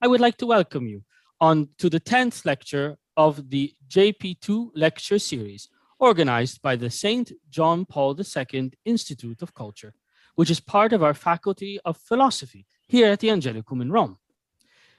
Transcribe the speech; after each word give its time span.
I 0.00 0.06
would 0.06 0.20
like 0.20 0.36
to 0.36 0.46
welcome 0.46 0.86
you 0.86 1.02
on 1.40 1.70
to 1.78 1.90
the 1.90 1.98
10th 1.98 2.46
lecture 2.46 2.96
of 3.16 3.50
the 3.50 3.74
JP2 3.88 4.70
lecture 4.76 5.18
series 5.18 5.68
organized 5.98 6.62
by 6.62 6.76
the 6.76 6.88
St. 6.88 7.32
John 7.50 7.84
Paul 7.84 8.16
II 8.16 8.70
Institute 8.84 9.42
of 9.42 9.54
Culture, 9.54 9.94
which 10.36 10.50
is 10.50 10.60
part 10.60 10.92
of 10.92 11.02
our 11.02 11.14
Faculty 11.14 11.80
of 11.84 11.96
Philosophy 11.96 12.64
here 12.86 13.10
at 13.10 13.18
the 13.18 13.26
Angelicum 13.26 13.82
in 13.82 13.90
Rome. 13.90 14.18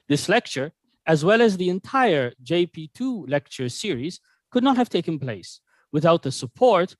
This 0.06 0.28
lecture, 0.28 0.72
as 1.06 1.24
well 1.24 1.40
as 1.40 1.56
the 1.56 1.70
entire 1.70 2.34
JP2 2.44 3.26
lecture 3.26 3.70
series, 3.70 4.20
could 4.50 4.62
not 4.62 4.76
have 4.76 4.90
taken 4.90 5.18
place 5.18 5.60
without 5.92 6.22
the 6.22 6.30
support 6.30 6.94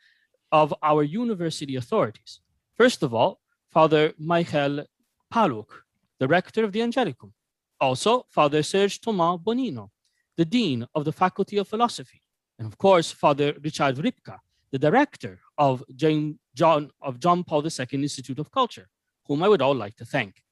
of 0.53 0.73
our 0.83 1.03
university 1.03 1.77
authorities. 1.77 2.41
First 2.79 3.03
of 3.03 3.13
all, 3.13 3.41
Father 3.71 4.15
Michael 4.19 4.87
Paluch, 5.31 5.83
the 6.19 6.29
rector 6.29 6.65
of 6.65 6.73
the 6.73 6.81
Angelicum. 6.81 7.33
Also, 7.81 8.27
Father 8.29 8.63
Serge 8.63 9.01
Thomas 9.01 9.41
Bonino, 9.41 9.91
the 10.37 10.45
dean 10.45 10.87
of 10.95 11.05
the 11.05 11.13
Faculty 11.13 11.57
of 11.59 11.69
Philosophy. 11.69 12.23
And 12.59 12.67
of 12.67 12.77
course, 12.77 13.11
Father 13.11 13.55
Richard 13.63 13.97
Ripka, 13.97 14.39
the 14.71 14.79
director 14.79 15.41
of 15.57 15.83
Jane, 15.97 16.39
John, 16.55 16.91
of 17.01 17.19
John 17.19 17.43
Paul 17.43 17.65
II 17.65 17.87
Institute 17.93 18.39
of 18.39 18.51
Culture, 18.51 18.89
whom 19.27 19.43
I 19.43 19.49
would 19.49 19.63
all 19.63 19.75
like 19.75 19.97
to 19.97 20.05
thank. 20.05 20.43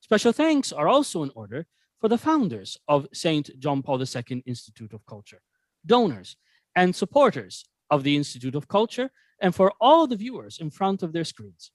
Special 0.00 0.32
thanks 0.32 0.72
are 0.72 0.88
also 0.88 1.22
in 1.22 1.30
order 1.34 1.66
for 2.00 2.08
the 2.08 2.18
founders 2.18 2.78
of 2.88 3.06
St. 3.12 3.50
John 3.58 3.82
Paul 3.82 4.00
II 4.00 4.42
Institute 4.46 4.92
of 4.92 5.04
Culture, 5.06 5.42
donors 5.84 6.36
and 6.76 6.94
supporters 6.94 7.64
of 7.90 8.04
the 8.04 8.16
Institute 8.16 8.54
of 8.54 8.68
Culture, 8.68 9.10
and 9.40 9.54
for 9.54 9.72
all 9.80 10.06
the 10.06 10.16
viewers 10.16 10.58
in 10.58 10.70
front 10.70 11.02
of 11.02 11.12
their 11.12 11.24
screens. 11.24 11.72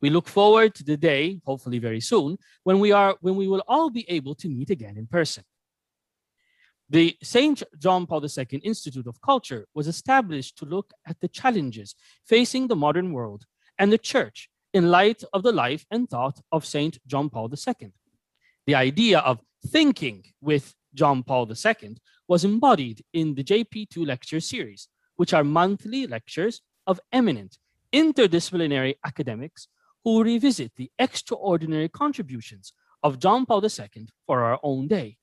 We 0.00 0.10
look 0.10 0.28
forward 0.28 0.74
to 0.76 0.84
the 0.84 0.96
day, 0.96 1.40
hopefully 1.44 1.78
very 1.78 2.00
soon, 2.00 2.38
when 2.62 2.78
we 2.78 2.92
are 2.92 3.16
when 3.20 3.36
we 3.36 3.48
will 3.48 3.64
all 3.66 3.90
be 3.90 4.08
able 4.08 4.34
to 4.36 4.48
meet 4.48 4.70
again 4.70 4.96
in 4.96 5.06
person. 5.06 5.44
The 6.90 7.16
St. 7.22 7.62
John 7.78 8.06
Paul 8.06 8.24
II 8.24 8.60
Institute 8.62 9.06
of 9.06 9.20
Culture 9.20 9.66
was 9.74 9.88
established 9.88 10.56
to 10.58 10.64
look 10.64 10.92
at 11.06 11.20
the 11.20 11.28
challenges 11.28 11.94
facing 12.24 12.66
the 12.66 12.76
modern 12.76 13.12
world 13.12 13.44
and 13.78 13.92
the 13.92 13.98
church 13.98 14.48
in 14.72 14.90
light 14.90 15.22
of 15.32 15.42
the 15.42 15.52
life 15.52 15.84
and 15.90 16.08
thought 16.08 16.40
of 16.50 16.64
St. 16.64 16.98
John 17.06 17.28
Paul 17.28 17.50
II. 17.52 17.92
The 18.66 18.74
idea 18.74 19.18
of 19.18 19.40
thinking 19.66 20.24
with 20.40 20.74
John 20.94 21.22
Paul 21.22 21.50
II 21.50 21.96
was 22.26 22.44
embodied 22.44 23.04
in 23.12 23.34
the 23.34 23.44
JP2 23.44 24.06
lecture 24.06 24.40
series, 24.40 24.88
which 25.16 25.34
are 25.34 25.44
monthly 25.44 26.06
lectures 26.06 26.62
of 26.86 27.00
eminent 27.12 27.58
interdisciplinary 27.92 28.94
academics 29.04 29.68
who 30.04 30.22
revisit 30.22 30.72
the 30.76 30.90
extraordinary 30.98 31.88
contributions 31.88 32.72
of 33.02 33.18
John 33.18 33.46
Paul 33.46 33.64
II 33.64 34.08
for 34.26 34.42
our 34.42 34.58
own 34.62 34.88
day. 34.88 35.18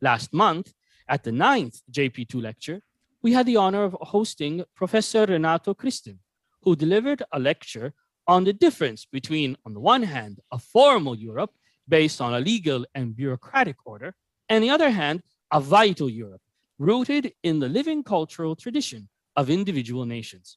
Last 0.00 0.32
month, 0.32 0.72
at 1.08 1.24
the 1.24 1.32
ninth 1.32 1.80
JP2 1.90 2.42
lecture, 2.42 2.80
we 3.22 3.32
had 3.32 3.46
the 3.46 3.56
honor 3.56 3.84
of 3.84 3.96
hosting 4.00 4.64
Professor 4.74 5.26
Renato 5.26 5.74
Cristin, 5.74 6.18
who 6.62 6.76
delivered 6.76 7.22
a 7.32 7.38
lecture 7.38 7.92
on 8.26 8.44
the 8.44 8.52
difference 8.52 9.04
between, 9.04 9.56
on 9.66 9.74
the 9.74 9.80
one 9.80 10.02
hand, 10.02 10.40
a 10.52 10.58
formal 10.58 11.16
Europe 11.16 11.52
based 11.88 12.20
on 12.20 12.34
a 12.34 12.40
legal 12.40 12.86
and 12.94 13.16
bureaucratic 13.16 13.76
order, 13.84 14.14
and 14.48 14.56
on 14.56 14.62
the 14.62 14.70
other 14.70 14.90
hand, 14.90 15.22
a 15.52 15.60
vital 15.60 16.08
Europe 16.08 16.42
rooted 16.78 17.32
in 17.42 17.58
the 17.58 17.68
living 17.68 18.02
cultural 18.02 18.54
tradition 18.54 19.08
of 19.36 19.50
individual 19.50 20.06
nations. 20.06 20.56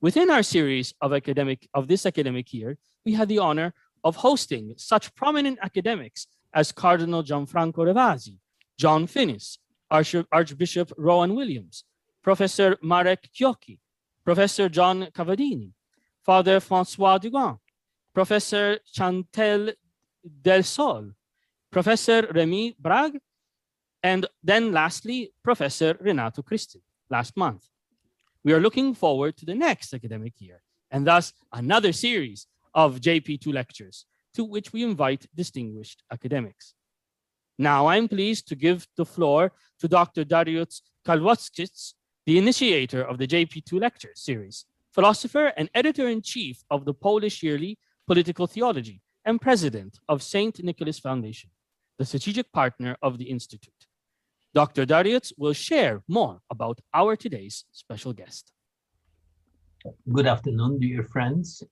Within 0.00 0.30
our 0.30 0.42
series 0.42 0.92
of 1.00 1.14
academic 1.14 1.68
of 1.72 1.88
this 1.88 2.04
academic 2.04 2.52
year, 2.52 2.76
we 3.06 3.14
had 3.14 3.28
the 3.28 3.38
honor 3.38 3.72
of 4.04 4.16
hosting 4.16 4.74
such 4.76 5.14
prominent 5.14 5.58
academics 5.62 6.26
as 6.52 6.70
Cardinal 6.70 7.22
Gianfranco 7.22 7.78
Ravasi, 7.78 8.36
John 8.78 9.06
Finnis, 9.06 9.58
Arch- 9.90 10.26
Archbishop 10.30 10.92
Rowan 10.98 11.34
Williams, 11.34 11.84
Professor 12.22 12.76
Marek 12.82 13.30
Kioki, 13.34 13.78
Professor 14.24 14.68
John 14.68 15.06
Cavadini, 15.14 15.72
Father 16.22 16.60
Francois 16.60 17.18
Daguet, 17.18 17.58
Professor 18.12 18.78
Chantel 18.94 19.72
Del 20.42 20.62
Sol, 20.62 21.12
Professor 21.70 22.22
Rémi 22.22 22.74
Brague, 22.78 23.18
and 24.02 24.26
then 24.42 24.72
lastly, 24.72 25.32
Professor 25.42 25.96
Renato 26.00 26.42
Christi 26.42 26.82
last 27.08 27.36
month. 27.36 27.64
We 28.46 28.52
are 28.52 28.60
looking 28.60 28.94
forward 28.94 29.36
to 29.38 29.44
the 29.44 29.56
next 29.56 29.92
academic 29.92 30.34
year, 30.38 30.62
and 30.92 31.04
thus 31.04 31.32
another 31.52 31.92
series 31.92 32.46
of 32.74 33.00
JP2 33.00 33.52
lectures 33.52 34.06
to 34.34 34.44
which 34.44 34.72
we 34.72 34.84
invite 34.84 35.26
distinguished 35.34 36.04
academics. 36.12 36.74
Now 37.58 37.88
I'm 37.88 38.06
pleased 38.06 38.46
to 38.46 38.54
give 38.54 38.86
the 38.96 39.04
floor 39.04 39.50
to 39.80 39.88
Dr. 39.88 40.24
Dariusz 40.24 40.82
Karłowicz, 41.04 41.94
the 42.24 42.38
initiator 42.38 43.02
of 43.02 43.18
the 43.18 43.26
JP2 43.26 43.80
lecture 43.80 44.12
series, 44.14 44.64
philosopher 44.94 45.46
and 45.56 45.68
editor-in-chief 45.74 46.62
of 46.70 46.84
the 46.84 46.94
Polish 46.94 47.42
Yearly 47.42 47.76
Political 48.06 48.46
Theology 48.46 49.02
and 49.24 49.40
president 49.40 49.98
of 50.08 50.22
St. 50.22 50.62
Nicholas 50.62 51.00
Foundation, 51.00 51.50
the 51.98 52.04
strategic 52.04 52.52
partner 52.52 52.96
of 53.02 53.18
the 53.18 53.28
Institute. 53.28 53.88
Dr. 54.56 54.86
Dariusz 54.86 55.34
will 55.36 55.52
share 55.52 56.02
more 56.08 56.40
about 56.48 56.78
our 56.94 57.14
today's 57.14 57.66
special 57.72 58.14
guest. 58.14 58.52
Good 60.10 60.26
afternoon, 60.26 60.78
dear 60.80 61.02
friends. 61.02 61.62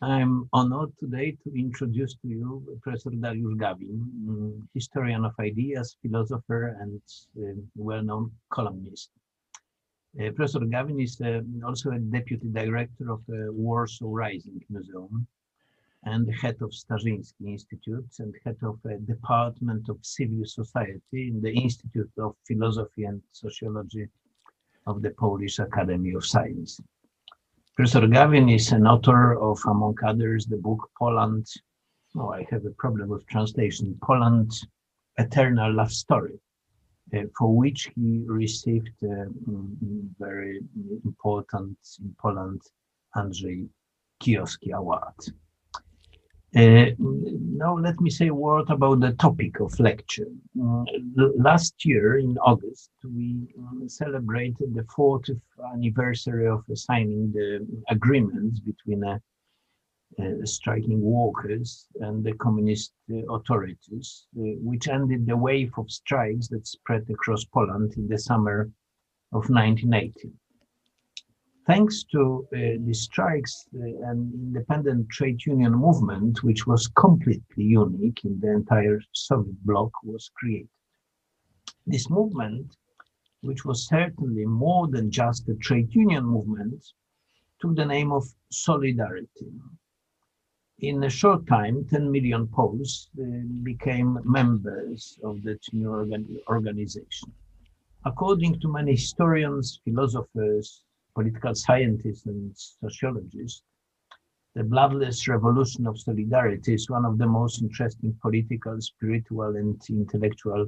I'm 0.00 0.48
honored 0.54 0.92
today 0.98 1.36
to 1.44 1.48
introduce 1.54 2.14
to 2.22 2.28
you 2.28 2.78
Professor 2.80 3.10
Dariusz 3.10 3.58
Gawin, 3.58 4.00
mm, 4.24 4.62
historian 4.72 5.26
of 5.26 5.34
ideas, 5.38 5.98
philosopher, 6.00 6.78
and 6.80 7.02
uh, 7.36 7.60
well-known 7.76 8.32
columnist. 8.48 9.10
Uh, 10.18 10.30
Professor 10.30 10.60
Gawin 10.60 10.98
is 11.00 11.20
uh, 11.20 11.42
also 11.62 11.90
a 11.90 11.98
deputy 11.98 12.48
director 12.48 13.12
of 13.12 13.20
the 13.28 13.52
Warsaw 13.52 14.08
Rising 14.08 14.58
Museum, 14.70 15.26
and 16.04 16.26
the 16.26 16.32
head 16.32 16.56
of 16.60 16.70
Starzyński 16.70 17.46
Institute 17.46 18.10
and 18.20 18.34
head 18.44 18.56
of 18.62 18.78
a 18.84 18.96
Department 18.98 19.88
of 19.88 19.98
Civil 20.02 20.44
Society 20.44 21.28
in 21.28 21.40
the 21.40 21.52
Institute 21.52 22.10
of 22.18 22.36
Philosophy 22.46 23.04
and 23.04 23.20
Sociology 23.32 24.08
of 24.86 25.02
the 25.02 25.10
Polish 25.10 25.58
Academy 25.58 26.12
of 26.14 26.24
Science. 26.24 26.80
Professor 27.74 28.06
Gawin 28.06 28.48
is 28.48 28.72
an 28.72 28.86
author 28.86 29.38
of, 29.38 29.60
among 29.66 29.96
others, 30.04 30.46
the 30.46 30.56
book 30.56 30.90
Poland. 30.98 31.46
Oh, 32.16 32.32
I 32.32 32.46
have 32.50 32.64
a 32.64 32.70
problem 32.70 33.08
with 33.10 33.26
translation. 33.26 33.98
Poland, 34.02 34.50
Eternal 35.16 35.74
Love 35.74 35.92
Story, 35.92 36.40
uh, 37.14 37.22
for 37.38 37.54
which 37.54 37.90
he 37.94 38.24
received 38.26 38.90
a 39.02 39.22
um, 39.22 40.10
very 40.18 40.60
important 41.04 41.78
in 42.00 42.14
Poland 42.20 42.62
Andrzej 43.14 43.68
Kijowski 44.20 44.72
Award. 44.72 45.14
Uh, 46.56 46.86
now 46.98 47.76
let 47.76 48.00
me 48.00 48.08
say 48.08 48.28
a 48.28 48.34
word 48.34 48.70
about 48.70 49.00
the 49.00 49.12
topic 49.12 49.60
of 49.60 49.78
lecture. 49.78 50.28
Uh, 50.58 50.84
last 51.36 51.84
year 51.84 52.18
in 52.18 52.38
August, 52.38 52.90
we 53.04 53.36
um, 53.58 53.86
celebrated 53.86 54.74
the 54.74 54.82
40th 54.84 55.42
anniversary 55.74 56.48
of 56.48 56.64
signing 56.72 57.30
the 57.32 57.66
agreements 57.90 58.60
between 58.60 59.04
uh, 59.04 59.18
uh 60.18 60.44
striking 60.44 61.02
workers 61.02 61.86
and 62.00 62.24
the 62.24 62.32
communist 62.32 62.92
uh, 63.12 63.34
authorities, 63.34 64.26
which 64.32 64.88
ended 64.88 65.26
the 65.26 65.36
wave 65.36 65.72
of 65.76 65.90
strikes 65.90 66.48
that 66.48 66.66
spread 66.66 67.04
across 67.10 67.44
Poland 67.44 67.92
in 67.98 68.08
the 68.08 68.18
summer 68.18 68.70
of 69.32 69.50
1980 69.50 70.32
thanks 71.68 72.02
to 72.02 72.48
uh, 72.54 72.58
the 72.86 72.94
strikes, 72.94 73.68
uh, 73.76 74.10
an 74.10 74.32
independent 74.34 75.06
trade 75.10 75.38
union 75.44 75.72
movement, 75.72 76.42
which 76.42 76.66
was 76.66 76.88
completely 76.96 77.64
unique 77.64 78.24
in 78.24 78.40
the 78.40 78.50
entire 78.50 78.98
Soviet 79.12 79.62
bloc, 79.66 79.90
was 80.02 80.30
created. 80.34 80.70
This 81.86 82.08
movement, 82.08 82.74
which 83.42 83.66
was 83.66 83.86
certainly 83.86 84.46
more 84.46 84.88
than 84.88 85.10
just 85.10 85.48
a 85.50 85.54
trade 85.56 85.94
union 85.94 86.24
movement, 86.24 86.82
took 87.60 87.76
the 87.76 87.84
name 87.84 88.12
of 88.12 88.24
Solidarity. 88.50 89.52
In 90.78 91.04
a 91.04 91.10
short 91.10 91.46
time, 91.46 91.84
10 91.90 92.10
million 92.10 92.46
Poles 92.46 93.10
uh, 93.20 93.24
became 93.62 94.18
members 94.24 95.18
of 95.22 95.42
that 95.42 95.60
new 95.72 95.90
organ 95.90 96.38
organization. 96.48 97.30
According 98.06 98.60
to 98.60 98.72
many 98.72 98.92
historians, 98.92 99.80
philosophers, 99.84 100.84
political 101.14 101.54
scientists 101.54 102.26
and 102.26 102.52
sociologists, 102.56 103.62
the 104.54 104.64
bloodless 104.64 105.28
revolution 105.28 105.86
of 105.86 105.98
solidarity 105.98 106.74
is 106.74 106.90
one 106.90 107.04
of 107.04 107.18
the 107.18 107.26
most 107.26 107.62
interesting 107.62 108.16
political, 108.20 108.80
spiritual, 108.80 109.56
and 109.56 109.80
intellectual 109.88 110.66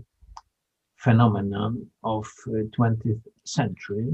phenomenon 0.96 1.86
of 2.04 2.26
uh, 2.48 2.62
20th 2.78 3.22
century. 3.44 4.08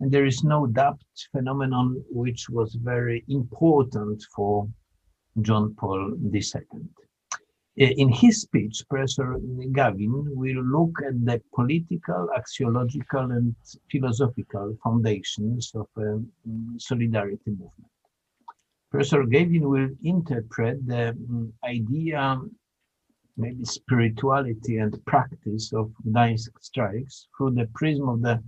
And 0.00 0.10
there 0.12 0.24
is 0.24 0.44
no 0.44 0.66
doubt 0.66 1.00
phenomenon 1.32 2.02
which 2.10 2.48
was 2.48 2.74
very 2.74 3.24
important 3.28 4.22
for 4.34 4.68
John 5.42 5.74
Paul 5.74 6.16
II. 6.32 6.88
Uh, 7.80 7.84
in 7.96 8.08
his 8.08 8.40
speech, 8.40 8.82
Professor 8.90 9.36
Gawin 9.70 10.24
will 10.34 10.64
look 10.64 10.98
at 11.06 11.24
the 11.24 11.40
political, 11.54 12.28
axiological, 12.36 13.30
and 13.36 13.54
philosophical 13.88 14.76
foundations 14.82 15.70
of 15.76 15.86
a 15.96 16.00
mm, 16.00 16.80
solidarity 16.80 17.50
movement. 17.50 17.92
Professor 18.90 19.22
Gawin 19.22 19.68
will 19.68 19.90
interpret 20.02 20.84
the 20.88 21.16
mm, 21.30 21.52
idea, 21.64 22.40
maybe 23.36 23.64
spirituality 23.64 24.78
and 24.78 25.04
practice 25.04 25.72
of 25.72 25.92
Gdańsk 26.04 26.50
strikes 26.60 27.28
through 27.36 27.52
the 27.52 27.68
prism 27.74 28.08
of 28.08 28.22
the 28.22 28.42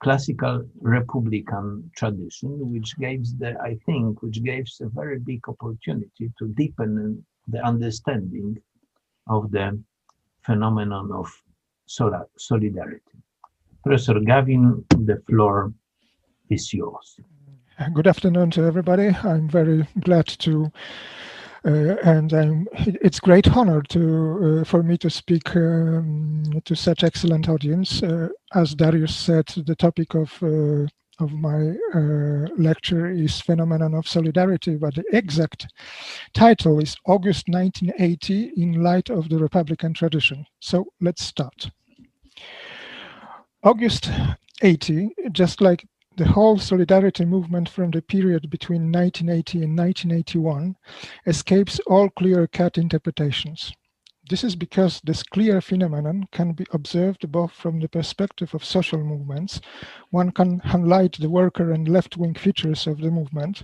classical 0.00 0.64
republican 0.80 1.90
tradition, 1.96 2.70
which 2.72 2.96
gives 2.98 3.36
the, 3.38 3.58
I 3.60 3.76
think, 3.86 4.22
which 4.22 4.40
gives 4.44 4.80
a 4.80 4.88
very 4.88 5.18
big 5.18 5.48
opportunity 5.48 6.30
to 6.38 6.46
deepen 6.54 7.24
the 7.48 7.64
understanding 7.64 8.58
of 9.28 9.50
the 9.50 9.78
phenomenon 10.42 11.10
of 11.12 11.26
solidarity. 11.86 13.00
Professor 13.82 14.20
Gawin, 14.20 14.84
the 14.90 15.22
floor 15.28 15.72
is 16.50 16.72
yours. 16.72 17.20
Good 17.94 18.06
afternoon 18.06 18.50
to 18.52 18.64
everybody. 18.64 19.08
I'm 19.22 19.48
very 19.48 19.86
glad 20.00 20.26
to 20.26 20.70
uh, 21.64 21.96
and 22.04 22.32
it's 22.74 23.18
great 23.18 23.56
honor 23.56 23.82
to 23.82 24.60
uh, 24.60 24.64
for 24.64 24.82
me 24.82 24.96
to 24.96 25.10
speak 25.10 25.56
um, 25.56 26.44
to 26.64 26.76
such 26.76 27.02
excellent 27.02 27.48
audience. 27.48 28.02
Uh, 28.02 28.28
as 28.54 28.74
Darius 28.74 29.14
said, 29.14 29.46
the 29.46 29.74
topic 29.74 30.14
of 30.14 30.40
of 31.18 31.32
my 31.32 31.74
uh, 31.94 32.48
lecture 32.56 33.10
is 33.10 33.40
Phenomenon 33.40 33.94
of 33.94 34.06
Solidarity, 34.06 34.76
but 34.76 34.94
the 34.94 35.04
exact 35.12 35.66
title 36.34 36.78
is 36.80 36.96
August 37.06 37.48
1980 37.48 38.52
in 38.56 38.82
light 38.82 39.10
of 39.10 39.28
the 39.28 39.38
Republican 39.38 39.94
tradition. 39.94 40.44
So 40.60 40.86
let's 41.00 41.24
start. 41.24 41.70
August 43.64 44.10
80, 44.62 45.10
just 45.32 45.60
like 45.60 45.84
the 46.16 46.26
whole 46.26 46.58
solidarity 46.58 47.24
movement 47.24 47.68
from 47.68 47.90
the 47.92 48.02
period 48.02 48.50
between 48.50 48.90
1980 48.90 49.62
and 49.62 49.78
1981 49.78 50.76
escapes 51.26 51.80
all 51.86 52.08
clear-cut 52.10 52.76
interpretations. 52.76 53.72
This 54.28 54.44
is 54.44 54.56
because 54.56 55.00
this 55.04 55.22
clear 55.22 55.62
phenomenon 55.62 56.28
can 56.32 56.52
be 56.52 56.66
observed 56.72 57.32
both 57.32 57.52
from 57.52 57.80
the 57.80 57.88
perspective 57.88 58.54
of 58.54 58.62
social 58.62 59.02
movements. 59.02 59.58
One 60.10 60.32
can 60.32 60.58
highlight 60.58 61.16
the 61.18 61.30
worker 61.30 61.72
and 61.72 61.88
left-wing 61.88 62.34
features 62.34 62.86
of 62.86 62.98
the 62.98 63.10
movement. 63.10 63.62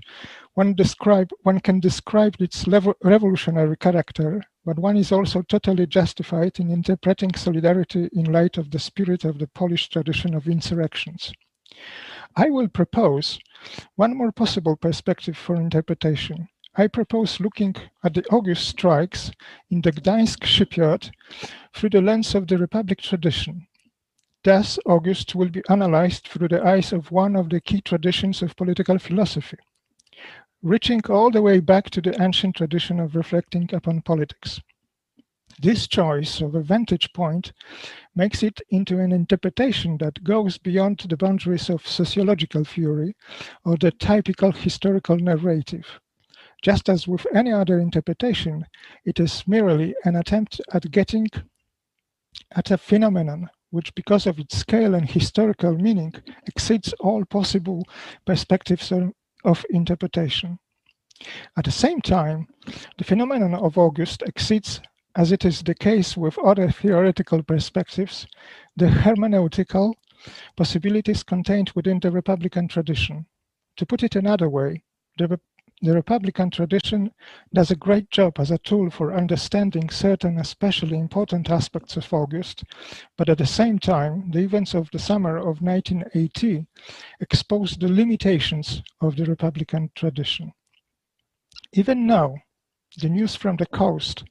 One, 0.55 0.75
describe, 0.75 1.33
one 1.43 1.61
can 1.61 1.81
describe 1.81 2.37
its 2.41 2.67
revolutionary 2.67 3.77
character, 3.77 4.43
but 4.65 4.79
one 4.79 4.97
is 4.97 5.13
also 5.13 5.43
totally 5.43 5.87
justified 5.87 6.59
in 6.59 6.71
interpreting 6.71 7.35
solidarity 7.35 8.09
in 8.15 8.33
light 8.33 8.57
of 8.57 8.71
the 8.71 8.79
spirit 8.79 9.25
of 9.25 9.39
the 9.39 9.49
Polish 9.49 9.91
tradition 9.91 10.35
of 10.35 10.49
insurrections. 10.49 11.31
I 12.37 12.49
will 12.49 12.69
propose 12.69 13.39
one 13.97 14.17
more 14.17 14.33
possible 14.33 14.77
perspective 14.77 15.37
for 15.37 15.57
interpretation. 15.57 16.49
I 16.77 16.89
propose 16.89 17.39
looking 17.39 17.77
at 18.03 18.15
the 18.15 18.25
August 18.33 18.67
strikes 18.67 19.31
in 19.71 19.81
the 19.81 19.93
Gdańsk 19.93 20.43
shipyard 20.45 21.09
through 21.73 21.91
the 21.91 22.03
lens 22.03 22.35
of 22.35 22.49
the 22.49 22.59
Republic 22.59 23.01
tradition. 23.01 23.69
Thus, 24.43 24.79
August 24.85 25.37
will 25.37 25.51
be 25.51 25.63
analyzed 25.71 26.27
through 26.27 26.49
the 26.49 26.67
eyes 26.67 26.93
of 26.93 27.13
one 27.13 27.37
of 27.37 27.49
the 27.49 27.61
key 27.61 27.81
traditions 27.81 28.43
of 28.43 28.57
political 28.57 28.99
philosophy, 28.99 29.57
reaching 30.63 31.01
all 31.09 31.31
the 31.31 31.43
way 31.43 31.61
back 31.61 31.91
to 31.91 32.01
the 32.01 32.21
ancient 32.21 32.57
tradition 32.57 32.99
of 32.99 33.15
reflecting 33.15 33.71
upon 33.73 34.03
politics. 34.03 34.61
This 35.61 35.87
choice 35.87 36.41
of 36.41 36.57
a 36.57 36.63
vantage 36.63 37.13
point 37.13 37.53
makes 38.17 38.43
it 38.43 38.61
into 38.71 38.99
an 38.99 39.13
interpretation 39.13 39.97
that 39.99 40.25
goes 40.25 40.59
beyond 40.59 40.99
the 41.09 41.17
boundaries 41.17 41.71
of 41.71 41.87
sociological 41.87 42.65
theory 42.65 43.15
or 43.65 43.77
the 43.77 43.93
typical 43.93 44.51
historical 44.51 45.17
narrative. 45.17 46.01
Just 46.65 46.89
as 46.89 47.07
with 47.07 47.27
any 47.35 47.53
other 47.53 47.79
interpretation, 47.79 48.65
it 49.05 49.21
is 49.21 49.47
merely 49.47 49.95
an 50.05 50.17
attempt 50.17 50.63
at 50.73 50.91
getting 50.91 51.29
at 52.57 52.71
a 52.71 52.79
phenomenon 52.79 53.51
which, 53.69 53.95
because 53.95 54.27
of 54.27 54.39
its 54.39 54.57
scale 54.57 54.95
and 54.95 55.11
historical 55.11 55.77
meaning, 55.77 56.15
exceeds 56.47 56.95
all 57.01 57.23
possible 57.27 57.83
perspectives 58.25 58.91
of 59.45 59.67
interpretation. 59.69 60.59
At 61.59 61.67
the 61.67 61.71
same 61.71 62.01
time, 62.01 62.47
the 62.97 63.05
phenomenon 63.05 63.55
of 63.55 63.77
August 63.77 64.23
exceeds 64.23 64.81
as 65.17 65.33
it 65.33 65.45
is 65.45 65.63
the 65.63 65.75
case 65.75 66.17
with 66.17 66.39
other 66.39 66.71
theoretical 66.71 67.43
perspectives, 67.43 68.27
the 68.75 68.87
hermeneutical 68.87 69.93
possibilities 70.57 71.23
contained 71.23 71.73
within 71.75 72.01
the 72.01 72.11
Republican 72.11 72.69
tradition. 72.69 73.27
To 73.77 73.85
put 73.85 74.03
it 74.03 74.17
another 74.17 74.49
way, 74.49 74.83
the, 75.19 75.39
the 75.83 75.93
Republican 75.93 76.51
tradition 76.51 77.11
does 77.53 77.71
a 77.71 77.77
great 77.77 78.11
job 78.11 78.39
as 78.39 78.51
a 78.51 78.59
tool 78.59 78.91
for 78.91 79.15
understanding 79.15 79.91
certain 79.91 80.39
especially 80.39 80.99
important 80.99 81.51
aspects 81.51 81.97
of 81.97 82.13
August, 82.13 82.65
but 83.19 83.29
at 83.29 83.39
the 83.39 83.47
same 83.47 83.79
time, 83.79 84.31
the 84.31 84.39
events 84.39 84.75
of 84.75 84.89
the 84.93 84.99
summer 84.99 85.37
of 85.37 85.61
1980 85.61 86.67
expose 87.21 87.77
the 87.77 87.89
limitations 87.89 88.83
of 89.01 89.17
the 89.17 89.25
Republican 89.25 89.91
tradition. 89.95 90.53
Even 91.73 92.07
now, 92.07 92.35
the 92.99 93.09
news 93.09 93.35
from 93.35 93.57
the 93.57 93.67
coast 93.67 94.25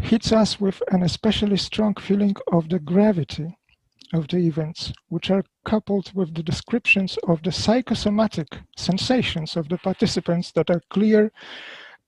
hits 0.00 0.32
us 0.32 0.60
with 0.60 0.82
an 0.90 1.02
especially 1.02 1.56
strong 1.56 1.94
feeling 1.94 2.34
of 2.52 2.68
the 2.68 2.78
gravity 2.78 3.56
of 4.12 4.28
the 4.28 4.38
events, 4.38 4.92
which 5.08 5.30
are 5.30 5.44
coupled 5.64 6.12
with 6.14 6.34
the 6.34 6.42
descriptions 6.42 7.18
of 7.26 7.42
the 7.42 7.52
psychosomatic 7.52 8.48
sensations 8.76 9.56
of 9.56 9.68
the 9.68 9.78
participants 9.78 10.52
that 10.52 10.70
are 10.70 10.82
clear 10.90 11.32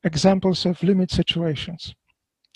examples 0.05 0.65
of 0.65 0.83
limit 0.83 1.11
situations. 1.11 1.95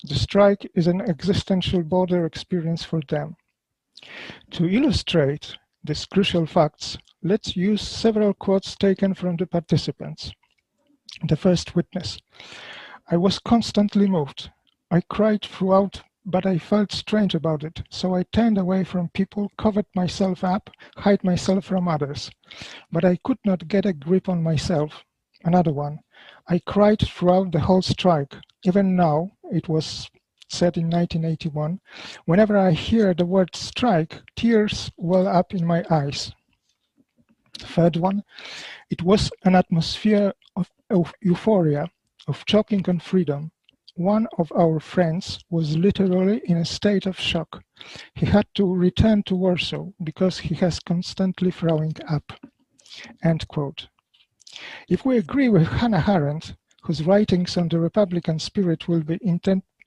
The 0.03 0.15
strike 0.15 0.69
is 0.75 0.87
an 0.87 1.01
existential 1.01 1.83
border 1.83 2.25
experience 2.25 2.83
for 2.83 3.01
them. 3.07 3.35
To 4.51 4.67
illustrate 4.67 5.57
these 5.83 6.05
crucial 6.05 6.45
facts, 6.45 6.97
let's 7.21 7.55
use 7.55 7.81
several 7.81 8.33
quotes 8.33 8.75
taken 8.75 9.13
from 9.13 9.37
the 9.37 9.45
participants. 9.45 10.31
The 11.27 11.37
first 11.37 11.75
witness. 11.75 12.17
I 13.09 13.17
was 13.17 13.39
constantly 13.39 14.07
moved 14.07 14.49
I 14.93 15.01
cried 15.01 15.41
throughout, 15.41 16.03
but 16.25 16.45
I 16.45 16.57
felt 16.57 16.91
strange 16.91 17.35
about 17.35 17.63
it, 17.63 17.83
so 17.89 18.15
I 18.15 18.23
turned 18.23 18.57
away 18.57 18.83
from 18.83 19.09
people, 19.09 19.51
covered 19.57 19.85
myself 19.95 20.43
up, 20.43 20.69
hid 21.03 21.23
myself 21.23 21.65
from 21.65 21.87
others. 21.87 22.31
But 22.91 23.03
I 23.03 23.17
could 23.23 23.39
not 23.43 23.67
get 23.67 23.85
a 23.85 23.93
grip 23.93 24.29
on 24.29 24.41
myself. 24.41 25.03
Another 25.43 25.73
one. 25.73 25.99
I 26.47 26.59
cried 26.59 27.01
throughout 27.01 27.51
the 27.51 27.59
whole 27.59 27.81
strike. 27.81 28.35
Even 28.63 28.95
now, 28.95 29.31
it 29.51 29.67
was 29.67 30.09
said 30.47 30.77
in 30.77 30.89
1981, 30.89 31.79
whenever 32.25 32.57
I 32.57 32.71
hear 32.71 33.13
the 33.13 33.25
word 33.25 33.55
strike, 33.55 34.21
tears 34.35 34.91
well 34.97 35.27
up 35.27 35.53
in 35.53 35.65
my 35.65 35.83
eyes. 35.89 36.31
Third 37.59 37.97
one, 37.97 38.23
it 38.89 39.01
was 39.01 39.31
an 39.43 39.55
atmosphere 39.55 40.33
of, 40.55 40.69
of 40.89 41.13
euphoria, 41.21 41.89
of 42.27 42.45
choking 42.45 42.87
on 42.87 42.99
freedom. 42.99 43.51
One 43.95 44.27
of 44.39 44.51
our 44.53 44.79
friends 44.79 45.39
was 45.51 45.77
literally 45.77 46.41
in 46.45 46.57
a 46.57 46.65
state 46.65 47.05
of 47.05 47.19
shock. 47.19 47.63
He 48.15 48.25
had 48.25 48.47
to 48.55 48.73
return 48.73 49.21
to 49.23 49.35
Warsaw 49.35 49.89
because 50.03 50.39
he 50.39 50.55
has 50.55 50.79
constantly 50.79 51.51
throwing 51.51 51.93
up. 52.07 52.33
End 53.23 53.47
quote. 53.47 53.87
If 54.89 55.05
we 55.05 55.17
agree 55.17 55.47
with 55.47 55.67
Hannah 55.67 56.05
Arendt, 56.07 56.55
whose 56.81 57.03
writings 57.03 57.55
on 57.55 57.69
the 57.69 57.79
Republican 57.79 58.39
spirit 58.39 58.87
will 58.87 59.03
be 59.03 59.19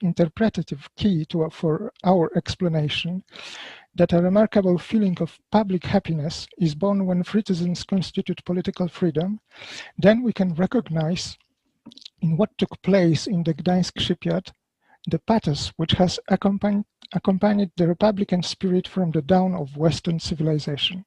interpretative 0.01 0.89
key 0.95 1.25
to, 1.25 1.49
for 1.49 1.91
our 2.05 2.31
explanation, 2.37 3.23
that 3.95 4.13
a 4.13 4.21
remarkable 4.21 4.77
feeling 4.77 5.17
of 5.19 5.37
public 5.51 5.83
happiness 5.83 6.47
is 6.57 6.75
born 6.75 7.05
when 7.05 7.23
citizens 7.25 7.83
constitute 7.83 8.45
political 8.45 8.87
freedom, 8.87 9.41
then 9.97 10.23
we 10.23 10.31
can 10.31 10.53
recognize 10.53 11.37
in 12.21 12.37
what 12.37 12.57
took 12.57 12.81
place 12.81 13.27
in 13.27 13.43
the 13.43 13.53
Gdańsk 13.53 13.99
shipyard, 13.99 14.51
the 15.07 15.19
pathos 15.19 15.69
which 15.77 15.93
has 15.93 16.19
accompanied, 16.27 16.85
accompanied 17.13 17.71
the 17.75 17.87
Republican 17.87 18.43
spirit 18.43 18.87
from 18.87 19.11
the 19.11 19.21
dawn 19.21 19.53
of 19.53 19.77
Western 19.77 20.19
civilization. 20.19 21.05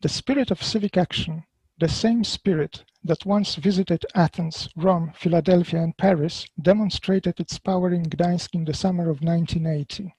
The 0.00 0.08
spirit 0.08 0.50
of 0.50 0.62
civic 0.62 0.96
action, 0.96 1.44
the 1.78 1.88
same 1.88 2.24
spirit 2.24 2.84
that 3.04 3.26
once 3.26 3.54
visited 3.56 4.04
Athens, 4.14 4.68
Rome, 4.76 5.12
Philadelphia, 5.14 5.82
and 5.82 5.96
Paris, 5.96 6.46
demonstrated 6.60 7.40
its 7.40 7.58
power 7.58 7.92
in 7.92 8.04
Gdańsk 8.04 8.54
in 8.54 8.64
the 8.64 8.74
summer 8.74 9.10
of 9.10 9.22
1980. 9.22 10.14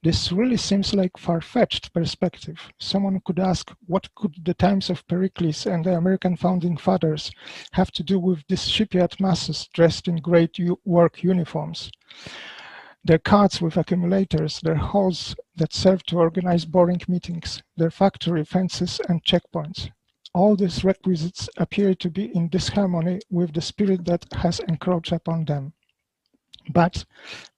This 0.00 0.30
really 0.30 0.56
seems 0.56 0.94
like 0.94 1.18
far-fetched 1.18 1.92
perspective. 1.92 2.70
Someone 2.78 3.20
could 3.24 3.40
ask, 3.40 3.72
what 3.86 4.14
could 4.14 4.34
the 4.44 4.54
times 4.54 4.90
of 4.90 5.06
Pericles 5.08 5.66
and 5.66 5.84
the 5.84 5.96
American 5.96 6.36
founding 6.36 6.76
fathers 6.76 7.32
have 7.72 7.90
to 7.92 8.04
do 8.04 8.20
with 8.20 8.44
these 8.48 8.68
shipyard 8.68 9.18
masses 9.18 9.68
dressed 9.74 10.06
in 10.06 10.16
great 10.16 10.56
work 10.84 11.24
uniforms? 11.24 11.90
Their 13.04 13.18
carts 13.18 13.60
with 13.60 13.76
accumulators, 13.76 14.60
their 14.60 14.76
halls 14.76 15.34
that 15.56 15.74
serve 15.74 16.04
to 16.04 16.18
organize 16.18 16.64
boring 16.64 17.00
meetings, 17.08 17.60
their 17.76 17.90
factory 17.90 18.44
fences 18.44 19.00
and 19.08 19.24
checkpoints. 19.24 19.90
All 20.32 20.54
these 20.54 20.84
requisites 20.84 21.48
appear 21.56 21.94
to 21.94 22.08
be 22.08 22.26
in 22.36 22.48
disharmony 22.48 23.20
with 23.30 23.52
the 23.52 23.60
spirit 23.60 24.04
that 24.04 24.26
has 24.32 24.60
encroached 24.60 25.10
upon 25.10 25.46
them. 25.46 25.72
But 26.70 27.04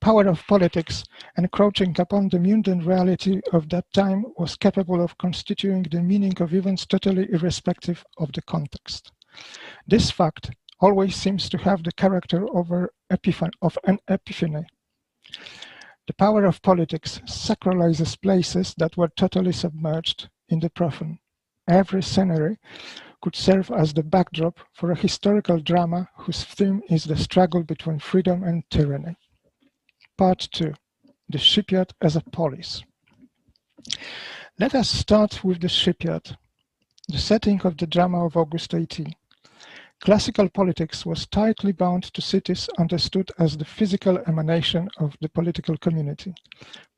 power 0.01 0.27
of 0.29 0.47
politics, 0.47 1.05
encroaching 1.37 1.97
upon 1.99 2.29
the 2.29 2.39
mundane 2.39 2.85
reality 2.85 3.41
of 3.53 3.69
that 3.71 3.93
time, 3.93 4.25
was 4.39 4.57
capable 4.57 5.03
of 5.03 5.19
constituting 5.19 5.83
the 5.83 6.03
meaning 6.03 6.41
of 6.41 6.55
events 6.55 6.87
totally 6.87 7.27
irrespective 7.33 8.05
of 8.19 8.33
the 8.33 8.43
context. 8.43 9.11
This 9.87 10.11
fact 10.11 10.53
always 10.81 11.17
seems 11.17 11.49
to 11.49 11.59
have 11.59 11.83
the 11.83 11.93
character 11.93 12.47
of, 12.55 12.71
an 12.71 13.99
epiphany. 14.09 14.67
The 16.07 16.15
power 16.15 16.45
of 16.45 16.63
politics 16.63 17.21
sacralizes 17.27 18.21
places 18.21 18.75
that 18.79 18.97
were 18.97 19.11
totally 19.17 19.53
submerged 19.53 20.29
in 20.49 20.61
the 20.61 20.71
profane. 20.71 21.19
Every 21.69 22.03
scenery 22.03 22.59
could 23.23 23.37
serve 23.37 23.71
as 23.71 23.93
the 23.93 24.03
backdrop 24.03 24.59
for 24.73 24.91
a 24.91 24.97
historical 24.97 25.59
drama 25.59 26.09
whose 26.17 26.45
theme 26.45 26.83
is 26.89 27.05
the 27.05 27.17
struggle 27.17 27.63
between 27.63 27.99
freedom 27.99 28.43
and 28.43 28.65
tyranny. 28.71 29.17
Part 30.17 30.49
2 30.53 30.73
The 31.29 31.39
Shipyard 31.39 31.93
as 32.01 32.17
a 32.17 32.21
Polis. 32.21 32.83
Let 34.59 34.75
us 34.75 34.91
start 34.91 35.43
with 35.43 35.61
the 35.61 35.69
shipyard, 35.69 36.37
the 37.09 37.19
setting 37.19 37.61
of 37.63 37.77
the 37.77 37.87
drama 37.87 38.25
of 38.27 38.37
August 38.37 38.75
18. 38.75 39.15
Classical 40.01 40.49
politics 40.49 41.05
was 41.05 41.27
tightly 41.27 41.73
bound 41.73 42.05
to 42.05 42.23
cities 42.23 42.69
understood 42.79 43.31
as 43.39 43.57
the 43.57 43.65
physical 43.65 44.19
emanation 44.27 44.89
of 44.99 45.17
the 45.21 45.29
political 45.29 45.77
community. 45.77 46.35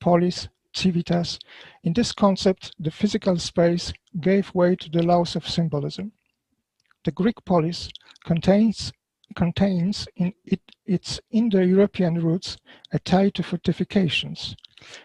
Polis, 0.00 0.48
civitas. 0.74 1.38
In 1.82 1.92
this 1.92 2.12
concept, 2.12 2.74
the 2.78 2.90
physical 2.90 3.38
space 3.38 3.92
gave 4.20 4.54
way 4.54 4.76
to 4.76 4.90
the 4.90 5.02
laws 5.02 5.36
of 5.36 5.48
symbolism. 5.48 6.12
The 7.04 7.12
Greek 7.12 7.44
polis 7.44 7.88
contains, 8.24 8.92
contains 9.34 10.06
in 10.16 10.32
it, 10.44 10.60
its 10.86 11.20
Indo-European 11.30 12.20
roots 12.20 12.56
a 12.92 12.98
tie 12.98 13.30
to 13.30 13.42
fortifications, 13.42 14.56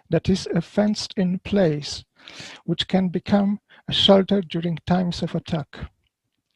that 0.10 0.30
is 0.30 0.48
a 0.54 0.62
fenced-in 0.62 1.40
place, 1.40 2.04
which 2.66 2.88
can 2.88 3.10
become 3.10 3.60
a 3.88 3.94
shelter 3.94 4.42
during 4.42 4.78
times 4.86 5.24
of 5.24 5.34
attack. 5.34 5.78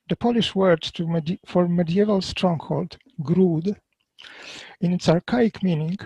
The 0.10 0.16
Polish 0.16 0.54
word 0.54 0.92
medi 1.00 1.40
for 1.46 1.68
medieval 1.68 2.22
stronghold, 2.22 2.98
gród, 3.22 3.78
in 4.80 4.94
its 4.94 5.10
archaic 5.10 5.62
meaning, 5.64 5.98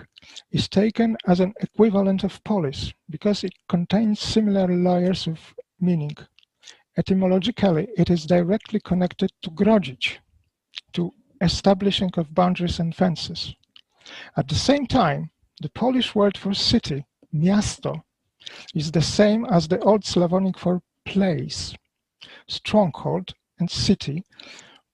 is 0.51 0.67
taken 0.67 1.17
as 1.27 1.39
an 1.39 1.53
equivalent 1.62 2.24
of 2.24 2.43
polis 2.43 2.93
because 3.10 3.43
it 3.43 3.53
contains 3.69 4.19
similar 4.19 4.67
layers 4.67 5.27
of 5.27 5.39
meaning. 5.79 6.15
Etymologically, 6.98 7.88
it 7.98 8.10
is 8.10 8.25
directly 8.25 8.79
connected 8.79 9.31
to 9.41 9.50
grodzić, 9.51 10.17
to 10.93 11.12
establishing 11.41 12.12
of 12.17 12.34
boundaries 12.34 12.79
and 12.79 12.95
fences. 12.95 13.53
At 14.38 14.48
the 14.48 14.55
same 14.55 14.88
time, 14.88 15.31
the 15.62 15.69
Polish 15.69 16.15
word 16.15 16.38
for 16.38 16.53
city, 16.53 17.05
miasto, 17.34 18.03
is 18.74 18.91
the 18.91 19.01
same 19.01 19.45
as 19.45 19.67
the 19.67 19.79
Old 19.79 20.05
Slavonic 20.05 20.57
for 20.57 20.81
place. 21.05 21.74
Stronghold 22.48 23.34
and 23.60 23.69
city 23.69 24.24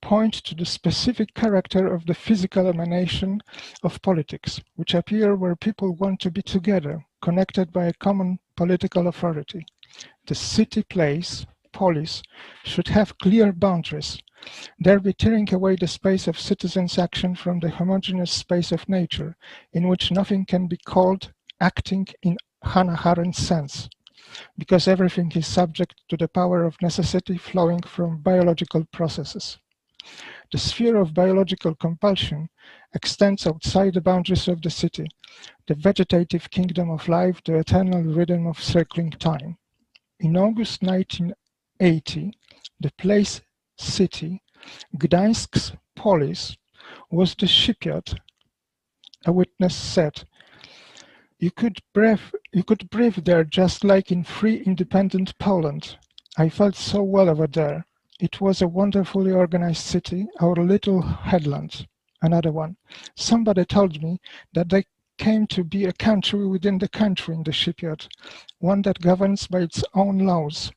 point 0.02 0.34
to 0.34 0.56
the 0.56 0.66
specific 0.66 1.34
character 1.34 1.94
of 1.94 2.06
the 2.06 2.14
physical 2.14 2.68
emanation 2.68 3.42
of 3.84 4.02
politics, 4.02 4.60
which 4.76 4.94
appear 4.94 5.36
where 5.36 5.56
people 5.56 5.96
want 5.96 6.20
to 6.20 6.32
be 6.32 6.42
together, 6.42 7.06
connected 7.22 7.72
by 7.72 7.86
a 7.86 7.94
common 7.94 8.40
political 8.56 9.08
authority. 9.08 9.66
The 10.26 10.36
city 10.36 10.84
place, 10.84 11.46
polis, 11.72 12.24
should 12.64 12.88
have 12.90 13.18
clear 13.20 13.52
boundaries, 13.52 14.18
thereby 14.80 15.12
tearing 15.12 15.54
away 15.54 15.76
the 15.76 15.88
space 15.88 16.28
of 16.28 16.40
citizens' 16.40 16.98
action 16.98 17.36
from 17.36 17.60
the 17.60 17.70
homogeneous 17.70 18.32
space 18.32 18.72
of 18.72 18.90
nature, 18.90 19.36
in 19.74 19.88
which 19.88 20.12
nothing 20.12 20.46
can 20.46 20.68
be 20.68 20.78
called 20.78 21.32
acting 21.60 22.08
in 22.24 22.38
Hannah 22.64 23.00
Arendt's 23.06 23.38
sense, 23.38 23.90
because 24.58 24.88
everything 24.88 25.32
is 25.36 25.46
subject 25.46 25.96
to 26.10 26.18
the 26.18 26.28
power 26.28 26.64
of 26.64 26.82
necessity 26.82 27.38
flowing 27.38 27.82
from 27.82 28.18
biological 28.18 28.86
processes. 28.92 29.58
The 30.52 30.58
sphere 30.58 30.98
of 30.98 31.14
biological 31.14 31.76
compulsion 31.76 32.50
extends 32.94 33.48
outside 33.48 33.94
the 33.94 34.02
boundaries 34.02 34.48
of 34.48 34.62
the 34.62 34.70
city, 34.70 35.08
the 35.68 35.76
vegetative 35.76 36.50
kingdom 36.50 36.90
of 36.90 37.08
life, 37.08 37.42
the 37.44 37.56
eternal 37.56 38.02
rhythm 38.04 38.48
of 38.48 38.62
circling 38.62 39.12
time. 39.12 39.58
In 40.20 40.36
August 40.38 40.84
1980, 40.84 42.34
the 42.80 42.92
place 42.98 43.42
city, 43.78 44.44
Gdańsk's 44.98 45.74
polis, 45.96 46.58
was 47.10 47.36
the 47.36 47.48
shipyard. 47.48 48.20
A 49.26 49.32
witness 49.32 49.76
said, 49.76 50.24
you 51.42 51.50
could 51.50 51.80
breathe, 51.94 52.20
you 52.52 52.64
could 52.64 52.90
breathe 52.92 53.26
there 53.26 53.44
just 53.44 53.84
like 53.84 54.12
in 54.12 54.24
free 54.24 54.58
independent 54.64 55.36
Poland. 55.40 55.98
I 56.38 56.50
felt 56.50 56.76
so 56.76 57.02
well 57.02 57.30
over 57.30 57.48
there. 57.48 57.88
It 58.22 58.40
was 58.40 58.62
a 58.62 58.68
wonderfully 58.68 59.32
organized 59.32 59.82
city, 59.82 60.28
our 60.40 60.54
little 60.54 61.02
headland. 61.02 61.88
Another 62.22 62.52
one. 62.52 62.78
Somebody 63.16 63.66
told 63.66 64.00
me 64.04 64.22
that 64.54 64.70
they 64.70 64.86
came 65.18 65.48
to 65.48 65.64
be 65.64 65.86
a 65.86 65.94
country 65.94 66.46
within 66.46 66.78
the 66.78 66.88
country 66.88 67.34
in 67.34 67.42
the 67.42 67.52
shipyard, 67.52 68.06
one 68.60 68.84
that 68.84 69.02
governs 69.02 69.48
by 69.48 69.62
its 69.62 69.84
own 69.96 70.20
laws. 70.20 70.72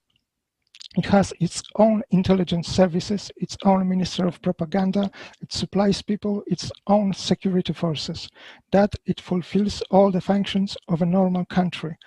It 0.97 1.05
has 1.05 1.35
its 1.39 1.63
own 1.77 2.03
intelligence 2.11 2.69
services, 2.69 3.31
its 3.37 3.59
own 3.63 3.87
minister 3.91 4.27
of 4.27 4.41
propaganda, 4.41 5.11
it 5.43 5.53
supplies 5.53 6.01
people, 6.01 6.43
its 6.47 6.73
own 6.87 7.13
security 7.13 7.75
forces, 7.75 8.27
that 8.73 8.95
it 9.05 9.21
fulfills 9.21 9.83
all 9.91 10.11
the 10.11 10.23
functions 10.23 10.79
of 10.89 11.03
a 11.03 11.07
normal 11.07 11.45
country. 11.45 11.99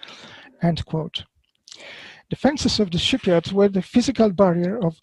End 0.64 0.84
quote. 0.86 1.26
The 2.30 2.36
fences 2.36 2.82
of 2.82 2.92
the 2.92 2.98
shipyards 2.98 3.54
were 3.54 3.70
the 3.70 3.82
physical 3.82 4.30
barrier 4.32 4.78
of, 4.86 5.00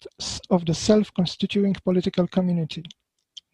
of 0.51 0.65
the 0.65 0.75
self-constituting 0.75 1.73
political 1.83 2.27
community. 2.27 2.83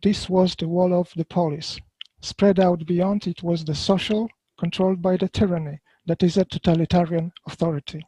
This 0.03 0.29
was 0.29 0.55
the 0.55 0.67
wall 0.67 0.93
of 0.93 1.09
the 1.15 1.23
polis. 1.23 1.79
Spread 2.19 2.59
out 2.59 2.85
beyond 2.85 3.27
it 3.27 3.41
was 3.43 3.63
the 3.63 3.73
social, 3.73 4.29
controlled 4.57 5.01
by 5.01 5.15
the 5.15 5.29
tyranny, 5.29 5.79
that 6.05 6.21
is 6.21 6.35
a 6.35 6.43
totalitarian 6.43 7.31
authority. 7.47 8.03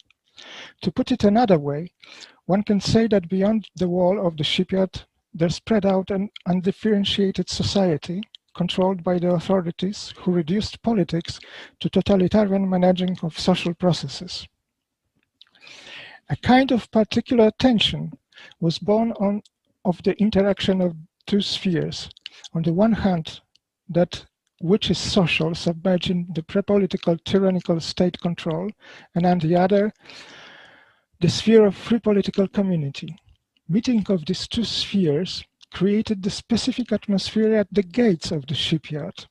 To 0.81 0.91
put 0.91 1.13
it 1.13 1.23
another 1.23 1.57
way, 1.57 1.91
one 2.45 2.63
can 2.63 2.81
say 2.81 3.07
that 3.07 3.29
beyond 3.29 3.69
the 3.75 3.87
wall 3.87 4.27
of 4.27 4.35
the 4.35 4.43
shipyard, 4.43 5.03
there 5.33 5.49
spread 5.49 5.85
out 5.85 6.11
an 6.11 6.29
undifferentiated 6.45 7.49
society 7.49 8.21
controlled 8.53 9.01
by 9.01 9.17
the 9.17 9.31
authorities 9.31 10.13
who 10.17 10.33
reduced 10.33 10.81
politics 10.81 11.39
to 11.79 11.89
totalitarian 11.89 12.69
managing 12.69 13.17
of 13.23 13.39
social 13.39 13.73
processes. 13.73 14.45
A 16.33 16.35
kind 16.37 16.71
of 16.71 16.89
particular 16.89 17.51
tension 17.59 18.11
was 18.59 18.79
born 18.79 19.11
on, 19.19 19.43
of 19.85 20.01
the 20.01 20.19
interaction 20.19 20.81
of 20.81 20.95
two 21.27 21.41
spheres. 21.41 22.09
On 22.55 22.63
the 22.63 22.73
one 22.73 22.93
hand, 22.93 23.41
that 23.87 24.25
which 24.59 24.89
is 24.89 24.97
social, 24.97 25.53
submerging 25.53 26.29
the 26.33 26.41
pre-political 26.41 27.19
tyrannical 27.19 27.79
state 27.79 28.19
control, 28.19 28.71
and 29.13 29.27
on 29.27 29.37
the 29.37 29.55
other, 29.55 29.93
the 31.19 31.29
sphere 31.29 31.65
of 31.65 31.75
free 31.75 31.99
political 31.99 32.47
community. 32.47 33.15
Meeting 33.69 34.03
of 34.09 34.25
these 34.25 34.47
two 34.47 34.63
spheres 34.63 35.43
created 35.71 36.23
the 36.23 36.31
specific 36.31 36.91
atmosphere 36.91 37.53
at 37.53 37.67
the 37.71 37.83
gates 37.83 38.31
of 38.31 38.47
the 38.47 38.55
shipyard. 38.55 39.27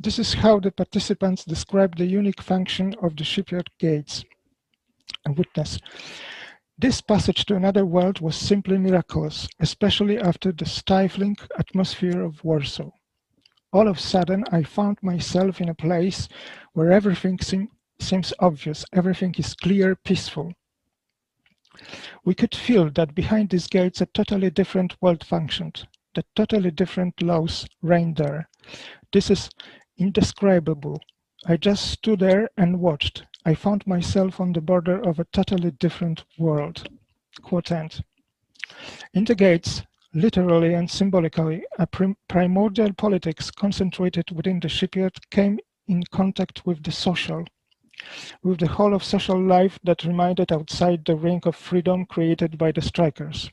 This 0.00 0.18
is 0.18 0.34
how 0.34 0.58
the 0.58 0.72
participants 0.72 1.44
describe 1.44 1.94
the 1.94 2.06
unique 2.06 2.42
function 2.42 2.92
of 3.00 3.14
the 3.14 3.22
shipyard 3.22 3.70
gates 3.78 4.24
witness. 5.26 5.78
This 6.76 7.00
passage 7.00 7.44
to 7.46 7.56
another 7.56 7.86
world 7.86 8.20
was 8.20 8.34
simply 8.34 8.78
miraculous, 8.78 9.48
especially 9.60 10.18
after 10.18 10.50
the 10.50 10.66
stifling 10.66 11.36
atmosphere 11.58 12.22
of 12.22 12.42
Warsaw. 12.42 12.90
All 13.72 13.88
of 13.88 13.98
a 13.98 14.00
sudden, 14.00 14.44
I 14.50 14.64
found 14.64 14.98
myself 15.02 15.60
in 15.60 15.68
a 15.68 15.74
place 15.74 16.28
where 16.72 16.92
everything 16.92 17.38
seem, 17.38 17.70
seems 18.00 18.32
obvious, 18.40 18.84
everything 18.92 19.34
is 19.38 19.54
clear, 19.54 19.94
peaceful. 19.94 20.52
We 22.24 22.34
could 22.34 22.54
feel 22.54 22.90
that 22.90 23.14
behind 23.14 23.50
these 23.50 23.66
gates 23.66 24.00
a 24.00 24.06
totally 24.06 24.50
different 24.50 25.00
world 25.00 25.24
functioned, 25.24 25.86
that 26.14 26.26
totally 26.36 26.70
different 26.70 27.22
laws 27.22 27.66
reigned 27.82 28.16
there. 28.16 28.48
This 29.12 29.30
is 29.30 29.50
indescribable, 29.96 31.00
I 31.46 31.56
just 31.56 31.90
stood 31.90 32.20
there 32.20 32.48
and 32.56 32.80
watched. 32.80 33.24
I 33.46 33.54
found 33.54 33.86
myself 33.86 34.40
on 34.40 34.52
the 34.52 34.60
border 34.62 34.98
of 35.06 35.18
a 35.18 35.24
totally 35.24 35.70
different 35.72 36.24
world. 36.38 36.88
Quote 37.42 37.70
end. 37.70 38.02
In 39.12 39.24
the 39.24 39.34
gates, 39.34 39.82
literally 40.14 40.72
and 40.72 40.90
symbolically, 40.90 41.64
a 41.78 41.86
prim 41.86 42.16
primordial 42.26 42.94
politics 42.94 43.50
concentrated 43.50 44.30
within 44.30 44.60
the 44.60 44.68
shipyard 44.68 45.18
came 45.30 45.58
in 45.88 46.04
contact 46.04 46.64
with 46.64 46.82
the 46.82 46.92
social, 46.92 47.44
with 48.42 48.60
the 48.60 48.68
whole 48.68 48.94
of 48.94 49.04
social 49.04 49.38
life 49.38 49.78
that 49.84 50.04
remained 50.04 50.40
outside 50.50 51.04
the 51.04 51.16
ring 51.16 51.42
of 51.44 51.54
freedom 51.54 52.06
created 52.06 52.56
by 52.56 52.72
the 52.72 52.80
strikers. 52.80 53.50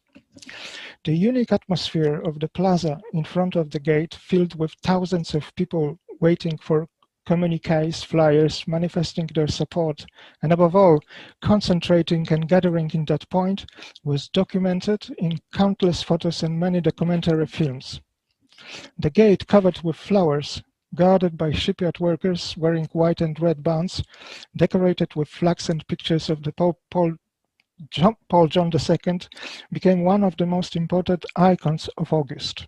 The 1.03 1.15
unique 1.15 1.51
atmosphere 1.51 2.21
of 2.21 2.39
the 2.39 2.47
plaza 2.47 3.01
in 3.13 3.25
front 3.25 3.57
of 3.57 3.71
the 3.71 3.79
gate, 3.79 4.15
filled 4.15 4.57
with 4.57 4.73
thousands 4.83 5.35
of 5.35 5.53
people 5.55 5.99
waiting 6.21 6.57
for 6.57 6.87
communiques, 7.25 8.03
flyers, 8.03 8.67
manifesting 8.67 9.27
their 9.33 9.47
support, 9.47 10.05
and 10.41 10.51
above 10.51 10.75
all, 10.75 10.99
concentrating 11.41 12.27
and 12.31 12.47
gathering 12.47 12.89
in 12.93 13.05
that 13.05 13.29
point, 13.29 13.65
was 14.03 14.29
documented 14.29 15.13
in 15.17 15.39
countless 15.53 16.01
photos 16.01 16.43
and 16.43 16.59
many 16.59 16.81
documentary 16.81 17.47
films. 17.47 18.01
The 18.97 19.09
gate 19.09 19.47
covered 19.47 19.81
with 19.81 19.95
flowers, 19.95 20.61
guarded 20.93 21.37
by 21.37 21.51
shipyard 21.51 21.99
workers 21.99 22.55
wearing 22.57 22.85
white 22.91 23.21
and 23.21 23.39
red 23.39 23.63
bands, 23.63 24.03
decorated 24.55 25.15
with 25.15 25.29
flags 25.29 25.69
and 25.69 25.87
pictures 25.87 26.29
of 26.29 26.43
the 26.43 26.51
Pope 26.51 26.79
Paul 26.89 27.15
John, 27.89 28.15
Paul 28.29 28.47
John 28.47 28.71
II, 28.71 29.19
became 29.71 30.03
one 30.03 30.23
of 30.23 30.37
the 30.37 30.45
most 30.45 30.75
important 30.75 31.25
icons 31.35 31.89
of 31.97 32.13
August. 32.13 32.67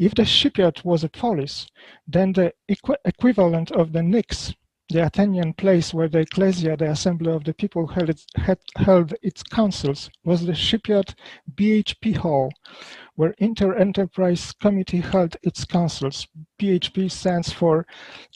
If 0.00 0.14
the 0.14 0.24
shipyard 0.24 0.80
was 0.82 1.04
a 1.04 1.10
polis, 1.10 1.66
then 2.08 2.32
the 2.32 2.54
equi 2.70 2.96
equivalent 3.04 3.70
of 3.72 3.92
the 3.92 3.98
Pnyx, 3.98 4.54
the 4.88 5.04
Athenian 5.04 5.52
place 5.52 5.92
where 5.92 6.08
the 6.08 6.20
ecclesia, 6.20 6.74
the 6.74 6.90
assembly 6.90 7.30
of 7.30 7.44
the 7.44 7.52
people, 7.52 7.86
held 7.86 8.08
its, 8.08 8.24
had, 8.34 8.58
held 8.76 9.12
its 9.20 9.42
councils, 9.42 10.08
was 10.24 10.46
the 10.46 10.54
shipyard 10.54 11.14
BHP 11.54 12.16
Hall, 12.16 12.50
where 13.16 13.34
Inter-Enterprise 13.36 14.52
Committee 14.52 15.02
held 15.02 15.36
its 15.42 15.66
councils. 15.66 16.26
BHP 16.58 17.10
stands 17.10 17.52
for 17.52 17.86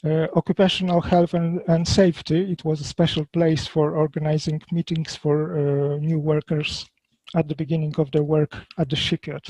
uh, 0.03 0.27
Occupational 0.35 1.01
Health 1.01 1.33
and, 1.33 1.61
and, 1.67 1.87
Safety. 1.87 2.51
It 2.51 2.63
was 2.63 2.79
a 2.79 2.91
special 2.95 3.25
place 3.33 3.65
for 3.65 3.95
organizing 3.95 4.61
meetings 4.71 5.15
for 5.15 5.57
uh, 5.57 5.97
new 5.97 6.19
workers 6.19 6.87
at 7.33 7.47
the 7.47 7.55
beginning 7.55 7.95
of 7.97 8.11
their 8.11 8.23
work 8.23 8.55
at 8.77 8.87
the 8.87 8.95
shipyard. 8.95 9.47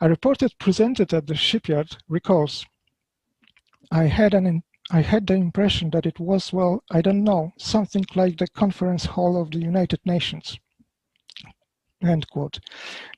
A 0.00 0.08
reporter 0.08 0.48
presented 0.58 1.14
at 1.14 1.26
the 1.26 1.34
shipyard 1.34 1.96
recalls, 2.08 2.66
I 3.90 4.04
had 4.04 4.34
an 4.34 4.62
I 4.90 5.00
had 5.00 5.26
the 5.26 5.34
impression 5.34 5.90
that 5.90 6.04
it 6.04 6.20
was, 6.20 6.52
well, 6.52 6.84
I 6.90 7.00
don't 7.00 7.24
know, 7.24 7.52
something 7.56 8.04
like 8.14 8.36
the 8.36 8.48
conference 8.48 9.06
hall 9.06 9.40
of 9.40 9.50
the 9.50 9.60
United 9.60 10.00
Nations. 10.04 10.58
End 12.02 12.28
quote. 12.28 12.60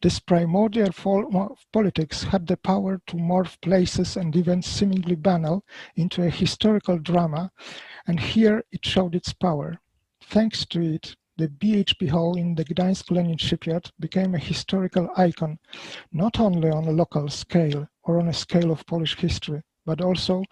This 0.00 0.20
primordial 0.20 0.92
form 0.92 1.34
of 1.34 1.66
politics 1.72 2.22
had 2.22 2.46
the 2.46 2.56
power 2.56 3.00
to 3.08 3.16
morph 3.16 3.60
places 3.60 4.16
and 4.16 4.36
events 4.36 4.68
seemingly 4.68 5.16
banal 5.16 5.64
into 5.96 6.22
a 6.22 6.30
historical 6.30 6.98
drama, 6.98 7.50
and 8.06 8.20
here 8.20 8.62
it 8.70 8.84
showed 8.84 9.16
its 9.16 9.32
power. 9.32 9.80
Thanks 10.20 10.64
to 10.66 10.80
it, 10.80 11.16
the 11.38 11.48
BHP 11.48 12.08
Hall 12.08 12.36
in 12.36 12.54
the 12.54 12.64
Gdańsk 12.64 13.10
Lenin 13.10 13.36
shipyard 13.36 13.90
became 14.00 14.34
a 14.34 14.38
historical 14.38 15.10
icon, 15.16 15.58
not 16.12 16.40
only 16.40 16.70
on 16.70 16.86
a 16.86 16.92
local 16.92 17.28
scale 17.28 17.86
or 18.04 18.18
on 18.18 18.28
a 18.28 18.32
scale 18.32 18.70
of 18.70 18.86
Polish 18.86 19.16
history, 19.16 19.62
but 19.84 20.00
also 20.00 20.42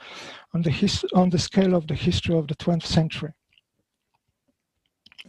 on 0.53 0.62
the, 0.62 1.09
on 1.14 1.31
the 1.31 1.38
scale 1.38 1.75
of 1.75 1.87
the 1.87 1.95
history 1.95 2.37
of 2.37 2.49
the 2.49 2.55
20th 2.57 2.85
century. 2.85 3.33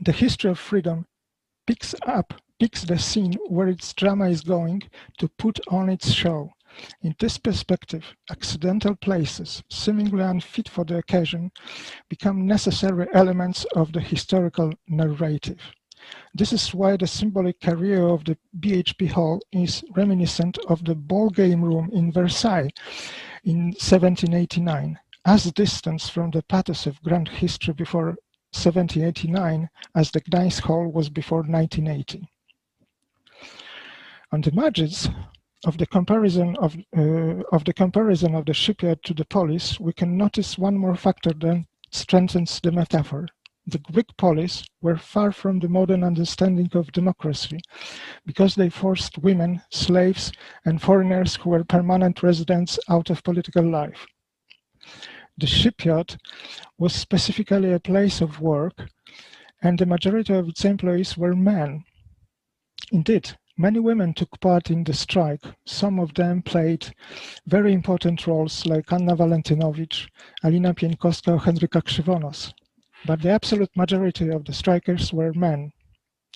The 0.02 0.12
history 0.12 0.52
of 0.52 0.60
freedom 0.60 1.08
picks 1.66 1.96
up, 2.06 2.34
picks 2.60 2.84
the 2.84 3.00
scene 3.00 3.34
where 3.48 3.70
its 3.70 3.94
drama 3.94 4.30
is 4.30 4.42
going 4.42 4.84
to 5.20 5.30
put 5.38 5.60
on 5.70 5.90
its 5.90 6.12
show, 6.12 6.52
in 7.02 7.16
this 7.20 7.38
perspective, 7.38 8.16
accidental 8.30 8.96
places, 8.96 9.64
seemingly 9.70 10.24
unfit 10.24 10.70
for 10.70 10.84
the 10.84 10.98
occasion, 10.98 11.52
become 12.10 12.46
necessary 12.46 13.08
elements 13.14 13.66
of 13.76 13.92
the 13.94 14.02
historical 14.02 14.74
narrative. 14.88 15.60
This 16.34 16.54
is 16.54 16.74
why 16.74 16.98
the 16.98 17.08
symbolic 17.08 17.60
career 17.62 18.08
of 18.08 18.26
the 18.26 18.38
BHP 18.60 19.10
Hall 19.12 19.40
is 19.52 19.84
reminiscent 19.96 20.58
of 20.68 20.84
the 20.86 20.96
ball 20.96 21.30
game 21.30 21.64
room 21.64 21.90
in 21.94 22.12
Versailles 22.12 22.72
in 23.44 23.68
1789, 23.68 25.00
as 25.26 25.52
distant 25.54 26.02
from 26.02 26.32
the 26.32 26.44
pathos 26.44 26.86
of 26.86 27.02
grand 27.02 27.28
history 27.30 27.74
before 27.74 28.18
1789 28.56 29.70
as 29.96 30.12
the 30.12 30.22
Gdańsk 30.22 30.62
Hall 30.62 30.88
was 30.88 31.10
before 31.10 31.40
1980. 31.40 32.30
On 34.32 34.42
the 34.42 34.52
margins 34.52 35.10
of 35.66 35.78
the 35.78 35.86
comparison 35.86 36.56
of, 36.58 36.76
uh, 36.96 37.42
of 37.52 37.66
the 37.66 37.74
comparison 37.74 38.36
of 38.36 38.46
the 38.46 38.54
shipyard 38.54 39.04
to 39.04 39.14
the 39.14 39.26
polis, 39.26 39.80
we 39.80 39.94
can 39.94 40.16
notice 40.16 40.58
one 40.58 40.78
more 40.78 40.96
factor 40.96 41.34
that 41.34 41.66
strengthens 41.92 42.60
the 42.62 42.72
metaphor. 42.72 43.28
The 43.68 43.80
Greek 43.80 44.16
polis 44.18 44.64
were 44.82 44.96
far 44.96 45.32
from 45.32 45.60
the 45.60 45.68
modern 45.68 46.04
understanding 46.04 46.70
of 46.74 46.92
democracy 46.92 47.60
because 48.24 48.54
they 48.54 48.70
forced 48.70 49.18
women, 49.18 49.60
slaves, 49.72 50.32
and 50.66 50.80
foreigners 50.80 51.36
who 51.36 51.50
were 51.50 51.64
permanent 51.64 52.22
residents 52.22 52.78
out 52.90 53.10
of 53.10 53.24
political 53.24 53.68
life. 53.68 54.06
The 55.38 55.48
shipyard 55.48 56.16
was 56.78 56.94
specifically 56.94 57.74
a 57.74 57.80
place 57.80 58.22
of 58.22 58.40
work, 58.40 58.88
and 59.64 59.80
the 59.80 59.88
majority 59.88 60.34
of 60.36 60.48
its 60.48 60.64
employees 60.64 61.18
were 61.18 61.36
men. 61.36 61.84
Indeed, 62.92 63.36
Many 63.58 63.80
women 63.80 64.14
took 64.14 64.38
part 64.42 64.70
in 64.70 64.84
the 64.84 64.94
strike. 64.94 65.46
Some 65.66 65.98
of 65.98 66.14
them 66.14 66.42
played 66.42 66.94
very 67.46 67.72
important 67.72 68.28
roles 68.28 68.66
like 68.66 68.92
Anna 68.92 69.16
Walentynowicz, 69.16 70.10
Alina 70.44 70.74
Pieńkowska 70.74 71.36
or 71.36 71.40
Henryka 71.40 71.82
Krzywonos. 71.82 72.54
But 73.06 73.22
the 73.22 73.30
absolute 73.30 73.70
majority 73.74 74.28
of 74.28 74.44
the 74.44 74.52
strikers 74.52 75.14
were 75.14 75.32
men. 75.34 75.72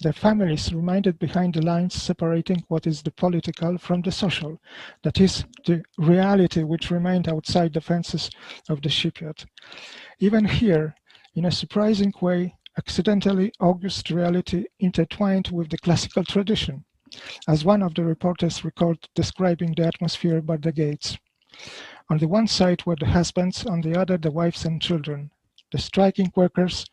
Their 0.01 0.13
families 0.13 0.73
remained 0.73 1.19
behind 1.19 1.55
the 1.55 1.61
lines 1.61 1.93
separating 1.93 2.63
what 2.69 2.87
is 2.87 3.01
the 3.01 3.11
political 3.11 3.77
from 3.77 4.01
the 4.01 4.13
social, 4.13 4.57
that 5.03 5.19
is, 5.19 5.43
the 5.65 5.83
reality 5.97 6.63
which 6.63 6.89
remained 6.89 7.27
outside 7.27 7.73
the 7.73 7.81
fences 7.81 8.29
of 8.69 8.81
the 8.81 8.89
shipyard. 8.89 9.43
Even 10.19 10.45
here, 10.45 10.95
in 11.35 11.43
a 11.43 11.51
surprising 11.51 12.13
way, 12.21 12.55
accidentally 12.77 13.51
August 13.59 14.09
reality 14.09 14.63
intertwined 14.79 15.49
with 15.49 15.69
the 15.69 15.77
classical 15.79 16.23
tradition 16.23 16.85
as 17.47 17.65
one 17.65 17.81
of 17.81 17.95
the 17.95 18.03
reporters 18.03 18.63
recalled 18.63 19.07
describing 19.15 19.73
the 19.73 19.85
atmosphere 19.85 20.41
by 20.41 20.57
the 20.57 20.71
gates. 20.71 21.17
On 22.09 22.17
the 22.17 22.27
one 22.27 22.47
side 22.47 22.85
were 22.85 22.95
the 22.95 23.07
husbands, 23.07 23.65
on 23.65 23.81
the 23.81 23.99
other 23.99 24.17
the 24.17 24.31
wives 24.31 24.65
and 24.65 24.81
children. 24.81 25.31
The 25.71 25.77
striking 25.77 26.31
workers 26.35 26.85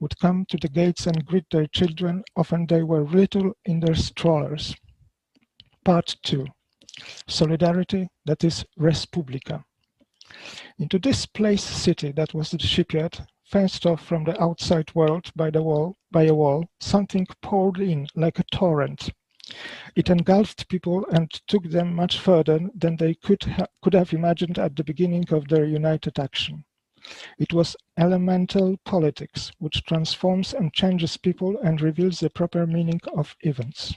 would 0.00 0.18
come 0.18 0.46
to 0.46 0.56
the 0.56 0.68
gates 0.68 1.06
and 1.06 1.24
greet 1.24 1.44
their 1.50 1.66
children, 1.66 2.24
often 2.34 2.66
they 2.66 2.82
were 2.82 3.04
little 3.04 3.52
in 3.64 3.80
their 3.80 3.94
strollers. 3.94 4.74
Part 5.84 6.16
2. 6.24 6.46
Solidarity, 7.28 8.08
that 8.24 8.42
is 8.42 8.64
Respublika. 8.78 9.64
Into 10.78 10.98
this 10.98 11.24
place 11.26 11.62
city 11.62 12.10
that 12.12 12.34
was 12.34 12.50
the 12.50 12.58
shipyard, 12.58 13.18
fenced 13.44 13.86
off 13.86 14.04
from 14.04 14.24
the 14.24 14.42
outside 14.42 14.92
world 14.94 15.30
by 15.36 15.50
the 15.50 15.62
wall 15.62 15.96
by 16.10 16.24
a 16.24 16.34
wall, 16.34 16.68
something 16.80 17.26
poured 17.42 17.78
in 17.78 18.08
like 18.16 18.40
a 18.40 18.44
torrent. 18.44 19.10
It 19.94 20.10
engulfed 20.10 20.68
people 20.68 21.06
and 21.12 21.30
took 21.46 21.70
them 21.70 21.94
much 21.94 22.18
further 22.18 22.68
than 22.74 22.96
they 22.96 23.14
could, 23.14 23.44
ha 23.44 23.66
could 23.80 23.94
have 23.94 24.12
imagined 24.12 24.58
at 24.58 24.74
the 24.74 24.82
beginning 24.82 25.24
of 25.30 25.46
their 25.48 25.64
united 25.64 26.18
action. 26.18 26.64
It 27.38 27.52
was 27.52 27.76
elemental 27.96 28.76
politics, 28.78 29.52
which 29.58 29.84
transforms 29.84 30.52
and 30.52 30.72
changes 30.72 31.16
people 31.16 31.56
and 31.58 31.80
reveals 31.80 32.18
the 32.18 32.30
proper 32.30 32.66
meaning 32.66 33.00
of 33.14 33.36
events. 33.42 33.94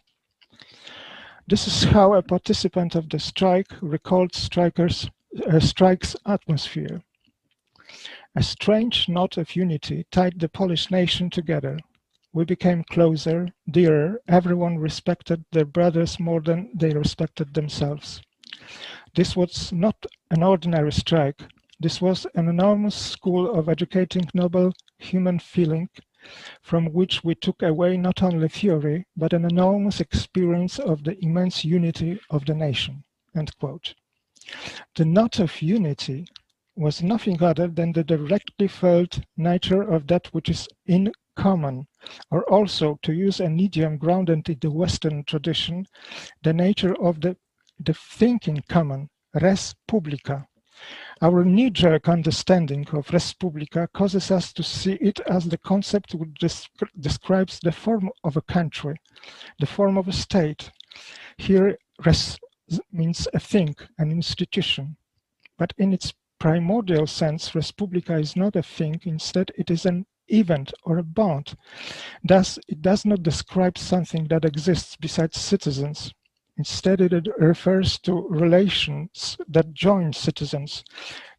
This 1.47 1.65
is 1.65 1.83
how 1.85 2.13
a 2.13 2.21
participant 2.21 2.93
of 2.93 3.09
the 3.09 3.17
strike 3.17 3.73
recalled 3.81 4.35
strikers, 4.35 5.09
uh, 5.47 5.59
strike's 5.59 6.15
atmosphere. 6.27 7.01
A 8.35 8.43
strange 8.43 9.09
knot 9.09 9.37
of 9.37 9.55
unity 9.55 10.05
tied 10.11 10.39
the 10.39 10.47
Polish 10.47 10.91
nation 10.91 11.31
together, 11.31 11.79
we 12.31 12.45
became 12.45 12.83
closer, 12.83 13.47
dearer, 13.69 14.21
everyone 14.27 14.77
respected 14.77 15.43
their 15.51 15.65
brothers 15.65 16.19
more 16.19 16.41
than 16.41 16.69
they 16.75 16.91
respected 16.91 17.53
themselves. 17.53 18.21
This 19.15 19.35
was 19.35 19.71
not 19.71 20.05
an 20.29 20.43
ordinary 20.43 20.91
strike. 20.91 21.41
This 21.79 22.01
was 22.01 22.27
an 22.35 22.47
enormous 22.47 22.95
school 22.95 23.51
of 23.53 23.69
educating 23.69 24.29
noble 24.33 24.73
human 24.97 25.39
feeling 25.39 25.89
from 26.61 26.93
which 26.93 27.23
we 27.23 27.33
took 27.33 27.63
away 27.63 27.97
not 27.97 28.21
only 28.21 28.49
theory, 28.49 29.07
but 29.15 29.33
an 29.33 29.45
enormous 29.45 29.99
experience 29.99 30.77
of 30.77 31.03
the 31.03 31.17
immense 31.23 31.63
unity 31.63 32.19
of 32.29 32.45
the 32.45 32.53
nation. 32.53 33.03
The 33.33 35.05
knot 35.05 35.39
of 35.39 35.61
unity 35.61 36.27
was 36.75 37.01
nothing 37.01 37.41
other 37.41 37.67
than 37.67 37.93
the 37.93 38.03
directly 38.03 38.67
felt 38.67 39.21
nature 39.37 39.81
of 39.81 40.07
that 40.07 40.27
which 40.33 40.49
is 40.49 40.67
in 40.85 41.11
common, 41.39 41.87
or 42.31 42.43
also, 42.51 42.99
to 43.01 43.13
use 43.13 43.39
an 43.39 43.59
idiom 43.59 43.97
grounded 43.97 44.49
in 44.49 44.57
the 44.59 44.69
Western 44.69 45.23
tradition, 45.23 45.85
the 46.43 46.53
nature 46.53 46.95
of 47.01 47.21
the, 47.21 47.37
the 47.79 47.93
thinking 47.93 48.61
common, 48.67 49.09
res 49.41 49.75
publica. 49.87 50.45
Our 51.21 51.43
knee-jerk 51.43 52.07
understanding 52.09 52.87
of 52.93 53.09
res 53.11 53.33
publica 53.33 53.87
causes 53.93 54.31
us 54.31 54.53
to 54.53 54.63
see 54.63 54.93
it 55.01 55.19
as 55.27 55.45
the 55.45 55.57
concept 55.57 56.13
which 56.13 56.69
describes 56.99 57.59
the 57.59 57.71
form 57.71 58.09
of 58.23 58.37
a 58.37 58.41
country, 58.41 58.95
the 59.59 59.65
form 59.65 59.97
of 59.97 60.07
a 60.07 60.13
state. 60.13 60.71
Here, 61.37 61.77
res 62.05 62.37
means 62.91 63.27
a 63.33 63.39
thing, 63.39 63.75
an 63.97 64.11
institution. 64.11 64.97
But 65.57 65.73
in 65.77 65.93
its 65.93 66.13
primordial 66.39 67.07
sense, 67.07 67.55
res 67.55 67.71
publica 67.71 68.15
is 68.17 68.35
not 68.35 68.55
a 68.55 68.63
thing, 68.63 69.01
instead 69.03 69.51
it 69.57 69.69
is 69.69 69.85
an 69.85 70.05
event 70.33 70.73
or 70.83 70.97
a 70.97 71.03
bond. 71.03 71.55
Thus, 72.23 72.59
it 72.67 72.81
does 72.81 73.05
not 73.05 73.23
describe 73.23 73.77
something 73.77 74.27
that 74.27 74.45
exists 74.45 74.95
besides 74.95 75.37
citizens. 75.37 76.13
Instead, 76.57 76.99
it 76.99 77.27
refers 77.37 77.97
to 77.99 78.27
relations 78.27 79.37
that 79.47 79.73
join 79.73 80.11
citizens, 80.11 80.83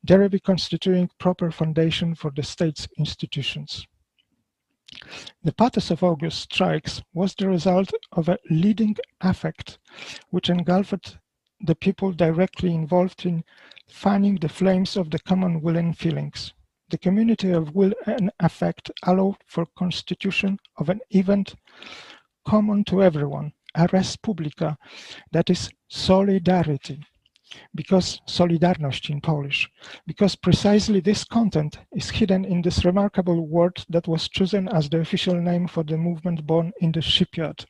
thereby 0.02 0.38
constituting 0.38 1.10
proper 1.18 1.50
foundation 1.50 2.14
for 2.14 2.30
the 2.30 2.42
state's 2.42 2.88
institutions. 2.96 3.86
The 5.44 5.52
pathos 5.52 5.90
of 5.90 6.02
August 6.02 6.52
strikes 6.52 7.02
was 7.12 7.34
the 7.34 7.48
result 7.48 7.92
of 8.12 8.28
a 8.28 8.38
leading 8.50 8.96
affect 9.20 9.78
which 10.30 10.50
engulfed 10.50 11.18
the 11.60 11.74
people 11.74 12.12
directly 12.12 12.74
involved 12.74 13.26
in 13.26 13.44
fanning 13.88 14.36
the 14.36 14.48
flames 14.48 14.96
of 14.96 15.10
the 15.10 15.18
common 15.18 15.60
will 15.60 15.76
and 15.76 15.96
feelings. 15.96 16.54
The 16.90 16.98
community 16.98 17.52
of 17.52 17.72
will 17.76 17.92
and 18.06 18.32
affect 18.40 18.90
allowed 19.04 19.36
for 19.46 19.64
constitution 19.76 20.58
of 20.76 20.88
an 20.88 21.00
event 21.10 21.54
common 22.44 22.82
to 22.84 23.00
everyone, 23.00 23.52
a 23.76 23.86
res 23.92 24.16
publica, 24.16 24.76
that 25.30 25.50
is 25.50 25.70
solidarity, 25.88 27.00
because 27.76 28.20
solidarność 28.26 29.08
in 29.08 29.20
Polish, 29.20 29.70
because 30.04 30.34
precisely 30.34 30.98
this 30.98 31.22
content 31.22 31.78
is 31.92 32.10
hidden 32.10 32.44
in 32.44 32.60
this 32.60 32.84
remarkable 32.84 33.46
word 33.46 33.84
that 33.88 34.08
was 34.08 34.28
chosen 34.28 34.68
as 34.68 34.88
the 34.88 34.98
official 34.98 35.40
name 35.40 35.68
for 35.68 35.84
the 35.84 35.96
movement 35.96 36.44
born 36.44 36.72
in 36.80 36.90
the 36.90 37.02
shipyard. 37.02 37.66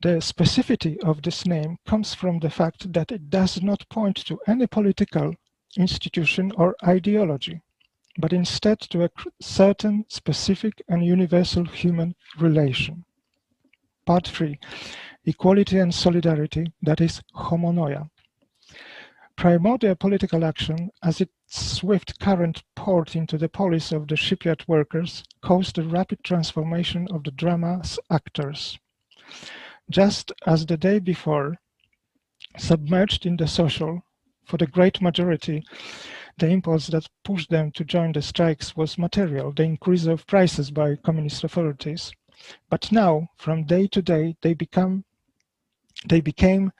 The 0.00 0.20
specificity 0.20 0.96
of 1.02 1.22
this 1.22 1.44
name 1.44 1.78
comes 1.86 2.14
from 2.14 2.38
the 2.38 2.50
fact 2.50 2.92
that 2.92 3.10
it 3.10 3.30
does 3.30 3.62
not 3.62 3.88
point 3.88 4.16
to 4.26 4.38
any 4.46 4.68
political 4.68 5.34
institution 5.76 6.52
or 6.56 6.76
ideology, 6.84 7.60
but 8.18 8.32
instead 8.32 8.80
to 8.80 9.04
a 9.04 9.10
certain 9.40 10.04
specific 10.08 10.82
and 10.88 11.04
universal 11.04 11.64
human 11.64 12.14
relation. 12.38 13.04
Part 14.06 14.28
3. 14.28 14.58
Equality 15.24 15.78
and 15.78 15.94
solidarity, 15.94 16.72
that 16.82 17.00
is 17.00 17.22
homonoia. 17.34 18.10
Primordial 19.36 19.96
political 19.96 20.44
action, 20.44 20.90
as 21.02 21.20
its 21.20 21.32
swift 21.48 22.20
current 22.20 22.62
poured 22.76 23.16
into 23.16 23.36
the 23.36 23.48
polis 23.48 23.90
of 23.90 24.06
the 24.06 24.16
shipyard 24.16 24.64
workers, 24.68 25.24
caused 25.40 25.76
the 25.76 25.82
rapid 25.82 26.22
transformation 26.22 27.08
of 27.10 27.24
the 27.24 27.32
drama's 27.32 27.98
actors. 28.10 28.78
Just 29.90 30.30
as 30.46 30.66
the 30.66 30.76
day 30.76 30.98
before, 30.98 31.56
submerged 32.56 33.26
in 33.26 33.36
the 33.36 33.48
social, 33.48 34.04
for 34.44 34.56
the 34.56 34.66
great 34.66 35.00
majority, 35.00 35.64
the 36.38 36.48
impulse 36.48 36.88
that 36.88 37.08
pushed 37.24 37.50
them 37.50 37.70
to 37.72 37.84
join 37.84 38.12
the 38.12 38.22
strikes 38.22 38.76
was 38.76 38.98
material, 38.98 39.52
the 39.52 39.62
increase 39.62 40.06
of 40.06 40.26
prices 40.26 40.70
by 40.70 40.96
communist 40.96 41.44
authorities. 41.44 42.12
But 42.68 42.90
now, 42.90 43.30
from 43.36 43.64
day 43.64 43.86
to 43.88 44.02
day, 44.02 44.36
they 44.42 44.54
become 44.54 45.04
they 46.06 46.20
became 46.20 46.72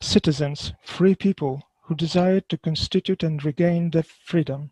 citizens, 0.00 0.72
free 0.82 1.14
people 1.14 1.62
who 1.82 1.94
desired 1.94 2.48
to 2.48 2.58
constitute 2.58 3.22
and 3.22 3.44
regain 3.44 3.90
their 3.90 4.02
freedom. 4.02 4.70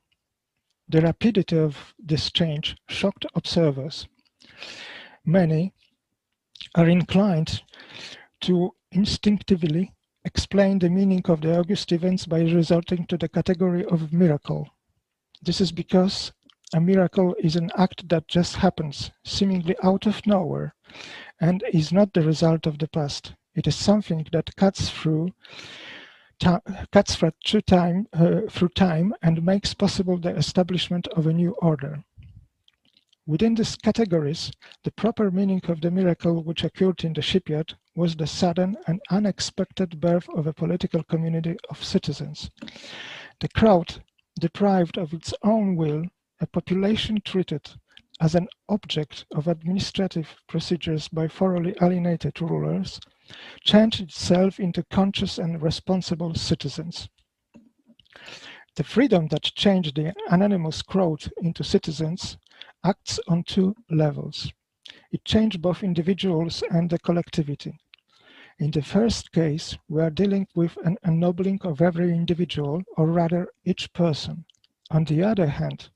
The 0.88 1.02
rapidity 1.02 1.59
of 1.59 1.94
this 1.98 2.33
change 2.33 2.76
shocked 2.88 3.26
observers. 3.35 4.09
Many 5.24 5.72
are 6.74 6.88
inclined 6.88 7.62
to 8.40 8.74
instinctively 8.90 9.92
explain 10.24 10.78
the 10.78 10.90
meaning 10.90 11.22
of 11.26 11.40
the 11.40 11.58
August 11.58 11.92
events 11.92 12.26
by 12.26 12.40
resorting 12.40 13.06
to 13.06 13.16
the 13.16 13.28
category 13.28 13.85
of 13.87 14.12
miracle. 14.12 14.68
This 15.42 15.61
is 15.61 15.72
because 15.72 16.32
a 16.74 16.80
miracle 16.80 17.35
is 17.38 17.56
an 17.56 17.70
act 17.76 18.08
that 18.08 18.28
just 18.28 18.56
happens, 18.56 19.11
seemingly 19.24 19.76
out 19.82 20.06
of 20.06 20.26
nowhere, 20.26 20.74
and 21.40 21.62
is 21.72 21.92
not 21.92 22.12
the 22.12 22.22
result 22.22 22.66
of 22.66 22.78
the 22.78 22.88
past. 22.88 23.35
It 23.54 23.66
is 23.66 23.76
something 23.76 24.26
that 24.32 24.56
cuts 24.56 24.88
through 24.88 25.32
cuts 26.90 27.14
through 27.14 27.61
time, 27.61 28.08
uh, 28.12 28.40
through 28.50 28.70
time 28.70 29.14
and 29.22 29.44
makes 29.44 29.74
possible 29.74 30.18
the 30.18 30.35
establishment 30.35 31.06
of 31.08 31.26
a 31.26 31.32
new 31.32 31.52
order. 31.62 32.02
Within 33.24 33.54
these 33.54 33.76
categories, 33.76 34.50
the 34.82 34.90
proper 34.90 35.30
meaning 35.30 35.62
of 35.68 35.80
the 35.80 35.92
miracle 35.92 36.42
which 36.42 36.64
occurred 36.64 37.04
in 37.04 37.12
the 37.12 37.22
shipyard 37.22 37.74
was 37.94 38.16
the 38.16 38.26
sudden 38.26 38.76
and 38.88 39.00
unexpected 39.11 40.00
birth 40.00 40.28
of 40.30 40.48
a 40.48 40.52
political 40.52 41.04
community 41.04 41.56
of 41.70 41.85
citizens. 41.85 42.50
The 43.38 43.48
crowd, 43.48 44.02
deprived 44.40 44.98
of 44.98 45.12
its 45.12 45.32
own 45.44 45.76
will, 45.76 46.04
a 46.40 46.48
population 46.48 47.20
treated 47.24 47.70
as 48.20 48.35
an 48.35 48.48
object 48.68 49.24
of 49.30 49.46
administrative 49.46 50.35
procedures 50.48 51.06
by 51.06 51.28
thoroughly 51.28 51.76
alienated 51.80 52.40
rulers, 52.40 52.98
changed 53.61 54.00
itself 54.00 54.58
into 54.58 54.82
conscious 54.90 55.38
and 55.38 55.62
responsible 55.62 56.35
citizens. 56.35 57.08
The 58.74 58.85
freedom 58.85 59.28
that 59.28 59.42
changed 59.42 59.94
the 59.94 60.12
anonymous 60.28 60.82
crowd 60.82 61.30
into 61.40 61.62
citizens 61.62 62.37
acts 62.85 63.21
on 63.29 63.42
two 63.45 63.75
levels. 63.90 64.53
It 65.11 65.25
changed 65.25 65.62
both 65.62 65.83
individuals 65.83 66.62
and 66.71 66.90
the 66.90 66.99
collectivity. 66.99 67.79
In 68.59 68.71
the 68.71 68.83
first 68.83 69.33
case, 69.33 69.77
we 69.88 70.03
are 70.03 70.11
dealing 70.11 70.47
with 70.55 70.77
an 70.85 70.97
ennobling 71.05 71.61
of 71.62 71.81
every 71.81 72.11
individual, 72.12 72.83
or 72.97 73.07
rather 73.07 73.49
each 73.64 73.92
person. 73.92 74.45
On 74.90 75.05
the 75.05 75.23
other 75.23 75.47
hand, 75.47 75.90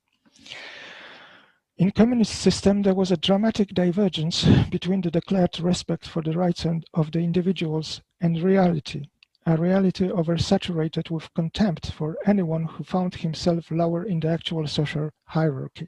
in 1.77 1.91
communist 1.91 2.33
system, 2.33 2.81
there 2.81 2.95
was 2.95 3.11
a 3.11 3.17
dramatic 3.17 3.69
divergence 3.69 4.43
between 4.71 5.01
the 5.01 5.11
declared 5.11 5.59
respect 5.59 6.07
for 6.07 6.23
the 6.23 6.35
rights 6.35 6.65
of 6.95 7.11
the 7.11 7.19
individuals 7.19 8.01
and 8.19 8.41
reality, 8.41 9.09
a 9.45 9.55
reality 9.55 10.07
oversaturated 10.07 11.11
with 11.11 11.31
contempt 11.35 11.91
for 11.91 12.17
anyone 12.25 12.63
who 12.63 12.83
found 12.83 13.13
himself 13.13 13.69
lower 13.69 14.03
in 14.03 14.19
the 14.19 14.27
actual 14.27 14.65
social 14.65 15.11
hierarchy. 15.25 15.87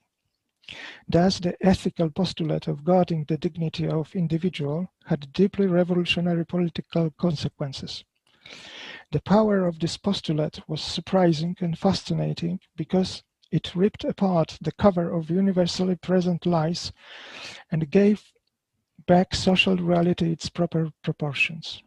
Thus, 1.07 1.39
the 1.39 1.55
ethical 1.65 2.09
postulate 2.09 2.67
of 2.67 2.83
guarding 2.83 3.25
the 3.25 3.37
dignity 3.37 3.87
of 3.87 4.15
individual 4.15 4.91
had 5.05 5.33
deeply 5.33 5.67
revolutionary 5.67 6.45
political 6.45 7.09
consequences. 7.11 8.03
The 9.11 9.21
power 9.21 9.65
of 9.65 9.79
this 9.79 9.97
postulate 9.97 10.61
was 10.67 10.81
surprising 10.81 11.57
and 11.59 11.77
fascinating 11.77 12.59
because 12.75 13.23
it 13.51 13.75
ripped 13.75 14.03
apart 14.03 14.57
the 14.61 14.71
cover 14.71 15.09
of 15.11 15.31
universally 15.31 15.95
present 15.95 16.45
lies 16.45 16.91
and 17.71 17.89
gave 17.89 18.31
back 19.07 19.33
social 19.33 19.75
reality 19.75 20.31
its 20.31 20.49
proper 20.49 20.91
proportions. 21.01 21.81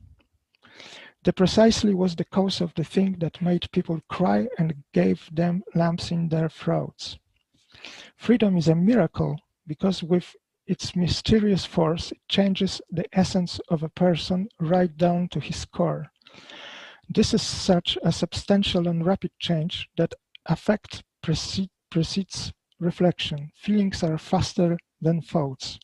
The 1.22 1.32
precisely 1.32 1.94
was 1.94 2.16
the 2.16 2.24
cause 2.24 2.60
of 2.60 2.74
the 2.74 2.82
thing 2.82 3.18
that 3.20 3.40
made 3.40 3.70
people 3.70 4.00
cry 4.08 4.48
and 4.58 4.82
gave 4.92 5.28
them 5.32 5.62
lamps 5.72 6.10
in 6.10 6.28
their 6.28 6.48
throats. 6.48 7.18
Freedom 8.16 8.56
is 8.56 8.68
a 8.68 8.74
miracle 8.74 9.36
because 9.66 10.02
with 10.02 10.34
its 10.66 10.94
mysterious 10.94 11.64
force, 11.64 12.12
it 12.12 12.20
changes 12.28 12.80
the 12.90 13.04
essence 13.12 13.60
of 13.68 13.82
a 13.82 13.88
person 13.88 14.48
right 14.60 14.96
down 14.96 15.28
to 15.28 15.40
his 15.40 15.64
core. 15.64 16.06
This 17.08 17.34
is 17.34 17.42
such 17.42 17.98
a 18.02 18.12
substantial 18.12 18.88
and 18.88 19.04
rapid 19.04 19.32
change 19.38 19.88
that 19.96 20.14
affect 20.46 21.02
precedes 21.22 22.52
reflection. 22.78 23.50
Feelings 23.54 24.02
are 24.02 24.18
faster 24.18 24.78
than 25.02 25.20
thoughts. 25.20 25.78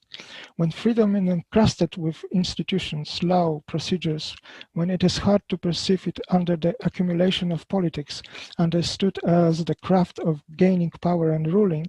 When 0.57 0.71
freedom 0.71 1.15
is 1.17 1.29
encrusted 1.29 1.97
with 1.97 2.25
institutions, 2.33 3.23
law, 3.23 3.61
procedures, 3.67 4.35
when 4.73 4.91
it 4.91 5.05
is 5.05 5.19
hard 5.19 5.43
to 5.49 5.59
perceive 5.59 6.07
it 6.07 6.19
under 6.31 6.57
the 6.57 6.75
accumulation 6.85 7.53
of 7.53 7.69
politics, 7.69 8.23
understood 8.59 9.19
as 9.25 9.65
the 9.65 9.75
craft 9.75 10.19
of 10.21 10.43
gaining 10.57 10.91
power 11.03 11.33
and 11.33 11.53
ruling, 11.53 11.87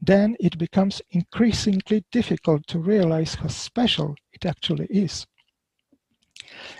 then 0.00 0.36
it 0.40 0.58
becomes 0.58 1.00
increasingly 1.10 2.04
difficult 2.10 2.66
to 2.66 2.78
realize 2.78 3.36
how 3.36 3.48
special 3.48 4.16
it 4.32 4.44
actually 4.44 4.86
is. 4.86 5.26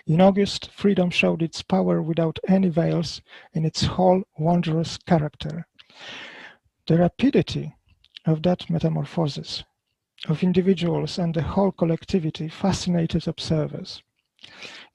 In 0.07 0.21
August, 0.21 0.71
freedom 0.73 1.11
showed 1.11 1.43
its 1.43 1.63
power 1.63 2.03
without 2.03 2.39
any 2.49 2.69
veils 2.69 3.23
in 3.53 3.65
its 3.65 3.85
whole 3.85 4.23
wondrous 4.37 4.99
character. 4.99 5.67
The 6.87 6.99
rapidity 6.99 7.75
of 8.27 8.43
that 8.43 8.69
metamorphosis 8.69 9.65
of 10.29 10.43
individuals 10.43 11.19
and 11.19 11.35
the 11.35 11.43
whole 11.43 11.73
collectivity 11.73 12.49
fascinated 12.49 13.27
observers. 13.27 14.03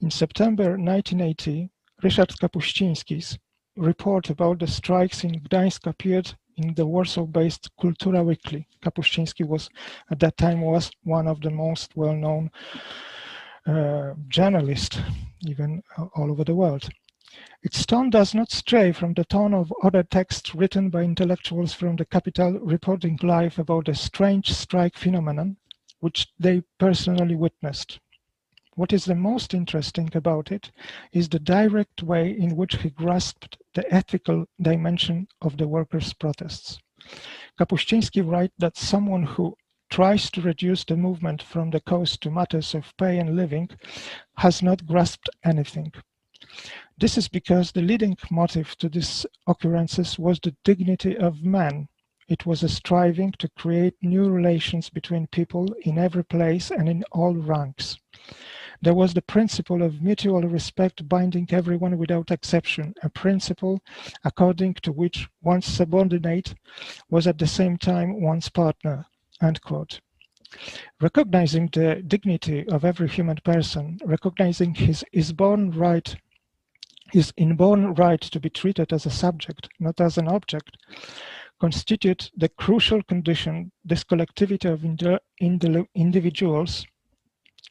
In 0.00 0.10
September 0.10 0.76
1980, 0.76 1.70
Richard 2.02 2.28
Kapuściński's 2.28 3.38
report 3.76 4.30
about 4.30 4.58
the 4.58 4.66
strikes 4.66 5.24
in 5.24 5.40
Gdańsk 5.40 5.86
appeared 5.86 6.34
in 6.56 6.74
the 6.74 6.86
Warsaw-based 6.86 7.70
Kultura 7.80 8.24
Weekly. 8.24 8.66
Kapuściński 8.82 9.46
was, 9.46 9.68
at 10.10 10.18
that 10.20 10.36
time, 10.36 10.60
was 10.60 10.90
one 11.04 11.28
of 11.28 11.40
the 11.40 11.50
most 11.50 11.96
well-known 11.96 12.50
uh, 13.66 14.14
journalists, 14.28 14.98
even 15.46 15.82
all 16.14 16.30
over 16.30 16.44
the 16.44 16.54
world. 16.54 16.88
Its 17.60 17.84
tone 17.84 18.08
does 18.08 18.34
not 18.34 18.52
stray 18.52 18.92
from 18.92 19.14
the 19.14 19.24
tone 19.24 19.52
of 19.52 19.72
other 19.82 20.04
texts 20.04 20.54
written 20.54 20.90
by 20.90 21.02
intellectuals 21.02 21.74
from 21.74 21.96
the 21.96 22.04
capital 22.04 22.52
reporting 22.60 23.18
life 23.20 23.58
about 23.58 23.88
a 23.88 23.94
strange 23.94 24.52
strike 24.52 24.96
phenomenon 24.96 25.56
which 25.98 26.28
they 26.38 26.62
personally 26.78 27.34
witnessed. 27.34 27.98
What 28.76 28.92
is 28.92 29.06
the 29.06 29.16
most 29.16 29.54
interesting 29.54 30.08
about 30.14 30.52
it 30.52 30.70
is 31.12 31.28
the 31.28 31.40
direct 31.40 32.00
way 32.04 32.30
in 32.30 32.54
which 32.54 32.76
he 32.76 32.90
grasped 32.90 33.58
the 33.74 33.92
ethical 33.92 34.46
dimension 34.62 35.26
of 35.42 35.56
the 35.56 35.66
workers' 35.66 36.12
protests. 36.12 36.78
Kapuściński 37.58 38.24
writes 38.24 38.54
that 38.58 38.76
someone 38.76 39.24
who 39.24 39.56
tries 39.90 40.30
to 40.30 40.40
reduce 40.40 40.84
the 40.84 40.96
movement 40.96 41.42
from 41.42 41.70
the 41.70 41.80
coast 41.80 42.20
to 42.20 42.30
matters 42.30 42.72
of 42.72 42.96
pay 42.96 43.18
and 43.18 43.34
living 43.34 43.68
has 44.36 44.62
not 44.62 44.86
grasped 44.86 45.28
anything. 45.44 45.92
This 47.00 47.16
is 47.16 47.28
because 47.28 47.70
the 47.70 47.80
leading 47.80 48.18
motive 48.28 48.76
to 48.78 48.88
these 48.88 49.24
occurrences 49.46 50.18
was 50.18 50.40
the 50.40 50.56
dignity 50.64 51.16
of 51.16 51.44
man. 51.44 51.88
It 52.26 52.44
was 52.44 52.64
a 52.64 52.68
striving 52.68 53.30
to 53.38 53.48
create 53.50 53.94
new 54.02 54.28
relations 54.28 54.90
between 54.90 55.28
people 55.28 55.72
in 55.82 55.96
every 55.96 56.24
place 56.24 56.72
and 56.72 56.88
in 56.88 57.04
all 57.12 57.36
ranks. 57.36 57.98
There 58.82 58.94
was 58.94 59.14
the 59.14 59.22
principle 59.22 59.80
of 59.80 60.02
mutual 60.02 60.42
respect 60.42 61.08
binding 61.08 61.46
everyone 61.52 61.98
without 61.98 62.32
exception, 62.32 62.94
a 63.04 63.08
principle 63.08 63.80
according 64.24 64.74
to 64.82 64.90
which 64.90 65.28
one's 65.40 65.66
subordinate 65.66 66.52
was 67.08 67.28
at 67.28 67.38
the 67.38 67.46
same 67.46 67.76
time 67.76 68.20
one's 68.20 68.48
partner. 68.48 69.06
Recognizing 71.00 71.68
the 71.72 72.02
dignity 72.04 72.66
of 72.68 72.84
every 72.84 73.08
human 73.08 73.36
person, 73.44 74.00
recognizing 74.04 74.74
his, 74.74 75.04
his 75.12 75.32
born 75.32 75.70
right 75.70 76.16
his 77.12 77.32
inborn 77.36 77.94
right 77.94 78.20
to 78.20 78.40
be 78.40 78.50
treated 78.50 78.92
as 78.92 79.06
a 79.06 79.10
subject, 79.10 79.68
not 79.80 80.00
as 80.00 80.18
an 80.18 80.28
object, 80.28 80.76
constitute 81.60 82.30
the 82.36 82.48
crucial 82.48 83.02
condition 83.02 83.72
this 83.84 84.04
collectivity 84.04 84.68
of 84.68 84.84
individuals 85.94 86.86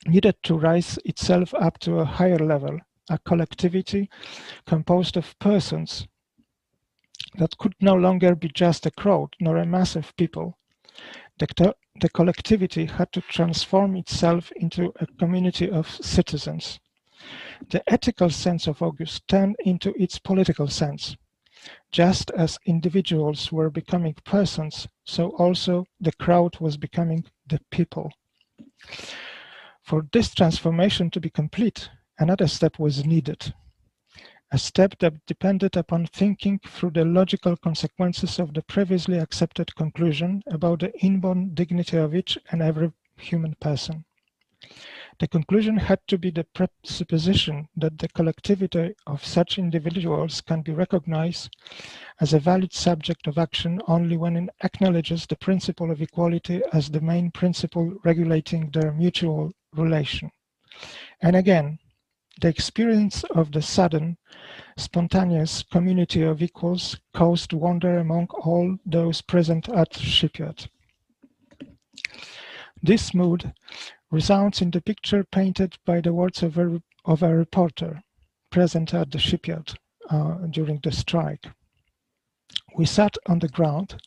needed 0.06 0.36
to 0.44 0.58
rise 0.58 1.00
itself 1.06 1.54
up 1.54 1.80
to 1.80 2.00
a 2.00 2.06
higher 2.06 2.40
level, 2.40 2.80
a 3.10 3.18
collectivity 3.20 4.10
composed 4.66 5.18
of 5.18 5.38
persons 5.40 6.08
that 7.38 7.58
could 7.58 7.74
no 7.80 7.94
longer 7.96 8.36
be 8.36 8.50
just 8.50 8.86
a 8.86 8.92
crowd 8.92 9.30
nor 9.40 9.58
a 9.58 9.66
mass 9.66 9.96
of 9.96 10.16
people. 10.18 10.58
The, 11.38 11.76
the 12.02 12.10
collectivity 12.10 12.86
had 12.86 13.12
to 13.14 13.22
transform 13.22 13.96
itself 13.96 14.52
into 14.56 14.92
a 15.00 15.06
community 15.20 15.70
of 15.70 15.90
citizens 15.90 16.80
the 17.70 17.84
ethical 17.92 18.30
sense 18.30 18.68
of 18.68 18.82
August 18.82 19.28
turned 19.28 19.56
into 19.60 19.94
its 20.02 20.20
political 20.20 20.68
sense. 20.68 21.16
Just 21.92 22.32
as 22.32 22.60
individuals 22.66 23.52
were 23.52 23.70
becoming 23.70 24.14
persons, 24.24 24.88
so 25.06 25.30
also 25.38 25.86
the 26.00 26.14
crowd 26.14 26.60
was 26.60 26.78
becoming 26.78 27.26
the 27.48 27.60
people. 27.72 28.12
For 29.82 30.08
this 30.12 30.34
transformation 30.34 31.10
to 31.12 31.20
be 31.20 31.30
complete, 31.30 31.90
another 32.20 32.48
step 32.48 32.78
was 32.78 33.06
needed. 33.06 33.54
A 34.52 34.58
step 34.58 34.98
that 35.00 35.26
depended 35.26 35.76
upon 35.76 36.06
thinking 36.06 36.60
through 36.60 36.92
the 36.92 37.04
logical 37.04 37.58
consequences 37.58 38.40
of 38.40 38.54
the 38.54 38.62
previously 38.62 39.18
accepted 39.18 39.76
conclusion 39.76 40.44
about 40.48 40.80
the 40.80 40.98
inborn 41.00 41.54
dignity 41.54 41.98
of 41.98 42.16
each 42.16 42.38
and 42.52 42.62
every 42.62 42.94
human 43.18 43.56
person. 43.56 44.06
The 45.20 45.28
conclusion 45.28 45.78
had 45.78 46.00
to 46.10 46.18
be 46.20 46.30
the 46.30 46.44
presupposition 46.44 47.70
that 47.76 47.98
the 47.98 48.08
collectivity 48.08 48.94
of 49.08 49.26
such 49.26 49.58
individuals 49.58 50.42
can 50.42 50.62
be 50.62 50.74
recognized 50.74 51.56
as 52.22 52.34
a 52.34 52.40
valid 52.40 52.72
subject 52.72 53.26
of 53.26 53.40
action 53.40 53.82
only 53.88 54.16
when 54.16 54.36
it 54.36 54.50
acknowledges 54.64 55.26
the 55.26 55.36
principle 55.36 55.90
of 55.90 56.04
equality 56.04 56.62
as 56.72 56.92
the 56.92 57.02
main 57.02 57.32
principle 57.32 57.98
regulating 58.04 58.70
their 58.70 58.94
mutual 58.94 59.54
relation. 59.74 60.30
And 61.20 61.36
again, 61.36 61.80
the 62.40 62.50
experience 62.50 63.24
of 63.32 63.52
the 63.52 63.64
sudden, 63.64 64.20
spontaneous 64.78 65.64
community 65.64 66.22
of 66.22 66.44
equals 66.44 67.00
caused 67.16 67.54
wonder 67.54 67.98
among 67.98 68.28
all 68.28 68.78
those 68.86 69.22
present 69.24 69.68
at 69.70 69.98
shipyard. 69.98 70.70
This 72.84 73.14
mood 73.14 73.54
resounds 74.12 74.62
in 74.62 74.72
the 74.72 74.82
picture 74.82 75.24
painted 75.24 75.78
by 75.86 76.02
the 76.02 76.14
words 76.14 76.44
of 76.44 76.58
a, 76.58 76.82
of 77.06 77.24
a 77.24 77.36
reporter 77.36 78.02
present 78.52 78.94
at 78.94 79.12
the 79.12 79.20
shipyard 79.20 79.74
uh, 80.10 80.36
during 80.50 80.80
the 80.84 80.92
strike. 80.92 81.46
We 82.78 82.86
sat 82.86 83.18
on 83.26 83.40
the 83.40 83.50
ground. 83.50 84.02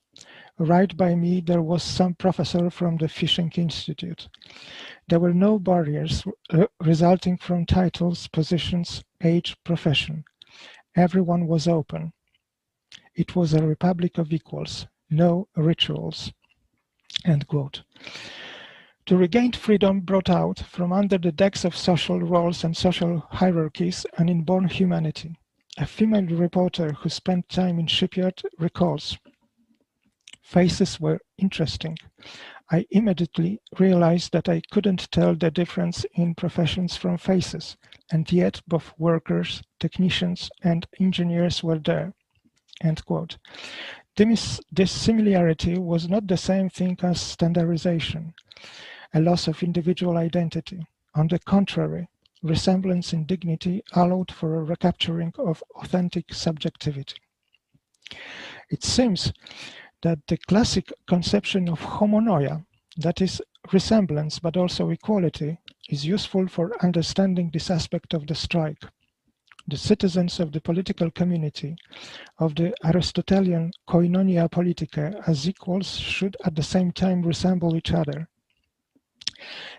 Right 0.58 0.94
by 0.96 1.14
me, 1.14 1.40
there 1.40 1.62
was 1.62 1.82
some 1.82 2.14
professor 2.14 2.70
from 2.70 2.96
the 2.96 3.08
Fishing 3.08 3.50
Institute. 3.56 4.28
There 5.08 5.20
were 5.20 5.34
no 5.34 5.58
barriers 5.58 6.24
uh, 6.50 6.66
resulting 6.80 7.38
from 7.38 7.66
titles, 7.66 8.28
positions, 8.28 9.02
age, 9.22 9.56
profession. 9.64 10.24
Everyone 10.96 11.46
was 11.46 11.66
open. 11.66 12.12
It 13.14 13.34
was 13.34 13.54
a 13.54 13.66
republic 13.66 14.18
of 14.18 14.32
equals, 14.32 14.86
no 15.10 15.48
rituals. 15.56 16.32
End 17.24 17.46
quote. 17.46 17.82
To 19.10 19.16
regain 19.16 19.50
freedom 19.50 20.02
brought 20.02 20.30
out 20.30 20.60
from 20.60 20.92
under 20.92 21.18
the 21.18 21.32
decks 21.32 21.64
of 21.64 21.76
social 21.76 22.20
roles 22.20 22.62
and 22.62 22.76
social 22.76 23.26
hierarchies 23.28 24.06
an 24.18 24.28
inborn 24.28 24.68
humanity. 24.68 25.34
A 25.78 25.84
female 25.84 26.26
reporter 26.26 26.92
who 26.92 27.08
spent 27.08 27.48
time 27.48 27.80
in 27.80 27.88
shipyard 27.88 28.40
recalls. 28.60 29.18
Faces 30.42 31.00
were 31.00 31.18
interesting. 31.38 31.98
I 32.70 32.86
immediately 32.92 33.60
realized 33.80 34.30
that 34.30 34.48
I 34.48 34.62
couldn't 34.70 35.10
tell 35.10 35.34
the 35.34 35.50
difference 35.50 36.06
in 36.14 36.36
professions 36.36 36.94
from 36.94 37.18
faces, 37.18 37.76
and 38.12 38.30
yet 38.30 38.62
both 38.68 38.94
workers, 38.96 39.60
technicians, 39.80 40.48
and 40.62 40.86
engineers 41.00 41.64
were 41.64 41.80
there. 41.80 42.14
End 42.80 43.04
quote. 43.04 43.38
This 44.14 44.60
similarity 44.86 45.78
was 45.78 46.08
not 46.08 46.28
the 46.28 46.36
same 46.36 46.70
thing 46.70 46.96
as 47.02 47.20
standardization 47.20 48.34
a 49.12 49.20
loss 49.20 49.48
of 49.48 49.62
individual 49.62 50.16
identity. 50.16 50.86
On 51.14 51.26
the 51.26 51.38
contrary, 51.40 52.08
resemblance 52.42 53.12
in 53.12 53.24
dignity 53.24 53.82
allowed 53.92 54.30
for 54.30 54.56
a 54.56 54.62
recapturing 54.62 55.32
of 55.38 55.62
authentic 55.76 56.32
subjectivity. 56.32 57.16
It 58.70 58.82
seems 58.82 59.32
that 60.02 60.26
the 60.26 60.36
classic 60.36 60.92
conception 61.06 61.68
of 61.68 61.80
homonoia, 61.80 62.64
that 62.96 63.20
is 63.20 63.42
resemblance 63.72 64.38
but 64.38 64.56
also 64.56 64.90
equality, 64.90 65.58
is 65.88 66.06
useful 66.06 66.46
for 66.48 66.82
understanding 66.82 67.50
this 67.50 67.70
aspect 67.70 68.14
of 68.14 68.26
the 68.26 68.34
strike. 68.34 68.84
The 69.68 69.76
citizens 69.76 70.40
of 70.40 70.52
the 70.52 70.60
political 70.60 71.10
community 71.10 71.76
of 72.38 72.54
the 72.54 72.74
Aristotelian 72.84 73.72
koinonia 73.88 74.50
politica 74.50 75.22
as 75.28 75.48
equals 75.48 75.98
should 75.98 76.36
at 76.44 76.54
the 76.54 76.62
same 76.62 76.92
time 76.92 77.22
resemble 77.22 77.76
each 77.76 77.92
other, 77.92 78.28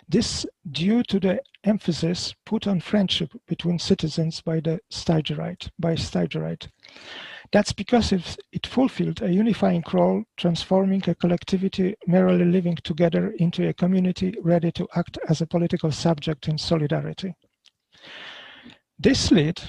this 0.07 0.45
due 0.71 1.03
to 1.03 1.19
the 1.19 1.41
emphasis 1.63 2.33
put 2.45 2.67
on 2.67 2.79
friendship 2.79 3.31
between 3.47 3.79
citizens 3.79 4.41
by 4.41 4.59
the 4.59 4.79
Stagirite, 4.91 5.69
by 5.79 5.95
Stagirite. 5.95 6.67
That's 7.51 7.73
because 7.73 8.13
it, 8.13 8.37
it 8.51 8.65
fulfilled 8.65 9.21
a 9.21 9.31
unifying 9.31 9.83
role, 9.91 10.23
transforming 10.37 11.03
a 11.07 11.15
collectivity 11.15 11.95
merely 12.07 12.45
living 12.45 12.77
together 12.83 13.33
into 13.37 13.67
a 13.67 13.73
community 13.73 14.35
ready 14.41 14.71
to 14.71 14.87
act 14.95 15.17
as 15.27 15.41
a 15.41 15.47
political 15.47 15.91
subject 15.91 16.47
in 16.47 16.57
solidarity. 16.57 17.35
This 18.97 19.31
lead 19.31 19.61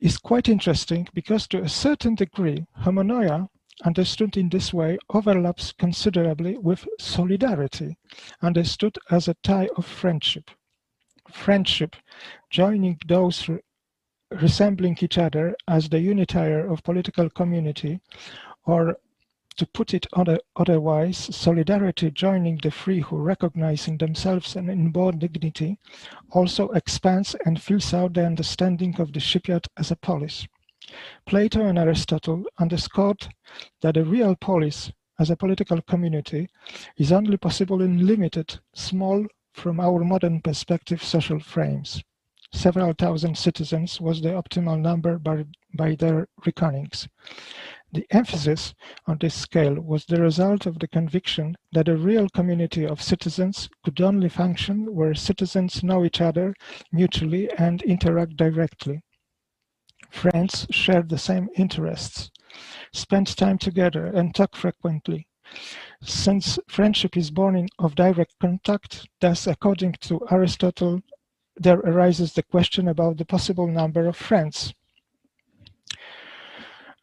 is 0.00 0.18
quite 0.18 0.48
interesting 0.48 1.08
because 1.14 1.46
to 1.48 1.62
a 1.62 1.68
certain 1.68 2.16
degree, 2.16 2.66
homonoia 2.80 3.48
understood 3.84 4.36
in 4.36 4.48
this 4.48 4.72
way 4.72 4.98
overlaps 5.10 5.72
considerably 5.72 6.58
with 6.58 6.86
solidarity, 6.98 7.96
understood 8.42 8.98
as 9.10 9.28
a 9.28 9.34
tie 9.42 9.68
of 9.76 9.86
friendship. 9.86 10.50
friendship, 11.30 11.96
joining 12.50 12.98
those 13.06 13.48
re 13.48 13.58
resembling 14.32 14.96
each 15.00 15.18
other 15.18 15.54
as 15.68 15.88
the 15.88 15.98
unitier 15.98 16.70
of 16.70 16.82
political 16.82 17.28
community, 17.30 18.00
or 18.64 18.96
to 19.56 19.66
put 19.66 19.92
it 19.94 20.06
other, 20.14 20.38
otherwise, 20.56 21.18
solidarity 21.36 22.10
joining 22.10 22.58
the 22.62 22.70
free 22.70 23.00
who 23.00 23.16
recognizing 23.16 23.98
themselves 23.98 24.56
and 24.56 24.70
inborn 24.70 25.18
dignity 25.18 25.78
also 26.30 26.68
expands 26.70 27.36
and 27.44 27.62
fills 27.62 27.92
out 27.92 28.14
the 28.14 28.24
understanding 28.24 28.98
of 28.98 29.12
the 29.12 29.20
shipyard 29.20 29.66
as 29.76 29.90
a 29.90 29.96
polis. 29.96 30.46
Plato 31.26 31.66
and 31.66 31.78
Aristotle 31.78 32.44
underscored 32.58 33.28
that 33.80 33.96
a 33.96 34.04
real 34.04 34.36
polis 34.36 34.92
as 35.18 35.30
a 35.30 35.36
political 35.36 35.80
community 35.82 36.48
is 36.96 37.12
only 37.12 37.36
possible 37.36 37.82
in 37.82 38.06
limited, 38.06 38.60
small, 38.74 39.26
from 39.52 39.80
our 39.80 40.02
modern 40.04 40.40
perspective, 40.40 41.02
social 41.02 41.38
frames. 41.38 42.02
Several 42.54 42.92
thousand 42.92 43.38
citizens 43.38 44.00
was 44.00 44.20
the 44.20 44.30
optimal 44.30 44.78
number 44.78 45.18
by, 45.18 45.44
by 45.74 45.94
their 45.94 46.28
reckonings. 46.44 47.08
The 47.92 48.06
emphasis 48.10 48.74
on 49.06 49.18
this 49.18 49.34
scale 49.34 49.80
was 49.80 50.06
the 50.06 50.20
result 50.20 50.66
of 50.66 50.78
the 50.78 50.88
conviction 50.88 51.56
that 51.72 51.88
a 51.88 51.96
real 51.96 52.28
community 52.30 52.86
of 52.86 53.02
citizens 53.02 53.68
could 53.84 54.00
only 54.00 54.28
function 54.28 54.94
where 54.94 55.14
citizens 55.14 55.82
know 55.82 56.04
each 56.04 56.20
other 56.20 56.54
mutually 56.90 57.50
and 57.52 57.82
interact 57.82 58.36
directly. 58.36 59.02
Friends 60.12 60.66
share 60.70 61.02
the 61.02 61.18
same 61.18 61.48
interests, 61.56 62.30
spend 62.92 63.34
time 63.36 63.58
together 63.58 64.06
and 64.06 64.34
talk 64.34 64.54
frequently. 64.54 65.26
Since 66.02 66.58
friendship 66.68 67.16
is 67.16 67.30
born 67.30 67.66
of 67.78 67.94
direct 67.94 68.38
contact, 68.38 69.08
thus 69.20 69.46
according 69.46 69.94
to 70.02 70.20
Aristotle, 70.30 71.00
there 71.56 71.78
arises 71.78 72.34
the 72.34 72.42
question 72.42 72.88
about 72.88 73.16
the 73.16 73.24
possible 73.24 73.66
number 73.66 74.06
of 74.06 74.16
friends. 74.16 74.74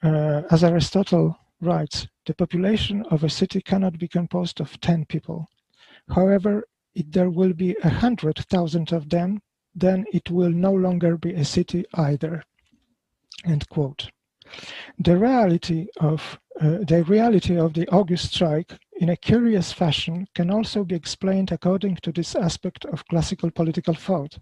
Uh, 0.02 0.43
as 0.52 0.63
Aristotle 0.63 1.38
writes, 1.60 2.08
the 2.26 2.34
population 2.36 3.04
of 3.12 3.24
a 3.24 3.30
city 3.30 3.60
cannot 3.60 3.98
be 3.98 4.08
composed 4.08 4.62
of 4.62 4.80
10 4.80 5.06
people. 5.06 5.50
However, 6.10 6.63
if 6.93 7.12
there 7.12 7.30
will 7.30 7.54
be 7.54 7.76
a 7.84 7.89
hundred 7.89 8.38
thousand 8.50 8.93
of 8.93 9.10
them, 9.10 9.41
then 9.76 10.06
it 10.13 10.30
will 10.30 10.52
no 10.52 10.74
longer 10.74 11.17
be 11.17 11.34
a 11.34 11.43
city 11.43 11.86
either. 11.95 12.43
End 13.45 13.67
quote. 13.69 14.10
The 14.97 15.17
reality 15.17 15.88
of 15.99 16.39
uh, 16.60 16.80
the 16.86 17.04
reality 17.08 17.58
of 17.58 17.73
the 17.73 17.88
August 17.88 18.34
strike 18.34 18.73
in 18.99 19.10
a 19.10 19.15
curious 19.15 19.71
fashion 19.71 20.28
can 20.36 20.52
also 20.52 20.84
be 20.84 20.95
explained 20.95 21.52
according 21.52 21.95
to 21.97 22.12
this 22.12 22.36
aspect 22.36 22.84
of 22.86 23.08
classical 23.08 23.49
political 23.49 23.93
thought. 23.93 24.38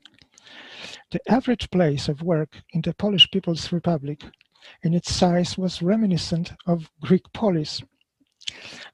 The 1.12 1.22
average 1.32 1.70
place 1.70 2.08
of 2.08 2.24
work 2.24 2.64
in 2.72 2.82
the 2.82 2.94
Polish 2.94 3.30
People's 3.30 3.72
Republic 3.72 4.24
in 4.82 4.94
its 4.94 5.14
size 5.14 5.58
was 5.58 5.82
reminiscent 5.82 6.54
of 6.66 6.90
Greek 7.02 7.32
polis. 7.34 7.84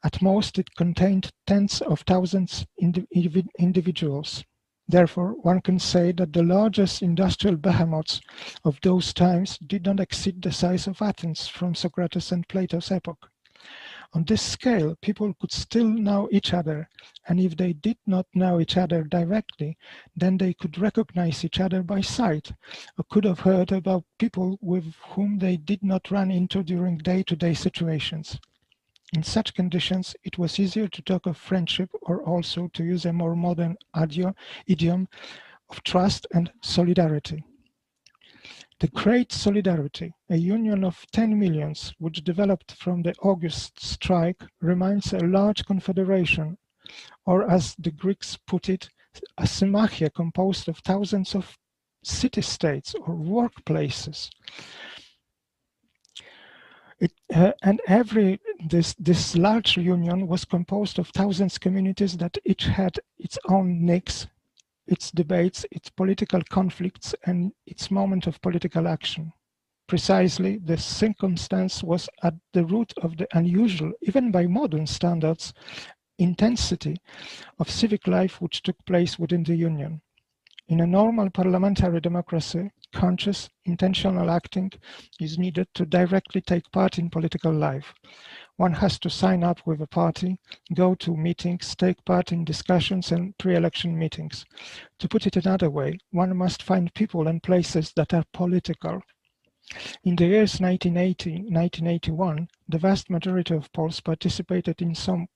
At 0.03 0.21
most 0.21 0.59
it 0.59 0.75
contained 0.75 1.31
tens 1.47 1.81
of 1.81 2.01
thousands 2.01 2.65
indiv 2.81 3.47
individuals. 3.57 4.43
Therefore, 4.88 5.34
one 5.41 5.62
can 5.62 5.80
say 5.80 6.12
that 6.12 6.34
the 6.34 6.43
largest 6.43 7.02
industrial 7.02 7.58
behemoths 7.58 8.19
of 8.65 8.80
those 8.82 9.13
times 9.13 9.58
did 9.60 9.86
not 9.86 10.00
exceed 10.00 10.41
the 10.41 10.52
size 10.52 10.88
of 10.88 11.02
Athens 11.02 11.48
from 11.48 11.74
Socrates 11.74 12.32
and 12.32 12.48
Plato's 12.48 12.91
epoch. 12.91 13.30
On 14.15 14.24
this 14.26 14.41
scale, 14.41 14.96
people 15.02 15.34
could 15.36 15.52
still 15.52 15.88
know 15.88 16.28
each 16.32 16.54
other, 16.54 16.89
and 17.28 17.39
if 17.39 17.56
they 17.56 17.74
did 17.74 17.98
not 18.06 18.28
know 18.36 18.60
each 18.60 18.78
other 18.78 19.04
directly, 19.04 19.78
then 20.15 20.38
they 20.38 20.54
could 20.54 20.78
recognize 20.78 21.43
each 21.43 21.60
other 21.60 21.82
by 21.82 22.02
sight, 22.02 22.52
or 22.98 23.06
could 23.10 23.24
have 23.24 23.39
heard 23.39 23.72
about 23.72 24.04
people 24.19 24.60
with 24.62 24.93
whom 25.15 25.39
they 25.39 25.58
did 25.58 25.82
not 25.82 26.12
run 26.12 26.30
into 26.30 26.62
during 26.62 26.98
day-to-day 26.98 27.54
-day 27.54 27.58
situations. 27.58 28.39
In 29.13 29.21
such 29.21 29.54
conditions, 29.54 30.15
it 30.23 30.39
was 30.39 30.60
easier 30.60 30.88
to 30.88 31.02
talk 31.04 31.28
of 31.28 31.38
friendship 31.38 31.91
or 32.02 32.23
also, 32.23 32.67
to 32.69 32.84
use 32.84 33.06
a 33.06 33.13
more 33.13 33.36
modern 33.36 33.78
idiom, 34.65 35.08
of 35.69 35.84
trust 35.84 36.26
and 36.34 36.52
solidarity. 36.63 37.43
The 38.80 38.88
Great 38.88 39.32
Solidarity, 39.32 40.15
a 40.32 40.36
union 40.36 40.84
of 40.84 41.06
10 41.12 41.38
millions 41.38 41.93
which 41.99 42.23
developed 42.23 42.71
from 42.71 43.04
the 43.04 43.13
August 43.21 43.80
strike, 43.80 44.41
reminds 44.62 45.13
a 45.13 45.19
large 45.19 45.63
confederation, 45.63 46.58
or 47.28 47.47
as 47.47 47.76
the 47.78 47.91
Greeks 47.91 48.36
put 48.47 48.67
it, 48.67 48.89
a 49.38 49.45
symmachia 49.45 50.10
composed 50.10 50.67
of 50.67 50.80
thousands 50.80 51.36
of 51.36 51.56
city-states 52.04 52.95
or 52.95 53.15
workplaces 53.15 54.32
it, 57.03 57.13
uh, 57.35 57.51
and 57.63 57.81
every 57.87 58.39
this 58.65 58.95
this 58.97 59.35
large 59.35 59.77
union 59.77 60.25
was 60.27 60.45
composed 60.45 60.99
of 60.99 61.09
thousands 61.09 61.57
communities 61.57 62.15
that 62.17 62.37
each 62.45 62.65
had 62.65 62.97
its 63.17 63.37
own 63.49 63.81
Pnyx, 63.81 64.27
its 64.87 65.11
debates, 65.11 65.65
its 65.71 65.89
political 65.89 66.41
conflicts, 66.49 67.13
and 67.25 67.51
its 67.65 67.91
moment 67.91 68.27
of 68.27 68.41
political 68.41 68.87
action. 68.87 69.33
Precisely, 69.87 70.59
the 70.59 70.77
circumstance 70.77 71.83
was 71.83 72.07
at 72.23 72.35
the 72.53 72.65
root 72.65 72.93
of 73.01 73.17
the 73.17 73.27
unusual, 73.33 73.91
even 74.01 74.31
by 74.31 74.47
modern 74.47 74.87
standards, 74.87 75.53
intensity 76.19 76.95
of 77.59 77.69
civic 77.69 78.07
life 78.07 78.39
which 78.39 78.61
took 78.61 78.77
place 78.85 79.19
within 79.19 79.43
the 79.43 79.55
Union. 79.55 80.01
In 80.69 80.79
a 80.79 80.87
normal 80.87 81.29
parliamentary 81.29 81.99
democracy, 81.99 82.71
conscious, 82.93 83.49
intentional 83.65 84.29
acting 84.32 84.71
is 85.19 85.38
needed 85.38 85.67
to 85.73 85.86
directly 85.86 86.39
take 86.39 86.71
part 86.71 86.97
in 86.97 87.10
political 87.10 87.51
life. 87.51 87.93
One 88.56 88.73
has 88.73 88.97
to 88.99 89.10
sign 89.10 89.43
up 89.43 89.60
with 89.65 89.82
a 89.82 89.88
party, 89.88 90.38
go 90.73 90.95
to 90.95 91.17
meetings, 91.17 91.75
take 91.75 92.06
part 92.06 92.32
in 92.32 92.45
discussions 92.45 93.12
and 93.12 93.38
pre-election 93.38 93.97
meetings. 93.97 94.45
To 94.99 95.10
put 95.10 95.27
it 95.27 95.36
another 95.36 95.69
way, 95.69 95.97
one 96.12 96.38
must 96.38 96.63
find 96.63 96.93
people 96.93 97.27
and 97.27 97.43
places 97.43 97.91
that 97.97 98.13
are 98.13 98.23
political. 98.32 99.01
In 100.03 100.15
the 100.15 100.27
years 100.27 100.60
1980-1981, 100.60 102.47
the 102.69 102.77
vast 102.77 103.10
majority 103.10 103.56
of 103.56 103.71
Poles 103.73 103.99
participated 104.01 104.82
in 104.82 104.93
some 104.93 105.27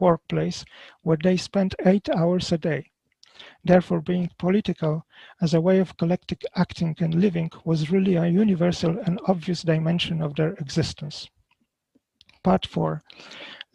workplace 0.00 0.64
where 1.02 1.18
they 1.22 1.36
spent 1.36 1.74
eight 1.84 2.08
hours 2.08 2.50
a 2.52 2.58
day. 2.58 2.90
Therefore, 3.64 4.00
being 4.00 4.30
political 4.38 5.06
as 5.40 5.54
a 5.54 5.60
way 5.60 5.78
of 5.78 5.96
collective 5.96 6.38
acting 6.54 6.96
and 7.00 7.14
living 7.14 7.50
was 7.64 7.90
really 7.90 8.14
a 8.14 8.26
universal 8.26 8.98
and 9.00 9.20
obvious 9.26 9.62
dimension 9.62 10.22
of 10.22 10.34
their 10.36 10.54
existence. 10.54 11.28
Part 12.42 12.64
4. 12.66 13.02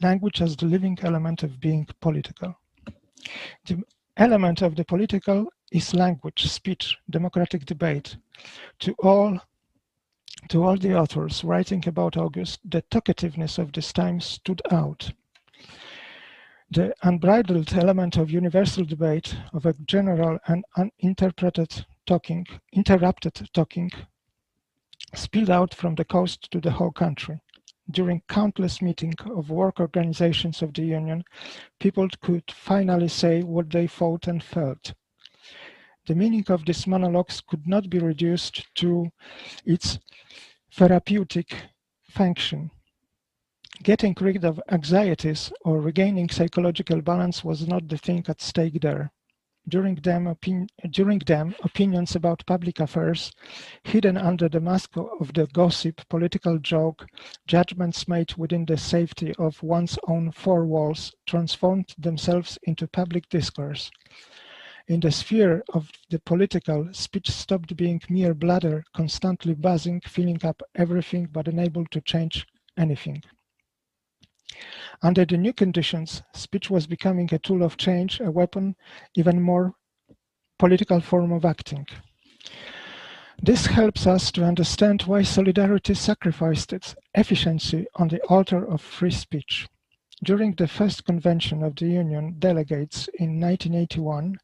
Language 0.02 0.42
as 0.42 0.56
the 0.56 0.66
living 0.66 0.98
element 1.02 1.44
of 1.44 1.60
being 1.60 1.88
political. 2.00 2.58
The 3.66 3.84
element 4.18 4.62
of 4.62 4.76
the 4.76 4.86
political 4.86 5.52
is 5.72 5.94
language, 5.94 6.50
speech, 6.50 6.98
democratic 7.10 7.66
debate. 7.66 8.18
To 8.80 8.94
all 9.00 9.40
to 10.50 10.64
all 10.64 10.76
the 10.76 10.98
authors 10.98 11.44
writing 11.44 11.88
about 11.88 12.18
August, 12.18 12.60
the 12.66 12.82
talkativeness 12.82 13.60
of 13.60 13.72
this 13.74 13.94
time 13.94 14.20
stood 14.20 14.62
out 14.72 15.12
the 16.72 16.96
unbridled 17.04 17.74
element 17.74 18.16
of 18.16 18.32
universal 18.32 18.86
debate 18.86 19.36
of 19.52 19.66
a 19.66 19.74
general 19.86 20.40
and 20.48 20.64
uninterpreted 20.78 21.86
talking, 22.08 22.48
interrupted 22.72 23.50
talking, 23.54 23.92
spilled 25.14 25.50
out 25.50 25.74
from 25.74 25.96
the 25.96 26.06
coast 26.06 26.50
to 26.50 26.62
the 26.62 26.72
whole 26.72 26.92
country. 26.92 27.42
During 27.90 28.22
countless 28.30 28.82
meetings 28.82 29.16
of 29.26 29.50
work 29.50 29.82
organizations 29.82 30.62
of 30.62 30.74
the 30.74 30.84
Union, 30.84 31.26
people 31.78 32.08
could 32.22 32.50
finally 32.50 33.10
say 33.10 33.44
what 33.44 33.70
they 33.70 33.88
thought 33.88 34.28
and 34.28 34.42
felt. 34.42 34.94
The 36.08 36.16
meaning 36.16 36.46
of 36.48 36.66
these 36.66 36.88
monologues 36.88 37.42
could 37.42 37.68
not 37.68 37.90
be 37.90 38.00
reduced 38.00 38.74
to 38.76 39.10
its 39.66 40.00
therapeutic 40.72 41.54
function 42.10 42.72
Getting 43.84 44.16
rid 44.22 44.46
of 44.46 44.62
anxieties 44.70 45.52
or 45.62 45.82
regaining 45.82 46.30
psychological 46.30 47.02
balance 47.02 47.44
was 47.44 47.68
not 47.68 47.88
the 47.88 47.98
thing 47.98 48.24
at 48.28 48.40
stake 48.40 48.80
there. 48.80 49.12
During 49.68 49.96
them, 49.96 50.36
during 50.92 51.20
them, 51.20 51.56
opinions 51.64 52.16
about 52.16 52.46
public 52.46 52.80
affairs, 52.80 53.32
hidden 53.84 54.18
under 54.18 54.48
the 54.48 54.60
mask 54.60 54.96
of 54.98 55.34
the 55.34 55.48
gossip, 55.48 56.08
political 56.10 56.60
joke, 56.60 57.08
judgments 57.48 58.08
made 58.08 58.36
within 58.36 58.66
the 58.66 58.78
safety 58.78 59.34
of 59.40 59.64
one's 59.64 59.98
own 60.08 60.32
four 60.32 60.68
walls, 60.68 61.12
transformed 61.26 61.96
themselves 61.98 62.60
into 62.62 62.88
public 62.88 63.30
discourse. 63.30 63.90
In 64.88 65.00
the 65.00 65.12
sphere 65.12 65.64
of 65.74 65.90
the 66.12 66.20
political, 66.20 66.88
speech 66.94 67.32
stopped 67.32 67.76
being 67.76 68.02
mere 68.10 68.36
bladder, 68.36 68.84
constantly 68.94 69.56
buzzing, 69.56 70.02
filling 70.02 70.44
up 70.44 70.62
everything 70.76 71.30
but 71.32 71.48
unable 71.48 71.86
to 71.88 72.02
change 72.02 72.46
anything. 72.78 73.24
Under 75.02 75.26
the 75.26 75.38
new 75.38 75.54
conditions, 75.54 76.22
speech 76.34 76.70
was 76.70 76.88
becoming 76.88 77.30
a 77.32 77.40
tool 77.40 77.64
of 77.64 77.78
change, 77.78 78.20
a 78.20 78.30
weapon 78.32 78.76
even 79.16 79.42
more 79.42 79.74
political 80.60 81.00
form 81.02 81.32
of 81.32 81.46
acting. 81.46 81.88
This 83.42 83.66
helps 83.66 84.06
us 84.06 84.32
to 84.34 84.46
understand 84.46 85.02
why 85.04 85.24
Solidarity 85.24 85.96
sacrificed 85.96 86.74
its 86.74 86.96
efficiency 87.16 87.88
on 87.96 88.08
the 88.08 88.22
altar 88.26 88.64
of 88.72 88.82
free 88.82 89.10
speech. 89.10 89.68
During 90.24 90.54
the 90.54 90.68
first 90.68 91.06
convention 91.06 91.64
of 91.64 91.76
the 91.76 91.88
Union 91.88 92.36
delegates 92.38 93.08
in 93.16 93.40
1981, 93.40 94.38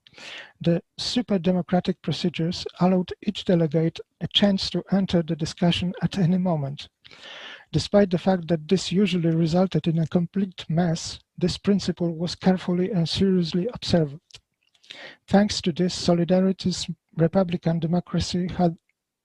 the 0.59 0.81
super-democratic 0.97 2.01
procedures 2.01 2.65
allowed 2.79 3.13
each 3.21 3.45
delegate 3.45 3.99
a 4.19 4.27
chance 4.33 4.71
to 4.71 4.83
enter 4.91 5.21
the 5.21 5.35
discussion 5.35 5.93
at 6.01 6.17
any 6.17 6.39
moment. 6.39 6.89
Despite 7.71 8.11
the 8.11 8.17
fact 8.17 8.47
that 8.47 8.67
this 8.67 8.91
usually 8.91 9.35
resulted 9.35 9.87
in 9.87 9.99
a 9.99 10.07
complete 10.07 10.65
mess, 10.69 11.19
this 11.37 11.57
principle 11.57 12.15
was 12.15 12.35
carefully 12.35 12.91
and 12.91 13.07
seriously 13.07 13.67
observed. 13.73 14.19
Thanks 15.27 15.61
to 15.61 15.71
this, 15.71 15.93
Solidarity's 15.93 16.87
Republican 17.15 17.79
democracy 17.79 18.47
had 18.47 18.77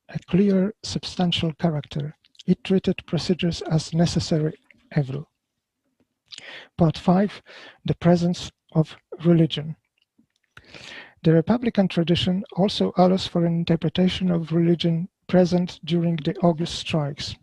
a 0.08 0.18
clear, 0.18 0.74
substantial 0.82 1.52
character. 1.54 2.16
It 2.46 2.64
treated 2.64 3.06
procedures 3.06 3.62
as 3.62 3.94
necessary 3.94 4.54
evil. 4.96 5.28
Part 6.76 6.98
5. 6.98 7.42
The 7.84 7.94
presence 7.94 8.50
of 8.72 8.96
religion. 9.24 9.76
The 11.22 11.32
Republican 11.32 11.86
tradition 11.86 12.42
also 12.56 12.92
allows 12.96 13.28
for 13.28 13.46
an 13.46 13.54
interpretation 13.54 14.30
of 14.30 14.52
religion 14.52 15.08
present 15.28 15.78
during 15.84 16.16
the 16.16 16.34
August 16.38 16.74
strikes. 16.74 17.36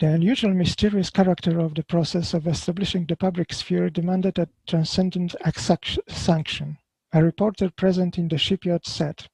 The 0.00 0.06
unusual 0.06 0.54
mysterious 0.54 1.10
character 1.10 1.60
of 1.60 1.74
the 1.74 1.84
process 1.84 2.32
of 2.32 2.46
establishing 2.46 3.04
the 3.04 3.16
public 3.16 3.52
sphere 3.52 3.90
demanded 3.90 4.38
a 4.38 4.48
transcendent 4.66 5.36
sanction. 6.08 6.78
A 7.12 7.22
reporter 7.22 7.68
present 7.68 8.16
in 8.16 8.28
the 8.28 8.38
shipyard 8.38 8.86
said, 8.86 9.28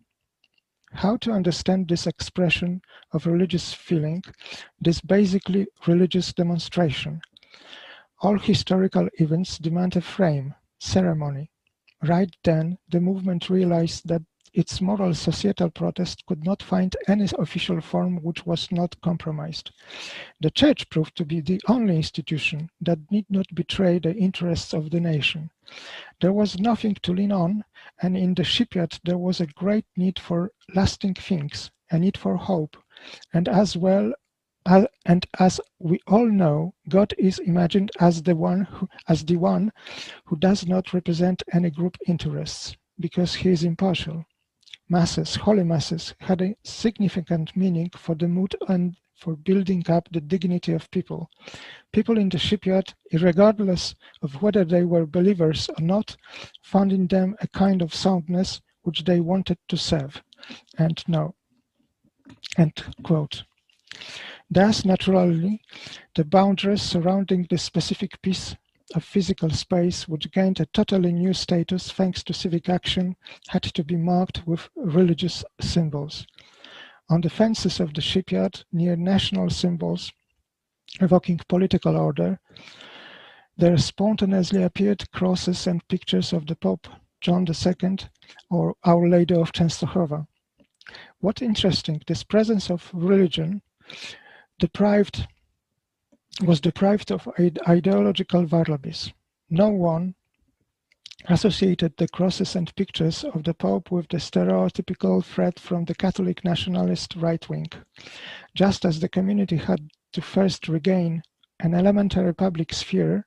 how 0.92 1.18
to 1.18 1.30
understand 1.30 1.86
this 1.86 2.08
expression 2.08 2.82
of 3.12 3.26
religious 3.26 3.72
feeling, 3.72 4.24
this 4.80 5.00
basically 5.00 5.68
religious 5.86 6.32
demonstration. 6.32 7.20
All 8.20 8.36
historical 8.36 9.08
events 9.20 9.58
demand 9.58 9.94
a 9.94 10.00
frame, 10.00 10.52
ceremony. 10.80 11.52
Right 12.02 12.34
then, 12.42 12.78
the 12.88 13.00
movement 13.00 13.50
realized 13.50 14.08
that 14.08 14.22
its 14.56 14.80
moral 14.80 15.12
societal 15.12 15.68
protest 15.68 16.24
could 16.24 16.42
not 16.42 16.62
find 16.62 16.96
any 17.08 17.28
official 17.38 17.80
form 17.80 18.16
which 18.22 18.46
was 18.46 18.72
not 18.72 18.98
compromised. 19.02 19.70
The 20.40 20.50
church 20.50 20.88
proved 20.88 21.14
to 21.18 21.26
be 21.26 21.40
the 21.42 21.60
only 21.68 21.96
institution 21.96 22.70
that 22.80 22.98
need 23.10 23.26
not 23.28 23.46
betray 23.54 23.98
the 23.98 24.16
interests 24.16 24.72
of 24.72 24.90
the 24.90 24.98
nation. 24.98 25.50
There 26.22 26.32
was 26.32 26.58
nothing 26.58 26.94
to 27.02 27.12
lean 27.12 27.32
on, 27.32 27.64
and 28.00 28.16
in 28.16 28.32
the 28.32 28.44
shipyard 28.44 28.98
there 29.04 29.18
was 29.18 29.42
a 29.42 29.46
great 29.46 29.84
need 29.94 30.18
for 30.18 30.50
lasting 30.74 31.14
things, 31.14 31.70
a 31.90 31.98
need 31.98 32.16
for 32.16 32.36
hope, 32.36 32.78
and 33.34 33.48
as 33.48 33.76
well 33.76 34.14
uh, 34.64 34.86
and 35.04 35.26
as 35.38 35.60
we 35.78 36.00
all 36.08 36.26
know, 36.26 36.74
God 36.88 37.14
is 37.18 37.38
imagined 37.38 37.92
as 38.00 38.22
the 38.22 38.34
one 38.34 38.62
who, 38.62 38.88
as 39.06 39.24
the 39.24 39.36
one 39.36 39.70
who 40.24 40.36
does 40.36 40.66
not 40.66 40.92
represent 40.92 41.44
any 41.52 41.70
group 41.70 41.96
interests, 42.08 42.76
because 42.98 43.34
he 43.34 43.50
is 43.50 43.62
impartial. 43.62 44.24
Masses, 44.88 45.34
holy 45.34 45.64
masses, 45.64 46.14
had 46.20 46.40
a 46.40 46.56
significant 46.62 47.56
meaning 47.56 47.90
for 47.96 48.14
the 48.14 48.28
mood 48.28 48.54
and 48.68 48.96
for 49.16 49.34
building 49.34 49.82
up 49.88 50.08
the 50.12 50.20
dignity 50.20 50.72
of 50.72 50.90
people. 50.90 51.28
People 51.92 52.18
in 52.18 52.28
the 52.28 52.38
shipyard, 52.38 52.94
regardless 53.12 53.94
of 54.22 54.40
whether 54.42 54.64
they 54.64 54.84
were 54.84 55.06
believers 55.06 55.68
or 55.76 55.82
not, 55.82 56.16
found 56.62 56.92
in 56.92 57.06
them 57.08 57.34
a 57.40 57.48
kind 57.48 57.82
of 57.82 57.94
soundness 57.94 58.60
which 58.82 59.04
they 59.04 59.20
wanted 59.20 59.58
to 59.68 59.76
serve. 59.76 60.22
And 60.78 61.02
no. 61.08 61.34
End 62.56 62.84
quote. 63.02 63.42
Thus, 64.48 64.84
naturally, 64.84 65.62
the 66.14 66.24
boundaries 66.24 66.82
surrounding 66.82 67.46
this 67.50 67.64
specific 67.64 68.22
piece 68.22 68.54
of 68.94 69.04
physical 69.04 69.50
space, 69.50 70.06
which 70.06 70.30
gained 70.30 70.60
a 70.60 70.66
totally 70.66 71.12
new 71.12 71.32
status 71.32 71.90
thanks 71.90 72.22
to 72.24 72.32
civic 72.32 72.68
action, 72.68 73.16
had 73.48 73.62
to 73.62 73.84
be 73.84 73.96
marked 73.96 74.46
with 74.46 74.68
religious 74.76 75.44
symbols. 75.60 76.26
On 77.08 77.20
the 77.20 77.30
fences 77.30 77.80
of 77.80 77.94
the 77.94 78.00
shipyard, 78.00 78.64
near 78.72 78.96
national 78.96 79.50
symbols 79.50 80.12
evoking 81.00 81.40
political 81.48 81.96
order, 81.96 82.38
there 83.56 83.76
spontaneously 83.76 84.62
appeared 84.62 85.10
crosses 85.12 85.66
and 85.66 85.86
pictures 85.88 86.32
of 86.32 86.46
the 86.46 86.56
Pope 86.56 86.88
John 87.20 87.46
II 87.48 87.98
or 88.50 88.74
Our 88.84 89.08
Lady 89.08 89.34
of 89.34 89.52
Częstochowa. 89.52 90.26
What 91.20 91.42
interesting, 91.42 92.02
this 92.06 92.22
presence 92.22 92.70
of 92.70 92.90
religion 92.92 93.62
deprived 94.58 95.26
was 96.42 96.60
deprived 96.60 97.10
of 97.10 97.28
ideological 97.68 98.44
variables. 98.44 99.12
No 99.48 99.68
one 99.68 100.14
associated 101.28 101.96
the 101.96 102.08
crosses 102.08 102.54
and 102.54 102.74
pictures 102.76 103.24
of 103.24 103.44
the 103.44 103.54
Pope 103.54 103.90
with 103.90 104.08
the 104.08 104.18
stereotypical 104.18 105.24
threat 105.24 105.58
from 105.58 105.84
the 105.84 105.94
Catholic 105.94 106.44
nationalist 106.44 107.16
right 107.16 107.48
wing, 107.48 107.68
just 108.54 108.84
as 108.84 109.00
the 109.00 109.08
community 109.08 109.56
had 109.56 109.90
to 110.12 110.20
first 110.20 110.68
regain 110.68 111.22
an 111.60 111.74
elementary 111.74 112.34
public 112.34 112.72
sphere, 112.72 113.26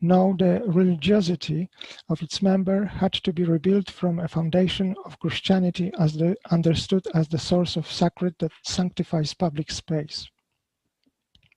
now 0.00 0.34
the 0.38 0.60
religiosity 0.66 1.70
of 2.08 2.20
its 2.20 2.42
member 2.42 2.84
had 2.84 3.12
to 3.12 3.32
be 3.32 3.44
rebuilt 3.44 3.88
from 3.88 4.18
a 4.18 4.28
foundation 4.28 4.96
of 5.04 5.18
Christianity 5.20 5.92
as 5.98 6.14
the, 6.14 6.36
understood 6.50 7.06
as 7.14 7.28
the 7.28 7.38
source 7.38 7.76
of 7.76 7.90
sacred 7.90 8.34
that 8.40 8.52
sanctifies 8.64 9.34
public 9.34 9.70
space. 9.70 10.28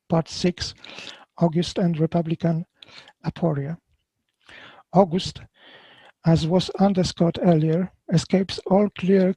Part 0.10 0.30
6, 0.30 0.74
August 1.38 1.78
and 1.78 2.00
Republican 2.00 2.66
Aporia. 3.26 3.78
August, 4.94 5.42
as 6.26 6.46
was 6.48 6.70
underscored 6.80 7.40
earlier, 7.42 7.92
escapes 8.12 8.60
all 8.68 8.90
clear 8.98 9.36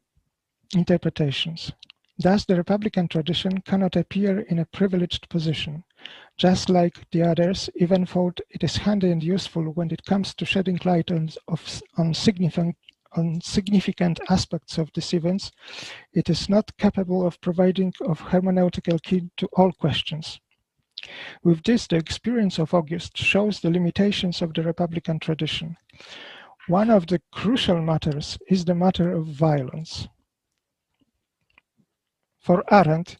interpretations. 0.74 1.72
Thus, 2.18 2.44
the 2.46 2.56
Republican 2.56 3.08
tradition 3.08 3.60
cannot 3.62 3.94
appear 3.96 4.40
in 4.40 4.58
a 4.58 4.64
privileged 4.66 5.28
position. 5.28 5.84
Just 6.38 6.70
like 6.70 6.98
the 7.10 7.22
others, 7.22 7.68
even 7.76 8.06
thought 8.06 8.40
it 8.50 8.64
is 8.64 8.76
handy 8.76 9.10
and 9.10 9.22
useful 9.22 9.64
when 9.72 9.90
it 9.90 10.04
comes 10.04 10.34
to 10.34 10.46
shedding 10.46 10.78
light 10.84 11.10
on, 11.10 11.28
of, 11.48 11.82
on, 11.98 12.14
significant, 12.14 12.76
on 13.16 13.40
significant 13.42 14.18
aspects 14.30 14.78
of 14.78 14.90
these 14.94 15.12
events, 15.12 15.52
it 16.14 16.30
is 16.30 16.48
not 16.48 16.76
capable 16.78 17.26
of 17.26 17.40
providing 17.42 17.92
of 18.00 18.20
hermeneutical 18.20 19.02
key 19.02 19.30
to 19.36 19.46
all 19.52 19.72
questions. 19.72 20.40
With 21.42 21.62
this, 21.64 21.86
the 21.86 21.96
experience 21.96 22.58
of 22.58 22.74
August 22.74 23.16
shows 23.16 23.60
the 23.60 23.70
limitations 23.70 24.42
of 24.42 24.54
the 24.54 24.62
Republican 24.62 25.18
tradition. 25.18 25.76
One 26.68 26.90
of 26.90 27.06
the 27.06 27.20
crucial 27.32 27.80
matters 27.80 28.38
is 28.48 28.64
the 28.64 28.74
matter 28.74 29.12
of 29.12 29.26
violence. 29.26 30.08
For 32.40 32.64
Arendt, 32.72 33.18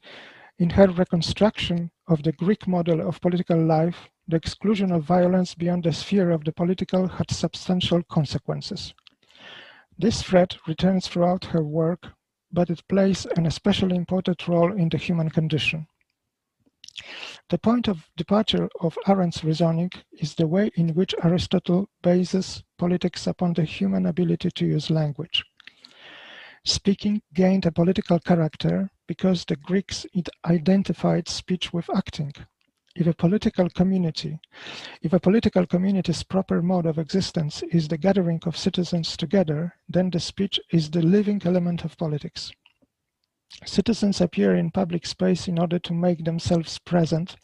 in 0.59 0.71
her 0.71 0.89
reconstruction 0.89 1.91
of 2.09 2.23
the 2.23 2.33
Greek 2.33 2.67
model 2.67 3.07
of 3.07 3.21
political 3.21 3.63
life, 3.63 4.09
the 4.29 4.37
exclusion 4.37 4.91
of 4.91 5.05
violence 5.05 5.55
beyond 5.55 5.85
the 5.85 5.93
sphere 5.93 6.31
of 6.31 6.45
the 6.45 6.53
political 6.53 7.07
had 7.07 7.31
substantial 7.31 8.03
consequences. 8.05 8.95
This 9.99 10.23
threat 10.23 10.57
returns 10.67 11.07
throughout 11.07 11.45
her 11.47 11.63
work, 11.63 12.09
but 12.53 12.71
it 12.71 12.87
plays 12.89 13.27
an 13.37 13.47
especially 13.47 13.97
important 13.97 14.49
role 14.49 14.73
in 14.73 14.89
the 14.89 14.99
human 14.99 15.31
condition. 15.31 15.87
The 17.49 17.59
point 17.59 17.87
of 17.87 18.11
departure 18.17 18.69
of 18.81 18.99
Arendt's 19.07 19.45
reasoning 19.45 19.93
is 20.19 20.35
the 20.35 20.49
way 20.49 20.73
in 20.75 20.95
which 20.95 21.15
Aristotle 21.23 21.89
bases 22.03 22.65
politics 22.77 23.29
upon 23.29 23.53
the 23.53 23.63
human 23.63 24.07
ability 24.07 24.51
to 24.51 24.67
use 24.67 24.91
language. 24.91 25.45
Speaking 26.65 27.23
gained 27.33 27.65
a 27.65 27.71
political 27.71 28.19
character 28.19 28.91
because 29.07 29.45
the 29.45 29.55
Greeks 29.55 30.05
identified 30.45 31.29
speech 31.29 31.73
with 31.73 31.89
acting. 31.95 32.33
If 32.97 33.07
a 33.07 33.15
political 33.15 33.71
community, 33.71 34.41
if 35.01 35.13
a 35.13 35.21
political 35.21 35.67
community's 35.67 36.25
proper 36.25 36.63
mode 36.63 36.87
of 36.87 36.99
existence 36.99 37.63
is 37.71 37.87
the 37.87 37.99
gathering 37.99 38.41
of 38.45 38.57
citizens 38.57 39.17
together, 39.17 39.73
then 39.89 40.11
the 40.11 40.19
speech 40.19 40.59
is 40.73 40.91
the 40.91 41.03
living 41.03 41.41
element 41.45 41.85
of 41.85 41.97
politics. 41.97 42.51
Citizens 43.65 44.21
appear 44.21 44.57
in 44.57 44.71
public 44.71 45.07
space 45.07 45.49
in 45.49 45.59
order 45.59 45.79
to 45.79 45.95
make 45.95 46.25
themselves 46.25 46.79
present, 46.79 47.37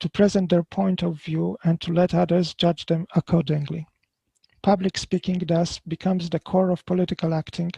to 0.00 0.08
present 0.08 0.50
their 0.50 0.62
point 0.62 1.02
of 1.02 1.20
view, 1.20 1.56
and 1.64 1.80
to 1.80 1.92
let 1.92 2.14
others 2.14 2.54
judge 2.54 2.86
them 2.86 3.06
accordingly. 3.14 3.86
Public 4.62 4.96
speaking 4.96 5.38
thus 5.46 5.80
becomes 5.80 6.30
the 6.30 6.38
core 6.38 6.70
of 6.70 6.86
political 6.86 7.34
acting 7.34 7.72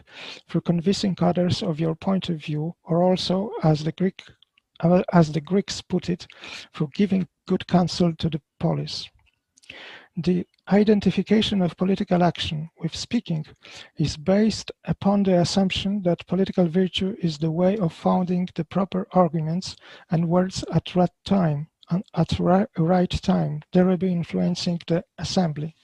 through 0.49 0.61
convincing 0.61 1.17
others 1.21 1.63
of 1.63 1.81
your 1.81 1.95
point 1.95 2.29
of 2.29 2.43
view, 2.43 2.75
or 2.85 3.03
also, 3.03 3.51
as 3.63 3.85
the 3.85 3.93
Greek 3.93 4.23
uh, 4.81 5.03
as 5.13 5.33
the 5.33 5.41
Greeks 5.41 5.81
put 5.81 6.09
it, 6.09 6.27
through 6.75 6.91
giving 6.95 7.29
good 7.47 7.67
counsel 7.67 8.15
to 8.17 8.29
the 8.29 8.41
polis. 8.59 9.09
The 10.17 10.47
identification 10.69 11.61
of 11.61 11.77
political 11.77 12.23
action 12.23 12.71
with 12.79 12.97
speaking 12.97 13.45
is 13.99 14.17
based 14.17 14.73
upon 14.85 15.23
the 15.23 15.41
assumption 15.41 16.03
that 16.03 16.27
political 16.27 16.67
virtue 16.67 17.17
is 17.21 17.39
the 17.39 17.51
way 17.51 17.77
of 17.79 17.93
founding 17.93 18.49
the 18.55 18.65
proper 18.65 19.07
arguments 19.13 19.77
and 20.11 20.29
words 20.29 20.65
at 20.73 20.95
right 20.95 21.11
time, 21.25 21.69
at 22.15 22.39
right 22.79 23.11
time, 23.11 23.63
thereby 23.73 24.07
influencing 24.07 24.81
the 24.87 25.05
assembly. 25.19 25.75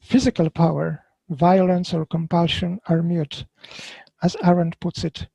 Physical 0.00 0.48
power, 0.48 1.04
violence 1.28 1.92
or 1.92 2.06
compulsion 2.06 2.80
are 2.88 3.02
mute. 3.02 3.44
As 4.22 4.36
Arendt 4.42 4.80
puts 4.80 5.04
it, 5.04 5.26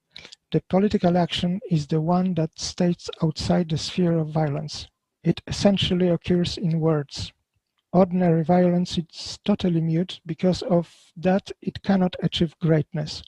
the 0.52 0.62
political 0.70 1.18
action 1.18 1.60
is 1.70 1.88
the 1.88 2.02
one 2.02 2.34
that 2.36 2.58
stays 2.58 3.10
outside 3.22 3.70
the 3.70 3.78
sphere 3.78 4.18
of 4.18 4.30
violence. 4.30 4.88
It 5.24 5.42
essentially 5.46 6.08
occurs 6.08 6.58
in 6.58 6.80
words. 6.80 7.34
Ordinary 7.94 8.44
violence 8.44 8.98
is 8.98 9.40
totally 9.46 9.82
mute 9.82 10.20
because 10.26 10.62
of 10.64 10.94
that 11.16 11.52
it 11.62 11.82
cannot 11.84 12.16
achieve 12.22 12.58
greatness. 12.60 13.24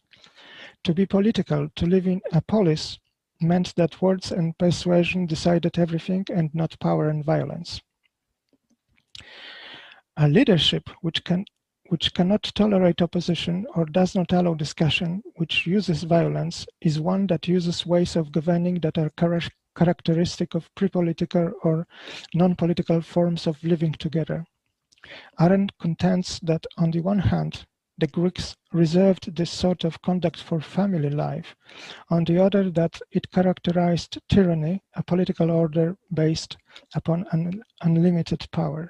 To 0.84 0.94
be 0.94 1.06
political, 1.06 1.70
to 1.76 1.86
live 1.86 2.08
in 2.08 2.22
a 2.32 2.42
polis, 2.42 3.00
meant 3.42 3.74
that 3.76 4.02
words 4.02 4.32
and 4.32 4.58
persuasion 4.58 5.26
decided 5.26 5.80
everything 5.80 6.26
and 6.34 6.54
not 6.54 6.80
power 6.80 7.10
and 7.10 7.24
violence. 7.24 7.82
A 10.18 10.28
leadership 10.28 10.90
which 11.02 11.24
can 11.24 11.46
which 11.88 12.14
cannot 12.14 12.44
tolerate 12.54 13.02
opposition 13.02 13.66
or 13.74 13.86
does 13.86 14.14
not 14.14 14.32
allow 14.32 14.54
discussion, 14.54 15.24
which 15.38 15.66
uses 15.66 16.04
violence, 16.04 16.68
is 16.82 17.00
one 17.00 17.26
that 17.28 17.48
uses 17.48 17.84
ways 17.84 18.16
of 18.16 18.32
governing 18.32 18.80
that 18.82 18.98
are 19.00 19.10
characteristic 19.80 20.56
of 20.56 20.70
pre-political 20.76 21.54
or 21.64 21.88
non-political 22.34 23.02
forms 23.02 23.48
of 23.48 23.64
living 23.64 23.94
together. 23.94 24.46
Arendt 25.40 25.72
contends 25.80 26.40
that 26.44 26.66
on 26.78 26.92
the 26.92 27.00
one 27.00 27.20
hand, 27.20 27.66
the 27.98 28.08
Greeks 28.08 28.58
reserved 28.74 29.36
this 29.36 29.50
sort 29.50 29.86
of 29.86 30.02
conduct 30.02 30.42
for 30.42 30.60
family 30.60 31.10
life, 31.10 31.56
on 32.10 32.26
the 32.26 32.38
other 32.38 32.70
that 32.72 33.00
it 33.12 33.32
characterized 33.32 34.20
tyranny, 34.28 34.84
a 34.96 35.04
political 35.04 35.50
order 35.50 35.98
based 36.14 36.58
upon 36.94 37.26
an 37.32 37.64
unlimited 37.82 38.46
power. 38.52 38.90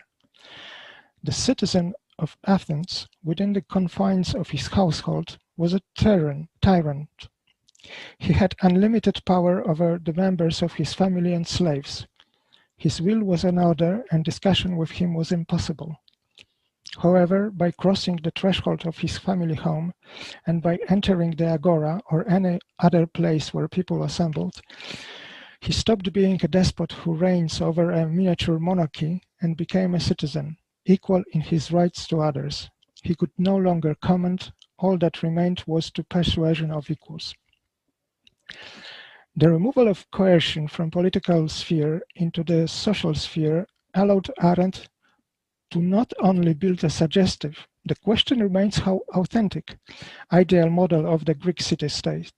The 1.24 1.32
citizen 1.32 1.94
of 2.18 2.38
Athens, 2.46 3.08
within 3.24 3.54
the 3.54 3.62
confines 3.62 4.34
of 4.34 4.50
his 4.50 4.68
household, 4.68 5.38
was 5.56 5.74
a 5.74 5.82
tyrant. 5.96 6.50
tyrant. 6.62 7.30
He 8.18 8.34
had 8.34 8.56
unlimited 8.62 9.24
power 9.24 9.66
over 9.66 9.98
the 9.98 10.12
members 10.12 10.62
of 10.62 10.74
his 10.74 10.94
family 10.94 11.34
and 11.34 11.48
slaves. 11.48 12.06
His 12.76 13.02
will 13.02 13.24
was 13.24 13.46
an 13.46 13.58
order, 13.58 14.04
and 14.12 14.26
discussion 14.26 14.76
with 14.76 14.92
him 14.92 15.14
was 15.14 15.32
impossible. 15.32 15.96
However, 16.98 17.50
by 17.50 17.72
crossing 17.72 18.18
the 18.18 18.32
threshold 18.32 18.86
of 18.86 18.98
his 18.98 19.18
family 19.18 19.56
home 19.56 19.94
and 20.46 20.62
by 20.62 20.80
entering 20.90 21.32
the 21.32 21.46
agora 21.46 22.02
or 22.10 22.28
any 22.30 22.60
other 22.80 23.08
place 23.08 23.54
where 23.54 23.70
people 23.70 24.04
assembled, 24.04 24.60
he 25.62 25.72
stopped 25.72 26.12
being 26.12 26.40
a 26.44 26.48
despot 26.50 26.92
who 26.92 27.14
reigns 27.14 27.62
over 27.62 27.92
a 27.92 28.06
miniature 28.08 28.60
monarchy 28.60 29.22
and 29.40 29.56
became 29.56 29.96
a 29.96 30.00
citizen, 30.00 30.58
equal 30.86 31.24
in 31.32 31.42
his 31.42 31.72
rights 31.72 32.08
to 32.08 32.22
others. 32.22 32.70
He 33.04 33.16
could 33.16 33.32
no 33.38 33.56
longer 33.56 33.96
command, 33.96 34.52
all 34.78 34.98
that 34.98 35.24
remained 35.24 35.64
was 35.66 35.92
to 35.92 36.04
persuasion 36.04 36.72
of 36.72 36.90
equals. 36.90 37.34
The 39.36 39.50
removal 39.50 39.88
of 39.88 40.10
coercion 40.12 40.68
from 40.68 40.92
political 40.92 41.48
sphere 41.48 42.02
into 42.16 42.44
the 42.44 42.68
social 42.68 43.14
sphere 43.14 43.68
allowed 43.94 44.30
Arendt 44.42 44.90
to 45.72 45.82
not 45.82 46.12
only 46.20 46.54
build 46.54 46.84
a 46.84 46.90
suggestive, 46.90 47.68
the 47.86 47.96
question 47.96 48.40
remains 48.40 48.78
how 48.78 49.02
authentic, 49.14 49.78
ideal 50.32 50.70
model 50.70 51.08
of 51.08 51.26
the 51.26 51.34
Greek 51.34 51.62
city-state. 51.62 52.32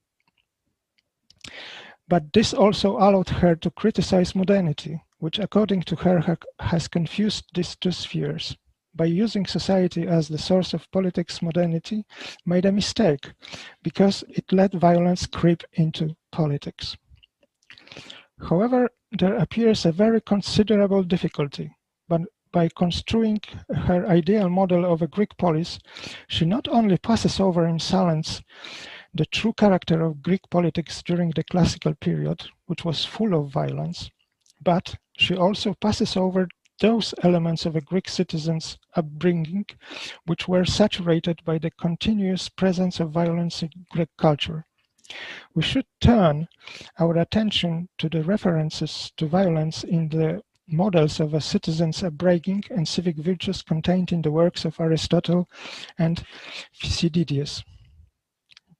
But 2.08 2.32
this 2.32 2.52
also 2.52 2.98
allowed 2.98 3.30
her 3.30 3.56
to 3.56 3.70
criticize 3.70 4.34
modernity, 4.34 5.02
which 5.18 5.38
according 5.38 5.82
to 5.82 5.96
her 5.96 6.36
has 6.60 6.88
confused 6.88 7.46
these 7.54 7.74
two 7.76 7.92
spheres. 7.92 8.56
By 8.94 9.06
using 9.06 9.46
society 9.46 10.06
as 10.06 10.28
the 10.28 10.38
source 10.38 10.74
of 10.74 10.90
politics, 10.90 11.40
modernity 11.40 12.04
made 12.44 12.66
a 12.66 12.72
mistake 12.72 13.32
because 13.82 14.22
it 14.28 14.52
let 14.52 14.74
violence 14.74 15.26
creep 15.26 15.62
into 15.72 16.14
politics. 16.30 16.96
However, 18.48 18.90
there 19.10 19.36
appears 19.36 19.86
a 19.86 19.92
very 19.92 20.20
considerable 20.20 21.02
difficulty, 21.02 21.74
but 22.08 22.22
by 22.52 22.68
construing 22.68 23.40
her 23.74 24.06
ideal 24.06 24.50
model 24.50 24.84
of 24.84 25.00
a 25.00 25.06
Greek 25.06 25.36
polis, 25.38 25.78
she 26.28 26.44
not 26.44 26.68
only 26.68 26.98
passes 26.98 27.40
over 27.40 27.66
in 27.66 27.78
silence 27.78 28.42
the 29.14 29.26
true 29.26 29.54
character 29.54 30.02
of 30.02 30.22
Greek 30.22 30.42
politics 30.50 31.02
during 31.02 31.30
the 31.30 31.44
classical 31.44 31.94
period, 31.94 32.44
which 32.66 32.84
was 32.84 33.06
full 33.06 33.34
of 33.34 33.50
violence, 33.50 34.10
but 34.62 34.96
she 35.16 35.34
also 35.34 35.74
passes 35.74 36.16
over 36.16 36.48
those 36.80 37.14
elements 37.22 37.66
of 37.66 37.76
a 37.76 37.80
Greek 37.80 38.08
citizen's 38.08 38.78
upbringing 38.96 39.66
which 40.26 40.48
were 40.48 40.64
saturated 40.64 41.42
by 41.44 41.58
the 41.58 41.70
continuous 41.70 42.48
presence 42.48 43.00
of 43.00 43.10
violence 43.10 43.62
in 43.62 43.70
Greek 43.90 44.10
culture. 44.18 44.64
We 45.54 45.62
should 45.62 45.86
turn 46.00 46.48
our 46.98 47.18
attention 47.18 47.88
to 47.98 48.08
the 48.08 48.22
references 48.22 49.12
to 49.16 49.26
violence 49.26 49.84
in 49.84 50.08
the 50.08 50.42
models 50.66 51.20
of 51.20 51.34
a 51.34 51.40
citizen's 51.40 52.02
upbringing 52.02 52.64
and 52.70 52.86
civic 52.86 53.16
virtues 53.16 53.62
contained 53.62 54.12
in 54.12 54.22
the 54.22 54.30
works 54.30 54.64
of 54.64 54.80
Aristotle 54.80 55.48
and 55.98 56.24
Thucydides. 56.74 57.62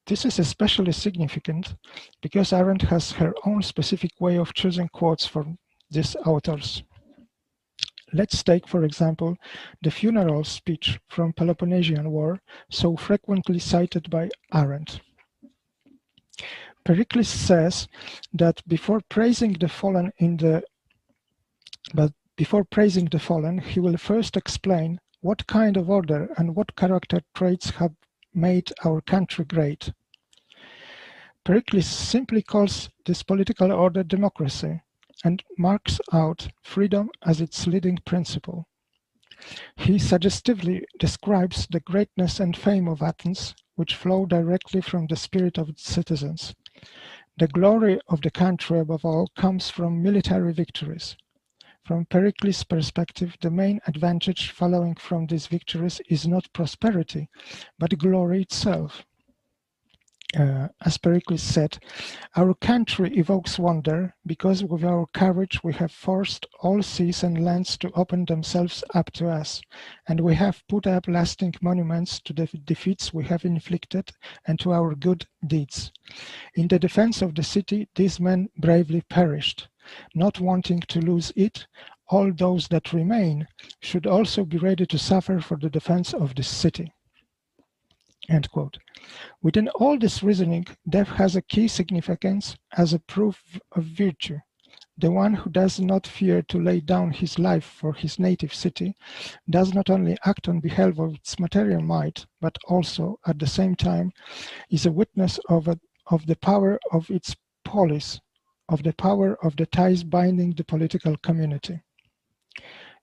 This 0.06 0.24
is 0.24 0.38
especially 0.38 0.92
significant 0.92 1.76
because 2.20 2.52
Arendt 2.52 2.82
has 2.82 3.12
her 3.12 3.34
own 3.44 3.62
specific 3.62 4.12
way 4.20 4.36
of 4.36 4.54
choosing 4.54 4.88
quotes 4.88 5.26
from 5.26 5.58
these 5.90 6.16
authors. 6.26 6.82
Let's 8.12 8.42
take, 8.42 8.68
for 8.68 8.84
example, 8.84 9.36
the 9.82 9.90
funeral 9.90 10.44
speech 10.44 11.00
from 11.08 11.32
Peloponnesian 11.32 12.10
War, 12.10 12.40
so 12.70 12.96
frequently 12.96 13.58
cited 13.58 14.10
by 14.10 14.28
Arendt. 14.52 15.00
Pericles 16.84 17.28
says 17.28 17.88
that 18.34 18.66
before 18.68 19.00
praising 19.08 19.54
the 19.54 19.68
fallen 19.68 20.12
in 20.18 20.36
the 20.36 20.62
but 21.94 22.12
before 22.36 22.64
praising 22.64 23.06
the 23.06 23.18
fallen, 23.18 23.58
he 23.58 23.80
will 23.80 23.96
first 23.96 24.36
explain 24.36 25.00
what 25.20 25.46
kind 25.46 25.76
of 25.76 25.88
order 25.88 26.28
and 26.36 26.56
what 26.56 26.76
character 26.76 27.20
traits 27.34 27.70
have 27.70 27.94
made 28.34 28.72
our 28.84 29.00
country 29.00 29.44
great. 29.44 29.92
Pericles 31.44 31.86
simply 31.86 32.42
calls 32.42 32.90
this 33.04 33.22
political 33.22 33.72
order 33.72 34.02
democracy 34.02 34.80
and 35.24 35.42
marks 35.58 36.00
out 36.12 36.48
freedom 36.62 37.10
as 37.24 37.40
its 37.40 37.66
leading 37.66 37.98
principle. 38.04 38.66
He 39.76 39.98
suggestively 39.98 40.84
describes 40.98 41.66
the 41.66 41.80
greatness 41.80 42.38
and 42.38 42.56
fame 42.56 42.88
of 42.88 43.02
Athens, 43.02 43.54
which 43.74 43.96
flow 43.96 44.26
directly 44.26 44.80
from 44.80 45.06
the 45.06 45.16
spirit 45.16 45.58
of 45.58 45.68
its 45.68 45.82
citizens. 45.82 46.54
The 47.38 47.48
glory 47.48 48.00
of 48.08 48.20
the 48.20 48.30
country, 48.30 48.78
above 48.78 49.04
all, 49.04 49.28
comes 49.36 49.70
from 49.70 50.02
military 50.02 50.52
victories. 50.52 51.16
From 51.84 52.06
Pericles' 52.06 52.62
perspective, 52.62 53.36
the 53.40 53.50
main 53.50 53.80
advantage 53.86 54.50
following 54.52 54.94
from 54.94 55.26
these 55.26 55.48
victories 55.48 56.00
is 56.08 56.28
not 56.28 56.52
prosperity, 56.52 57.28
but 57.78 57.98
glory 57.98 58.42
itself. 58.42 59.04
Uh, 60.34 60.68
as 60.86 60.96
Pericles 60.96 61.42
said, 61.42 61.78
our 62.36 62.54
country 62.54 63.14
evokes 63.18 63.58
wonder 63.58 64.14
because 64.24 64.64
with 64.64 64.82
our 64.82 65.04
courage 65.12 65.62
we 65.62 65.74
have 65.74 65.92
forced 65.92 66.46
all 66.60 66.82
seas 66.82 67.22
and 67.22 67.44
lands 67.44 67.76
to 67.76 67.92
open 67.92 68.24
themselves 68.24 68.82
up 68.94 69.10
to 69.12 69.28
us, 69.28 69.60
and 70.08 70.20
we 70.20 70.34
have 70.34 70.66
put 70.68 70.86
up 70.86 71.06
lasting 71.06 71.54
monuments 71.60 72.18
to 72.20 72.32
the 72.32 72.46
defeats 72.64 73.12
we 73.12 73.24
have 73.24 73.44
inflicted 73.44 74.10
and 74.46 74.58
to 74.58 74.72
our 74.72 74.94
good 74.94 75.26
deeds. 75.46 75.92
In 76.54 76.66
the 76.66 76.78
defense 76.78 77.20
of 77.20 77.34
the 77.34 77.42
city, 77.42 77.88
these 77.94 78.18
men 78.18 78.48
bravely 78.56 79.02
perished. 79.02 79.68
Not 80.14 80.40
wanting 80.40 80.80
to 80.80 81.00
lose 81.00 81.30
it, 81.36 81.66
all 82.08 82.32
those 82.32 82.68
that 82.68 82.94
remain 82.94 83.46
should 83.80 84.06
also 84.06 84.46
be 84.46 84.56
ready 84.56 84.86
to 84.86 84.98
suffer 84.98 85.40
for 85.40 85.58
the 85.58 85.68
defense 85.68 86.14
of 86.14 86.34
this 86.34 86.48
city. 86.48 86.94
End 88.28 88.50
quote. 88.50 88.78
Within 89.42 89.68
all 89.68 89.98
this 89.98 90.22
reasoning, 90.22 90.66
death 90.88 91.08
has 91.08 91.36
a 91.36 91.42
key 91.42 91.68
significance 91.68 92.56
as 92.76 92.92
a 92.92 92.98
proof 93.00 93.42
of 93.72 93.84
virtue. 93.84 94.38
The 94.98 95.10
one 95.10 95.34
who 95.34 95.50
does 95.50 95.80
not 95.80 96.06
fear 96.06 96.42
to 96.42 96.62
lay 96.62 96.80
down 96.80 97.10
his 97.10 97.38
life 97.38 97.64
for 97.64 97.92
his 97.92 98.18
native 98.18 98.54
city 98.54 98.94
does 99.50 99.74
not 99.74 99.90
only 99.90 100.16
act 100.24 100.48
on 100.48 100.60
behalf 100.60 100.98
of 100.98 101.14
its 101.14 101.38
material 101.40 101.82
might, 101.82 102.24
but 102.40 102.56
also, 102.68 103.18
at 103.26 103.38
the 103.38 103.46
same 103.46 103.74
time, 103.74 104.12
is 104.70 104.86
a 104.86 104.92
witness 104.92 105.38
of, 105.48 105.66
a, 105.66 105.78
of 106.08 106.26
the 106.26 106.36
power 106.36 106.78
of 106.92 107.10
its 107.10 107.34
polis 107.64 108.20
of 108.68 108.82
the 108.82 108.92
power 108.94 109.36
of 109.44 109.56
the 109.56 109.66
ties 109.66 110.02
binding 110.02 110.52
the 110.54 110.64
political 110.64 111.16
community. 111.18 111.80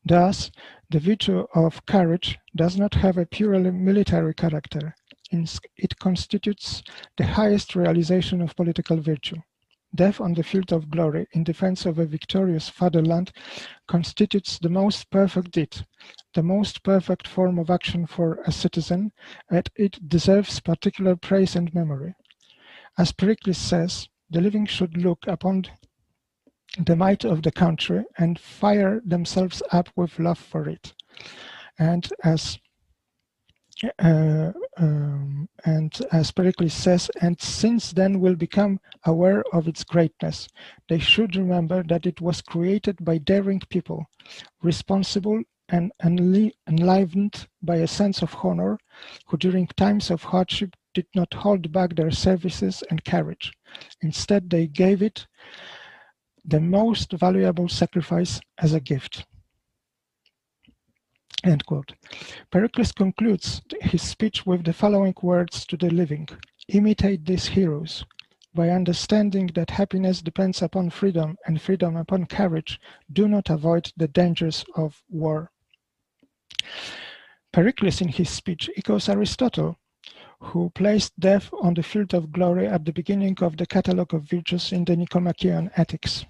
Thus, 0.05 0.51
the 0.89 0.99
virtue 0.99 1.45
of 1.53 1.85
courage 1.85 2.39
does 2.55 2.77
not 2.77 2.93
have 2.95 3.17
a 3.17 3.25
purely 3.25 3.71
military 3.71 4.33
character. 4.33 4.95
It 5.31 5.99
constitutes 5.99 6.83
the 7.17 7.25
highest 7.25 7.75
realization 7.75 8.41
of 8.41 8.55
political 8.55 8.97
virtue. 8.97 9.37
Death 9.93 10.21
on 10.21 10.33
the 10.33 10.43
field 10.43 10.71
of 10.71 10.91
glory 10.91 11.27
in 11.31 11.43
defense 11.43 11.85
of 11.85 11.97
a 11.97 12.05
victorious 12.05 12.69
fatherland 12.69 13.31
constitutes 13.87 14.59
the 14.59 14.69
most 14.69 15.09
perfect 15.09 15.51
deed, 15.51 15.85
the 16.35 16.43
most 16.43 16.83
perfect 16.83 17.27
form 17.27 17.57
of 17.57 17.71
action 17.71 18.05
for 18.05 18.39
a 18.45 18.51
citizen, 18.51 19.11
and 19.49 19.67
it 19.75 20.07
deserves 20.07 20.59
particular 20.59 21.15
praise 21.15 21.55
and 21.55 21.73
memory. 21.73 22.13
As 22.97 23.11
Pericles 23.11 23.57
says, 23.57 24.09
the 24.29 24.41
living 24.41 24.67
should 24.67 24.95
look 24.95 25.25
upon 25.27 25.65
the 26.77 26.95
might 26.95 27.23
of 27.23 27.41
the 27.41 27.51
country 27.51 28.05
and 28.17 28.39
fire 28.39 29.01
themselves 29.03 29.63
up 29.71 29.89
with 29.95 30.19
love 30.19 30.37
for 30.37 30.69
it. 30.69 30.93
And 31.79 32.07
as 32.23 32.59
uh, 33.99 34.51
um, 34.77 35.47
and 35.65 36.01
as 36.11 36.31
Pericles 36.31 36.73
says, 36.73 37.09
and 37.21 37.39
since 37.39 37.93
then 37.93 38.19
will 38.19 38.35
become 38.35 38.79
aware 39.05 39.43
of 39.53 39.67
its 39.67 39.83
greatness. 39.83 40.47
They 40.87 40.99
should 40.99 41.35
remember 41.35 41.83
that 41.83 42.05
it 42.05 42.21
was 42.21 42.41
created 42.41 43.03
by 43.03 43.19
daring 43.19 43.61
people, 43.69 44.05
responsible 44.61 45.41
and 45.69 45.91
enlivened 46.03 47.47
by 47.61 47.75
a 47.77 47.87
sense 47.87 48.21
of 48.21 48.35
honor, 48.43 48.77
who 49.27 49.37
during 49.37 49.67
times 49.67 50.09
of 50.09 50.23
hardship 50.23 50.75
did 50.93 51.05
not 51.13 51.33
hold 51.33 51.71
back 51.71 51.95
their 51.95 52.11
services 52.11 52.83
and 52.89 53.05
courage. 53.05 53.53
Instead, 54.01 54.49
they 54.49 54.67
gave 54.67 55.01
it 55.01 55.27
the 56.43 56.59
most 56.59 57.11
valuable 57.13 57.69
sacrifice 57.69 58.39
as 58.57 58.73
a 58.73 58.79
gift. 58.79 59.25
End 61.43 61.65
quote. 61.65 61.93
Pericles 62.51 62.91
concludes 62.91 63.61
his 63.81 64.01
speech 64.01 64.45
with 64.45 64.65
the 64.65 64.73
following 64.73 65.15
words 65.21 65.65
to 65.67 65.77
the 65.77 65.89
living 65.89 66.27
Imitate 66.67 67.25
these 67.25 67.47
heroes. 67.47 68.05
By 68.53 68.69
understanding 68.69 69.47
that 69.55 69.69
happiness 69.69 70.21
depends 70.21 70.61
upon 70.61 70.89
freedom 70.89 71.37
and 71.45 71.61
freedom 71.61 71.95
upon 71.95 72.25
courage, 72.25 72.79
do 73.11 73.27
not 73.27 73.49
avoid 73.49 73.91
the 73.95 74.07
dangers 74.07 74.65
of 74.75 75.01
war. 75.09 75.51
Pericles, 77.53 78.01
in 78.01 78.09
his 78.09 78.29
speech, 78.29 78.69
echoes 78.75 79.07
Aristotle, 79.07 79.77
who 80.41 80.69
placed 80.71 81.19
death 81.19 81.49
on 81.61 81.73
the 81.73 81.83
field 81.83 82.13
of 82.13 82.31
glory 82.31 82.67
at 82.67 82.85
the 82.85 82.93
beginning 82.93 83.37
of 83.41 83.57
the 83.57 83.65
catalogue 83.65 84.13
of 84.13 84.23
virtues 84.23 84.71
in 84.71 84.83
the 84.85 84.95
Nicomachean 84.95 85.71
Ethics. 85.75 86.25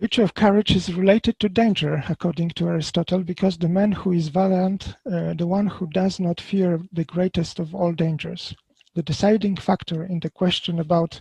Virtue 0.00 0.22
of 0.22 0.34
courage 0.34 0.76
is 0.76 0.94
related 0.94 1.40
to 1.40 1.48
danger, 1.48 2.04
according 2.08 2.50
to 2.50 2.68
Aristotle, 2.68 3.24
because 3.24 3.58
the 3.58 3.68
man 3.68 3.90
who 3.90 4.12
is 4.12 4.28
valiant, 4.28 4.94
uh, 5.04 5.34
the 5.34 5.46
one 5.46 5.66
who 5.66 5.88
does 5.88 6.20
not 6.20 6.40
fear 6.40 6.80
the 6.92 7.04
greatest 7.04 7.58
of 7.58 7.74
all 7.74 7.92
dangers. 7.92 8.54
The 8.94 9.02
deciding 9.02 9.56
factor 9.56 10.04
in 10.04 10.20
the 10.20 10.30
question 10.30 10.78
about 10.78 11.20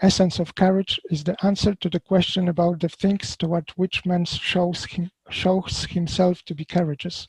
essence 0.00 0.38
of 0.38 0.54
courage 0.54 1.00
is 1.10 1.24
the 1.24 1.36
answer 1.44 1.74
to 1.74 1.90
the 1.90 1.98
question 1.98 2.46
about 2.46 2.78
the 2.78 2.88
things 2.88 3.36
toward 3.36 3.70
which 3.70 4.06
man 4.06 4.24
shows, 4.24 4.84
him, 4.84 5.10
shows 5.28 5.86
himself 5.86 6.44
to 6.44 6.54
be 6.54 6.64
courageous. 6.64 7.26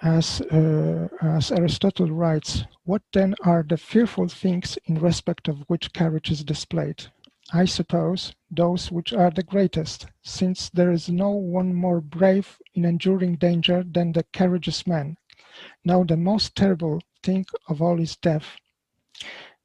As, 0.00 0.40
uh, 0.42 1.08
as 1.22 1.50
Aristotle 1.50 2.12
writes, 2.12 2.62
what 2.84 3.02
then 3.12 3.34
are 3.42 3.64
the 3.68 3.76
fearful 3.76 4.28
things 4.28 4.78
in 4.84 5.00
respect 5.00 5.48
of 5.48 5.58
which 5.66 5.92
courage 5.92 6.30
is 6.30 6.44
displayed? 6.44 7.06
I 7.54 7.66
suppose, 7.66 8.34
those 8.50 8.90
which 8.90 9.12
are 9.12 9.30
the 9.30 9.42
greatest, 9.42 10.06
since 10.22 10.70
there 10.70 10.90
is 10.90 11.10
no 11.10 11.30
one 11.32 11.74
more 11.74 12.00
brave 12.00 12.58
in 12.74 12.86
enduring 12.86 13.36
danger 13.36 13.84
than 13.84 14.12
the 14.12 14.24
courageous 14.32 14.86
man. 14.86 15.18
Now 15.84 16.02
the 16.02 16.16
most 16.16 16.56
terrible 16.56 17.02
thing 17.22 17.44
of 17.68 17.82
all 17.82 18.00
is 18.00 18.16
death. 18.16 18.56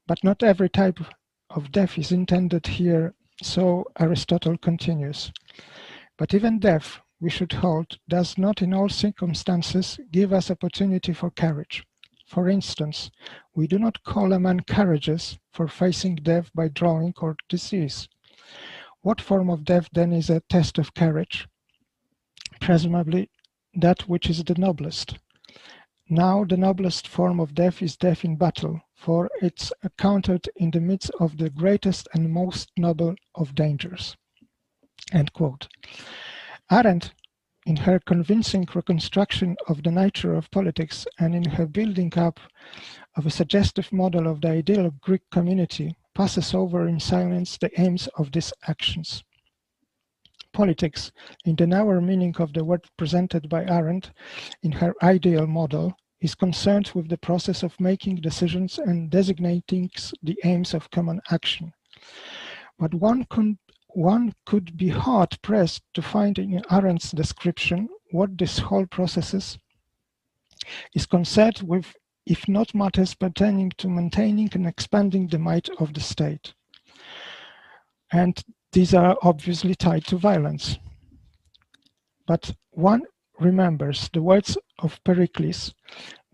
But 0.06 0.22
not 0.22 0.42
every 0.42 0.68
type 0.68 1.00
of 1.48 1.72
death 1.72 1.96
is 1.96 2.12
intended 2.12 2.66
here, 2.66 3.14
so 3.42 3.86
Aristotle 3.98 4.58
continues. 4.58 5.32
But 6.18 6.34
even 6.34 6.58
death, 6.58 7.00
we 7.20 7.30
should 7.30 7.54
hold, 7.54 7.98
does 8.06 8.36
not 8.36 8.60
in 8.60 8.74
all 8.74 8.90
circumstances 8.90 9.98
give 10.12 10.34
us 10.34 10.50
opportunity 10.50 11.14
for 11.14 11.30
courage. 11.30 11.86
For 12.28 12.46
instance, 12.46 13.10
we 13.54 13.66
do 13.66 13.78
not 13.78 14.04
call 14.04 14.34
a 14.34 14.38
man 14.38 14.60
courageous 14.60 15.38
for 15.50 15.66
facing 15.66 16.16
death 16.16 16.50
by 16.54 16.68
drowning 16.68 17.14
or 17.22 17.36
disease. 17.48 18.06
What 19.00 19.22
form 19.22 19.48
of 19.48 19.64
death 19.64 19.88
then 19.94 20.12
is 20.12 20.28
a 20.28 20.40
test 20.40 20.76
of 20.76 20.92
courage? 20.92 21.48
Presumably 22.60 23.30
that 23.74 24.02
which 24.02 24.28
is 24.28 24.44
the 24.44 24.54
noblest. 24.56 25.16
Now 26.10 26.44
the 26.44 26.58
noblest 26.58 27.08
form 27.08 27.40
of 27.40 27.54
death 27.54 27.80
is 27.80 27.96
death 27.96 28.26
in 28.26 28.36
battle, 28.36 28.82
for 28.94 29.30
it's 29.40 29.72
accounted 29.82 30.50
in 30.56 30.70
the 30.70 30.80
midst 30.80 31.10
of 31.18 31.38
the 31.38 31.48
greatest 31.48 32.08
and 32.12 32.30
most 32.30 32.70
noble 32.76 33.14
of 33.34 33.54
dangers. 33.54 34.18
End 35.12 35.32
quote. 35.32 35.68
Arendt 36.70 37.14
in 37.68 37.76
her 37.76 37.98
convincing 37.98 38.66
reconstruction 38.74 39.54
of 39.68 39.82
the 39.82 39.90
nature 39.90 40.34
of 40.34 40.50
politics 40.50 41.06
and 41.18 41.34
in 41.34 41.44
her 41.44 41.66
building 41.66 42.10
up 42.16 42.40
of 43.14 43.26
a 43.26 43.30
suggestive 43.30 43.92
model 43.92 44.26
of 44.26 44.40
the 44.40 44.48
ideal 44.48 44.90
Greek 45.02 45.20
community, 45.30 45.94
passes 46.14 46.54
over 46.54 46.88
in 46.88 46.98
silence 46.98 47.58
the 47.58 47.70
aims 47.78 48.08
of 48.16 48.32
these 48.32 48.54
actions. 48.68 49.22
Politics, 50.54 51.12
in 51.44 51.56
the 51.56 51.66
narrower 51.66 52.00
meaning 52.00 52.34
of 52.38 52.54
the 52.54 52.64
word 52.64 52.86
presented 52.96 53.50
by 53.50 53.66
Arendt 53.66 54.12
in 54.62 54.72
her 54.72 54.94
ideal 55.02 55.46
model, 55.46 55.94
is 56.22 56.34
concerned 56.34 56.90
with 56.94 57.10
the 57.10 57.18
process 57.18 57.62
of 57.62 57.78
making 57.78 58.16
decisions 58.16 58.78
and 58.78 59.10
designating 59.10 59.90
the 60.22 60.38
aims 60.44 60.72
of 60.72 60.90
common 60.90 61.20
action. 61.30 61.70
But 62.78 62.94
one 62.94 63.26
can 63.26 63.58
one 63.98 64.32
could 64.46 64.76
be 64.76 64.88
hard 64.88 65.36
pressed 65.42 65.82
to 65.92 66.00
find 66.00 66.38
in 66.38 66.62
Arendt's 66.70 67.10
description 67.10 67.88
what 68.12 68.38
this 68.38 68.56
whole 68.60 68.86
process 68.86 69.34
is, 69.34 69.58
is 70.94 71.04
concerned 71.04 71.60
with, 71.64 71.96
if 72.24 72.46
not 72.46 72.72
matters 72.76 73.14
pertaining 73.14 73.72
to 73.76 73.88
maintaining 73.88 74.48
and 74.52 74.68
expanding 74.68 75.26
the 75.26 75.38
might 75.38 75.68
of 75.80 75.92
the 75.94 76.00
state. 76.00 76.54
And 78.12 78.40
these 78.72 78.94
are 78.94 79.18
obviously 79.22 79.74
tied 79.74 80.06
to 80.06 80.16
violence. 80.16 80.78
But 82.24 82.54
one 82.70 83.02
remembers 83.40 84.08
the 84.12 84.22
words 84.22 84.56
of 84.78 85.02
Pericles 85.02 85.74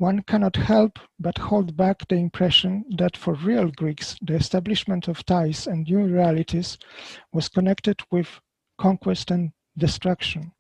one 0.05 0.21
cannot 0.21 0.57
help 0.57 0.99
but 1.19 1.39
hold 1.39 1.79
back 1.79 2.07
the 2.09 2.15
impression 2.17 2.85
that 2.99 3.17
for 3.17 3.33
real 3.33 3.71
Greeks 3.71 4.19
the 4.21 4.35
establishment 4.35 5.09
of 5.09 5.25
ties 5.25 5.67
and 5.67 5.87
new 5.87 6.05
realities 6.05 6.77
was 7.33 7.49
connected 7.49 7.99
with 8.11 8.29
conquest 8.77 9.31
and 9.31 9.53
destruction, 9.79 10.53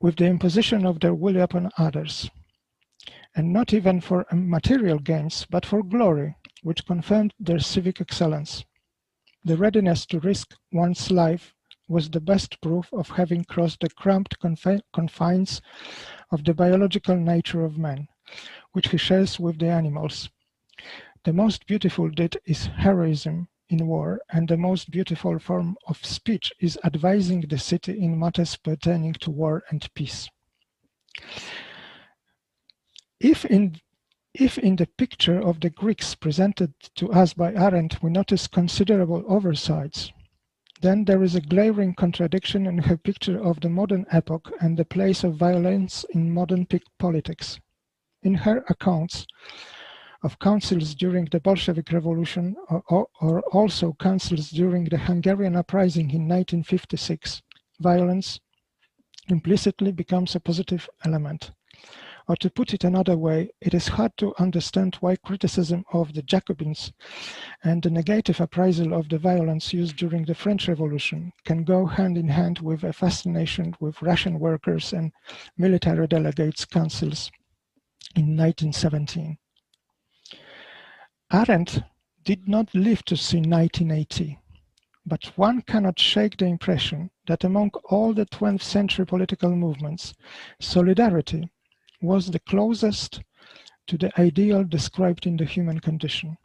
with 0.00 0.16
the 0.16 0.24
imposition 0.24 0.86
of 0.86 1.00
their 1.00 1.12
will 1.12 1.38
upon 1.42 1.70
others, 1.76 2.30
and 3.34 3.52
not 3.52 3.74
even 3.74 4.00
for 4.00 4.24
material 4.32 4.98
gains, 4.98 5.46
but 5.50 5.66
for 5.66 5.82
glory, 5.82 6.34
which 6.62 6.86
confirmed 6.86 7.34
their 7.38 7.58
civic 7.58 8.00
excellence. 8.00 8.64
The 9.44 9.58
readiness 9.58 10.06
to 10.06 10.20
risk 10.20 10.54
one's 10.72 11.10
life 11.10 11.54
was 11.88 12.08
the 12.08 12.22
best 12.32 12.58
proof 12.62 12.88
of 12.94 13.10
having 13.10 13.44
crossed 13.44 13.80
the 13.80 13.90
cramped 13.90 14.40
confi 14.40 14.80
confines 14.94 15.60
of 16.30 16.44
the 16.44 16.54
biological 16.54 17.16
nature 17.16 17.64
of 17.64 17.78
man, 17.78 18.08
which 18.72 18.88
he 18.88 18.96
shares 18.96 19.38
with 19.38 19.58
the 19.58 19.68
animals. 19.68 20.28
The 21.24 21.32
most 21.32 21.66
beautiful 21.66 22.08
deed 22.10 22.38
is 22.44 22.66
heroism 22.66 23.48
in 23.68 23.86
war, 23.86 24.20
and 24.30 24.48
the 24.48 24.56
most 24.56 24.90
beautiful 24.90 25.38
form 25.38 25.76
of 25.86 26.04
speech 26.04 26.52
is 26.60 26.78
advising 26.84 27.40
the 27.40 27.58
city 27.58 27.98
in 27.98 28.18
matters 28.18 28.56
pertaining 28.56 29.14
to 29.14 29.30
war 29.30 29.64
and 29.70 29.92
peace. 29.94 30.28
If 33.18 33.44
in 33.44 33.80
if 34.34 34.58
in 34.58 34.76
the 34.76 34.86
picture 34.86 35.40
of 35.40 35.60
the 35.60 35.70
Greeks 35.70 36.14
presented 36.14 36.74
to 36.96 37.10
us 37.10 37.32
by 37.32 37.54
Arendt 37.54 38.02
we 38.02 38.10
notice 38.10 38.46
considerable 38.46 39.24
oversights, 39.26 40.12
then 40.80 41.04
there 41.04 41.22
is 41.22 41.34
a 41.34 41.40
glaring 41.40 41.94
contradiction 41.94 42.66
in 42.66 42.78
her 42.78 42.96
picture 42.96 43.42
of 43.42 43.60
the 43.60 43.68
modern 43.68 44.06
epoch 44.10 44.52
and 44.60 44.76
the 44.76 44.84
place 44.84 45.24
of 45.24 45.36
violence 45.36 46.04
in 46.10 46.32
modern 46.32 46.66
politics. 46.98 47.58
In 48.22 48.34
her 48.34 48.64
accounts 48.68 49.26
of 50.22 50.38
councils 50.38 50.94
during 50.94 51.26
the 51.26 51.40
Bolshevik 51.40 51.92
Revolution 51.92 52.56
or, 52.68 53.06
or 53.20 53.40
also 53.52 53.94
councils 54.00 54.50
during 54.50 54.84
the 54.84 54.98
Hungarian 54.98 55.56
uprising 55.56 56.10
in 56.10 56.28
1956, 56.28 57.42
violence 57.80 58.40
implicitly 59.28 59.92
becomes 59.92 60.34
a 60.34 60.40
positive 60.40 60.88
element. 61.04 61.52
Or 62.28 62.36
to 62.36 62.50
put 62.50 62.74
it 62.74 62.82
another 62.82 63.16
way, 63.16 63.50
it 63.60 63.72
is 63.72 63.86
hard 63.86 64.16
to 64.16 64.34
understand 64.38 64.96
why 64.96 65.14
criticism 65.14 65.84
of 65.92 66.12
the 66.12 66.22
Jacobins 66.22 66.92
and 67.62 67.80
the 67.80 67.90
negative 67.90 68.40
appraisal 68.40 68.94
of 68.94 69.08
the 69.08 69.18
violence 69.18 69.72
used 69.72 69.96
during 69.96 70.24
the 70.24 70.34
French 70.34 70.66
Revolution 70.66 71.32
can 71.44 71.62
go 71.62 71.86
hand 71.86 72.18
in 72.18 72.26
hand 72.26 72.58
with 72.58 72.82
a 72.82 72.92
fascination 72.92 73.76
with 73.78 74.02
Russian 74.02 74.40
workers 74.40 74.92
and 74.92 75.12
military 75.56 76.08
delegates 76.08 76.64
councils 76.64 77.30
in 78.16 78.36
1917. 78.36 79.38
Arendt 81.32 81.82
did 82.24 82.48
not 82.48 82.74
live 82.74 83.04
to 83.04 83.16
see 83.16 83.38
1980, 83.38 84.40
but 85.04 85.24
one 85.36 85.62
cannot 85.62 86.00
shake 86.00 86.36
the 86.38 86.46
impression 86.46 87.10
that 87.28 87.44
among 87.44 87.70
all 87.84 88.12
the 88.12 88.26
20th 88.26 88.62
century 88.62 89.06
political 89.06 89.54
movements, 89.54 90.12
solidarity 90.58 91.48
was 92.00 92.30
the 92.30 92.40
closest 92.40 93.22
to 93.86 93.96
the 93.96 94.20
ideal 94.20 94.64
described 94.64 95.26
in 95.26 95.36
the 95.36 95.44
human 95.44 95.80
condition. 95.80 96.36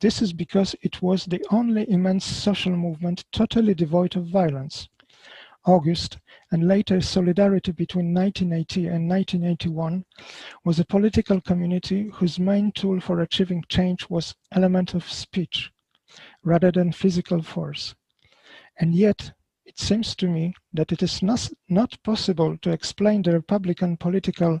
This 0.00 0.20
is 0.20 0.32
because 0.32 0.74
it 0.82 1.00
was 1.00 1.24
the 1.24 1.44
only 1.50 1.88
immense 1.90 2.24
social 2.24 2.76
movement 2.76 3.24
totally 3.32 3.74
devoid 3.74 4.16
of 4.16 4.26
violence. 4.26 4.88
August, 5.66 6.18
and 6.52 6.68
later 6.68 7.00
solidarity 7.00 7.72
between 7.72 8.14
1980 8.14 8.86
and 8.86 9.08
1981, 9.08 10.04
was 10.64 10.78
a 10.78 10.84
political 10.84 11.40
community 11.40 12.08
whose 12.14 12.38
main 12.38 12.70
tool 12.72 13.00
for 13.00 13.20
achieving 13.20 13.64
change 13.68 14.08
was 14.08 14.34
element 14.52 14.94
of 14.94 15.10
speech, 15.10 15.72
rather 16.44 16.70
than 16.70 16.92
physical 16.92 17.42
force. 17.42 17.94
And 18.78 18.94
yet, 18.94 19.32
it 19.76 19.82
seems 19.82 20.16
to 20.16 20.26
me 20.26 20.54
that 20.72 20.90
it 20.90 21.02
is 21.02 21.22
not, 21.22 21.50
not 21.68 22.02
possible 22.02 22.56
to 22.58 22.70
explain 22.70 23.20
the 23.20 23.32
Republican 23.32 23.98
political 23.98 24.58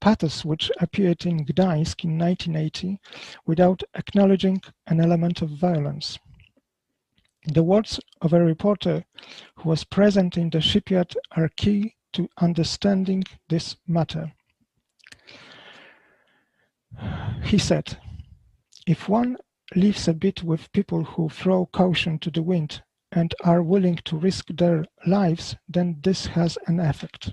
pathos 0.00 0.44
which 0.44 0.72
appeared 0.80 1.24
in 1.24 1.46
Gdańsk 1.46 2.02
in 2.02 2.18
1980 2.18 2.98
without 3.46 3.84
acknowledging 3.94 4.60
an 4.88 5.00
element 5.00 5.40
of 5.40 5.50
violence. 5.50 6.18
The 7.44 7.62
words 7.62 8.00
of 8.20 8.32
a 8.32 8.42
reporter 8.42 9.04
who 9.54 9.68
was 9.68 9.84
present 9.84 10.36
in 10.36 10.50
the 10.50 10.60
shipyard 10.60 11.14
are 11.36 11.48
key 11.50 11.94
to 12.14 12.28
understanding 12.38 13.22
this 13.48 13.76
matter. 13.86 14.32
He 17.44 17.58
said, 17.58 17.98
if 18.84 19.08
one 19.08 19.36
lives 19.76 20.08
a 20.08 20.14
bit 20.14 20.42
with 20.42 20.72
people 20.72 21.04
who 21.04 21.28
throw 21.28 21.66
caution 21.66 22.18
to 22.18 22.32
the 22.32 22.42
wind 22.42 22.82
and 23.16 23.34
are 23.42 23.62
willing 23.62 23.96
to 24.04 24.18
risk 24.18 24.48
their 24.48 24.84
lives, 25.06 25.56
then 25.66 25.96
this 26.02 26.26
has 26.26 26.58
an 26.66 26.78
effect. 26.78 27.32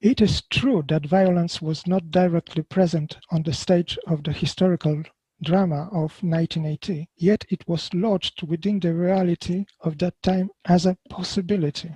It 0.00 0.20
is 0.20 0.42
true 0.48 0.84
that 0.88 1.06
violence 1.06 1.60
was 1.60 1.84
not 1.84 2.12
directly 2.12 2.62
present 2.62 3.18
on 3.30 3.42
the 3.42 3.52
stage 3.52 3.98
of 4.06 4.22
the 4.22 4.32
historical 4.32 5.02
drama 5.42 5.88
of 5.92 6.22
1980, 6.22 7.08
yet 7.16 7.44
it 7.50 7.66
was 7.66 7.92
lodged 7.92 8.46
within 8.46 8.78
the 8.78 8.94
reality 8.94 9.64
of 9.80 9.98
that 9.98 10.22
time 10.22 10.50
as 10.66 10.86
a 10.86 10.96
possibility. 11.08 11.90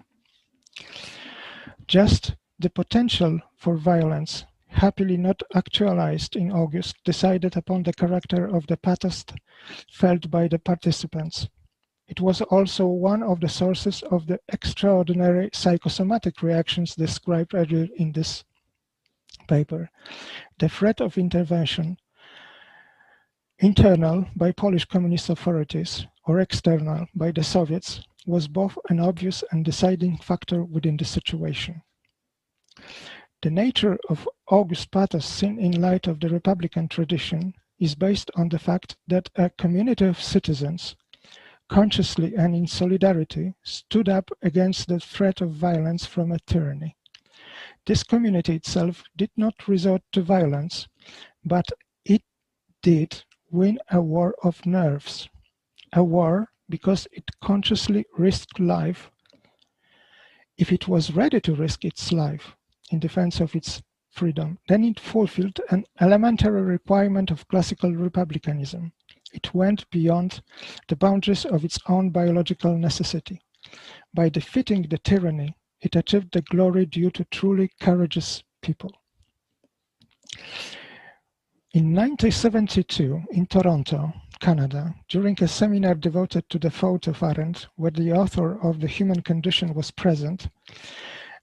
Just 1.86 2.34
the 2.58 2.70
potential 2.70 3.38
for 3.56 3.76
violence, 3.76 4.44
happily 4.66 5.16
not 5.16 5.40
actualized 5.54 6.34
in 6.34 6.50
August, 6.50 6.96
decided 7.04 7.56
upon 7.56 7.84
the 7.84 7.92
character 7.92 8.46
of 8.46 8.66
the 8.66 8.76
pathos 8.76 9.24
felt 9.92 10.28
by 10.28 10.48
the 10.48 10.58
participants. 10.58 11.48
It 12.08 12.22
was 12.22 12.40
also 12.40 12.86
one 12.86 13.22
of 13.22 13.40
the 13.40 13.50
sources 13.50 14.02
of 14.10 14.26
the 14.26 14.40
extraordinary 14.48 15.50
psychosomatic 15.52 16.42
reactions 16.42 16.94
described 16.94 17.54
earlier 17.54 17.86
in 17.96 18.12
this 18.12 18.44
paper. 19.46 19.90
The 20.58 20.70
threat 20.70 21.02
of 21.02 21.18
intervention, 21.18 21.98
internal 23.58 24.26
by 24.34 24.52
Polish 24.52 24.86
communist 24.86 25.28
authorities 25.28 26.06
or 26.24 26.40
external 26.40 27.06
by 27.14 27.30
the 27.30 27.44
Soviets, 27.44 28.00
was 28.26 28.48
both 28.48 28.78
an 28.88 29.00
obvious 29.00 29.44
and 29.50 29.64
deciding 29.64 30.16
factor 30.16 30.64
within 30.64 30.96
the 30.96 31.04
situation. 31.04 31.82
The 33.42 33.50
nature 33.50 33.98
of 34.08 34.28
August 34.48 34.90
pathos 34.90 35.26
seen 35.26 35.58
in 35.58 35.80
light 35.80 36.06
of 36.06 36.20
the 36.20 36.28
Republican 36.28 36.88
tradition 36.88 37.54
is 37.78 37.94
based 37.94 38.30
on 38.34 38.48
the 38.48 38.58
fact 38.58 38.96
that 39.06 39.30
a 39.36 39.50
community 39.50 40.06
of 40.06 40.22
citizens 40.22 40.96
consciously 41.68 42.34
and 42.34 42.54
in 42.54 42.66
solidarity, 42.66 43.54
stood 43.62 44.08
up 44.08 44.30
against 44.42 44.88
the 44.88 45.00
threat 45.00 45.40
of 45.40 45.52
violence 45.52 46.06
from 46.06 46.32
a 46.32 46.38
tyranny. 46.40 46.96
This 47.86 48.02
community 48.02 48.54
itself 48.54 49.04
did 49.16 49.30
not 49.36 49.68
resort 49.68 50.02
to 50.12 50.22
violence, 50.22 50.88
but 51.44 51.66
it 52.04 52.22
did 52.82 53.24
win 53.50 53.78
a 53.90 54.00
war 54.00 54.34
of 54.42 54.64
nerves. 54.66 55.28
A 55.92 56.04
war 56.04 56.48
because 56.68 57.08
it 57.12 57.24
consciously 57.40 58.04
risked 58.16 58.60
life 58.60 59.10
if 60.58 60.72
it 60.72 60.88
was 60.88 61.12
ready 61.12 61.40
to 61.40 61.54
risk 61.54 61.84
its 61.84 62.12
life 62.12 62.56
in 62.90 62.98
defense 62.98 63.40
of 63.40 63.54
its 63.54 63.80
freedom, 64.10 64.58
then 64.66 64.82
it 64.82 64.98
fulfilled 64.98 65.60
an 65.70 65.84
elementary 66.00 66.60
requirement 66.62 67.30
of 67.30 67.46
classical 67.46 67.94
republicanism. 67.94 68.92
It 69.32 69.54
went 69.54 69.88
beyond 69.90 70.40
the 70.88 70.96
boundaries 70.96 71.44
of 71.44 71.64
its 71.64 71.78
own 71.86 72.10
biological 72.10 72.76
necessity. 72.76 73.40
By 74.14 74.28
defeating 74.28 74.82
the 74.82 74.98
tyranny, 74.98 75.56
it 75.80 75.96
achieved 75.96 76.32
the 76.32 76.42
glory 76.42 76.86
due 76.86 77.10
to 77.10 77.24
truly 77.24 77.70
courageous 77.80 78.42
people. 78.62 78.92
In 81.74 81.94
1972, 81.94 83.22
in 83.32 83.46
Toronto, 83.46 84.12
Canada, 84.40 84.94
during 85.08 85.36
a 85.42 85.48
seminar 85.48 85.94
devoted 85.94 86.48
to 86.48 86.58
the 86.58 86.70
thought 86.70 87.06
of 87.06 87.22
Arendt, 87.22 87.68
where 87.76 87.90
the 87.90 88.12
author 88.12 88.58
of 88.62 88.80
The 88.80 88.88
Human 88.88 89.20
Condition 89.20 89.74
was 89.74 89.90
present, 89.90 90.48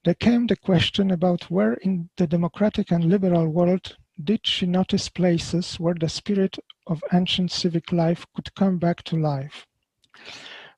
there 0.04 0.16
came 0.16 0.48
the 0.48 0.56
question 0.56 1.12
about 1.12 1.50
where 1.52 1.74
in 1.76 2.10
the 2.18 2.28
democratic 2.28 2.92
and 2.92 3.06
liberal 3.06 3.48
world 3.48 3.98
did 4.24 4.46
she 4.46 4.66
notice 4.66 5.10
places 5.10 5.80
where 5.80 5.96
the 5.96 6.10
spirit 6.10 6.58
of 6.88 7.04
ancient 7.14 7.52
civic 7.52 7.92
life 7.92 8.26
could 8.36 8.54
come 8.56 8.78
back 8.78 9.04
to 9.04 9.18
life? 9.18 9.66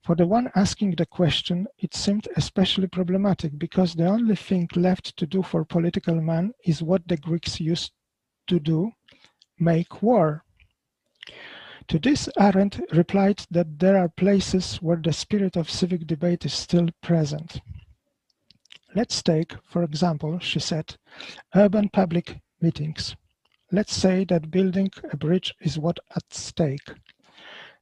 For 0.03 0.15
the 0.15 0.25
one 0.25 0.49
asking 0.55 0.95
the 0.95 1.05
question, 1.05 1.67
it 1.79 1.93
seemed 1.93 2.27
especially 2.37 2.87
problematic 2.87 3.59
because 3.59 3.93
the 3.93 4.07
only 4.07 4.35
thing 4.35 4.69
left 4.75 5.17
to 5.17 5.27
do 5.27 5.43
for 5.43 5.65
political 5.65 6.21
man 6.21 6.53
is 6.63 6.81
what 6.81 7.07
the 7.07 7.17
Greeks 7.17 7.59
used 7.59 7.91
to 8.47 8.59
do 8.59 8.91
make 9.59 10.01
war. 10.01 10.43
To 11.89 11.99
this, 11.99 12.29
Arendt 12.39 12.79
replied 12.93 13.45
that 13.51 13.79
there 13.79 13.97
are 13.97 14.09
places 14.09 14.77
where 14.77 14.97
the 14.97 15.13
spirit 15.13 15.55
of 15.55 15.69
civic 15.69 16.05
debate 16.05 16.45
is 16.45 16.53
still 16.53 16.89
present. 17.01 17.61
Let's 18.95 19.21
take, 19.21 19.53
for 19.63 19.83
example, 19.83 20.39
she 20.39 20.59
said, 20.59 20.95
urban 21.55 21.89
public 21.89 22.39
meetings. 22.61 23.15
Let's 23.69 23.93
say 23.93 24.23
that 24.25 24.49
building 24.49 24.91
a 25.11 25.17
bridge 25.17 25.53
is 25.59 25.77
what 25.77 25.99
at 26.15 26.33
stake. 26.33 26.89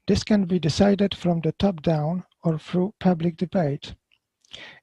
This 0.08 0.24
can 0.24 0.46
be 0.46 0.58
decided 0.58 1.14
from 1.14 1.42
the 1.42 1.52
top 1.52 1.84
down 1.84 2.24
or 2.44 2.58
through 2.58 2.96
public 3.00 3.38
debate. 3.38 3.94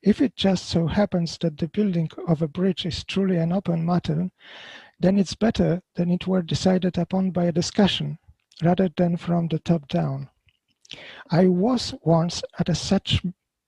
If 0.03 0.21
it 0.21 0.37
just 0.37 0.67
so 0.67 0.87
happens 0.87 1.39
that 1.39 1.59
the 1.59 1.67
building 1.67 2.09
of 2.29 2.41
a 2.41 2.47
bridge 2.47 2.87
is 2.87 3.03
truly 3.03 3.37
an 3.37 3.53
open 3.53 3.85
matter, 3.85 4.31
then 5.01 5.19
it's 5.19 5.35
better 5.35 5.83
than 5.97 6.11
it 6.11 6.29
were 6.29 6.43
decided 6.43 6.97
upon 6.97 7.33
by 7.33 7.47
a 7.47 7.53
discussion, 7.53 8.19
rather 8.63 8.89
than 8.97 9.17
from 9.17 9.49
the 9.49 9.59
top 9.59 9.89
down. 9.89 10.29
I 11.31 11.47
was 11.49 11.95
once 12.03 12.45
at 12.61 12.69
a 12.69 12.77
such 12.77 13.23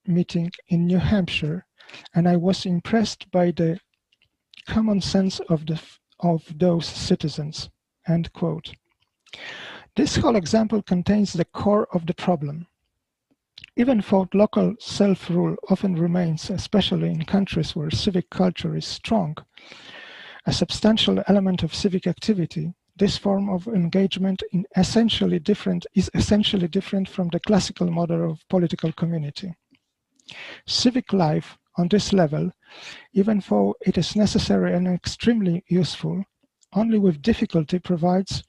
meeting 0.07 0.53
in 0.69 0.87
New 0.87 0.99
Hampshire, 0.99 1.67
and 2.15 2.29
I 2.29 2.37
was 2.37 2.65
impressed 2.65 3.29
by 3.33 3.51
the 3.51 3.81
common 4.67 5.01
sense 5.01 5.41
of 5.49 5.67
the 5.67 5.81
of 6.25 6.43
those 6.59 6.87
citizens. 6.87 7.71
End 8.09 8.33
quote. 8.33 8.75
This 9.95 10.17
whole 10.17 10.35
example 10.35 10.83
contains 10.83 11.33
the 11.33 11.45
core 11.45 11.87
of 11.93 12.07
the 12.07 12.15
problem. 12.15 12.67
Even 13.77 14.03
though 14.09 14.29
local 14.35 14.75
self-rule 14.81 15.57
often 15.71 15.95
remains, 15.95 16.51
especially 16.51 17.11
in 17.11 17.25
countries 17.25 17.77
where 17.77 17.91
civic 17.91 18.31
culture 18.31 18.77
is 18.77 18.87
strong, 18.87 19.37
a 20.47 20.53
substantial 20.53 21.23
element 21.29 21.63
of 21.63 21.75
civic 21.75 22.07
activity, 22.07 22.73
this 22.97 23.17
form 23.17 23.49
of 23.49 23.67
engagement 23.67 24.43
essentially 24.77 25.43
is 25.95 26.11
essentially 26.15 26.69
different 26.69 27.09
from 27.09 27.29
the 27.29 27.41
classical 27.41 27.91
model 27.91 28.31
of 28.31 28.49
political 28.49 28.93
community. 28.93 29.55
Civic 30.67 31.13
life 31.13 31.59
on 31.77 31.89
this 31.89 32.13
level, 32.13 32.51
even 33.13 33.43
though 33.49 33.75
it 33.81 33.99
is 33.99 34.17
necessary 34.17 34.75
and 34.75 34.89
extremely 34.89 35.65
useful, 35.69 36.25
only 36.73 36.99
with 36.99 37.23
difficulty 37.23 37.79
provides 37.79 38.43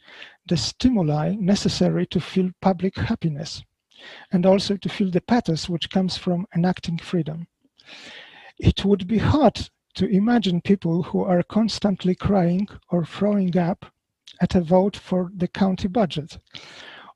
the 0.48 0.58
stimuli 0.58 1.36
necessary 1.36 2.06
to 2.08 2.20
feel 2.20 2.50
public 2.62 2.96
happiness 2.98 3.64
and 4.32 4.46
also 4.46 4.78
to 4.78 4.90
feel 4.90 5.10
the 5.12 5.22
pathos 5.22 5.70
which 5.70 5.90
comes 5.90 6.18
from 6.18 6.46
enacting 6.56 6.98
freedom. 6.98 7.48
It 8.58 8.86
would 8.86 9.08
be 9.08 9.18
hard 9.18 9.70
to 9.96 10.08
imagine 10.08 10.62
people 10.62 11.04
who 11.04 11.24
are 11.24 11.44
constantly 11.44 12.16
crying 12.16 12.68
or 12.90 13.06
throwing 13.06 13.58
up 13.58 13.86
at 14.42 14.56
a 14.56 14.62
vote 14.62 14.98
for 14.98 15.32
the 15.36 15.48
county 15.48 15.88
budget 15.88 16.38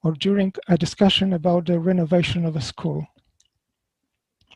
or 0.04 0.14
during 0.14 0.54
a 0.68 0.78
discussion 0.78 1.34
about 1.34 1.66
the 1.66 1.80
renovation 1.80 2.46
of 2.46 2.56
a 2.56 2.62
school. 2.62 3.06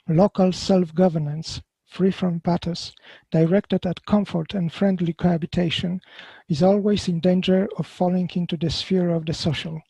Local 0.09 0.51
self-governance, 0.51 1.61
free 1.85 2.11
from 2.11 2.41
pathos, 2.41 2.93
directed 3.31 3.85
at 3.85 4.05
comfort 4.05 4.53
and 4.53 4.71
friendly 4.71 5.13
cohabitation, 5.13 6.01
is 6.49 6.61
always 6.61 7.07
in 7.07 7.21
danger 7.21 7.69
of 7.77 7.87
falling 7.87 8.29
into 8.33 8.57
the 8.57 8.69
sphere 8.69 9.11
of 9.11 9.25
the 9.25 9.33
social. 9.33 9.81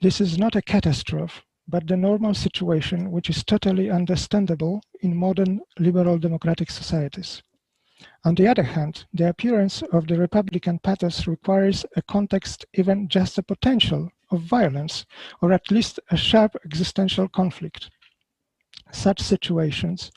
This 0.00 0.20
is 0.20 0.36
not 0.36 0.56
a 0.56 0.62
catastrophe, 0.62 1.42
but 1.68 1.86
the 1.86 1.96
normal 1.96 2.34
situation 2.34 3.12
which 3.12 3.30
is 3.30 3.44
totally 3.44 3.88
understandable 3.88 4.82
in 5.00 5.16
modern 5.16 5.60
liberal 5.78 6.18
democratic 6.18 6.70
societies. 6.70 7.40
On 8.24 8.34
the 8.34 8.48
other 8.48 8.64
hand, 8.64 9.04
the 9.14 9.28
appearance 9.28 9.80
of 9.92 10.08
the 10.08 10.18
Republican 10.18 10.80
pathos 10.80 11.28
requires 11.28 11.86
a 11.94 12.02
context, 12.02 12.66
even 12.74 13.06
just 13.08 13.38
a 13.38 13.42
potential 13.44 14.10
of 14.32 14.40
violence, 14.40 15.06
or 15.40 15.52
at 15.52 15.70
least 15.70 16.00
a 16.10 16.16
sharp 16.16 16.56
existential 16.64 17.28
conflict. 17.28 17.90
Such 18.94 19.20
situations, 19.20 20.12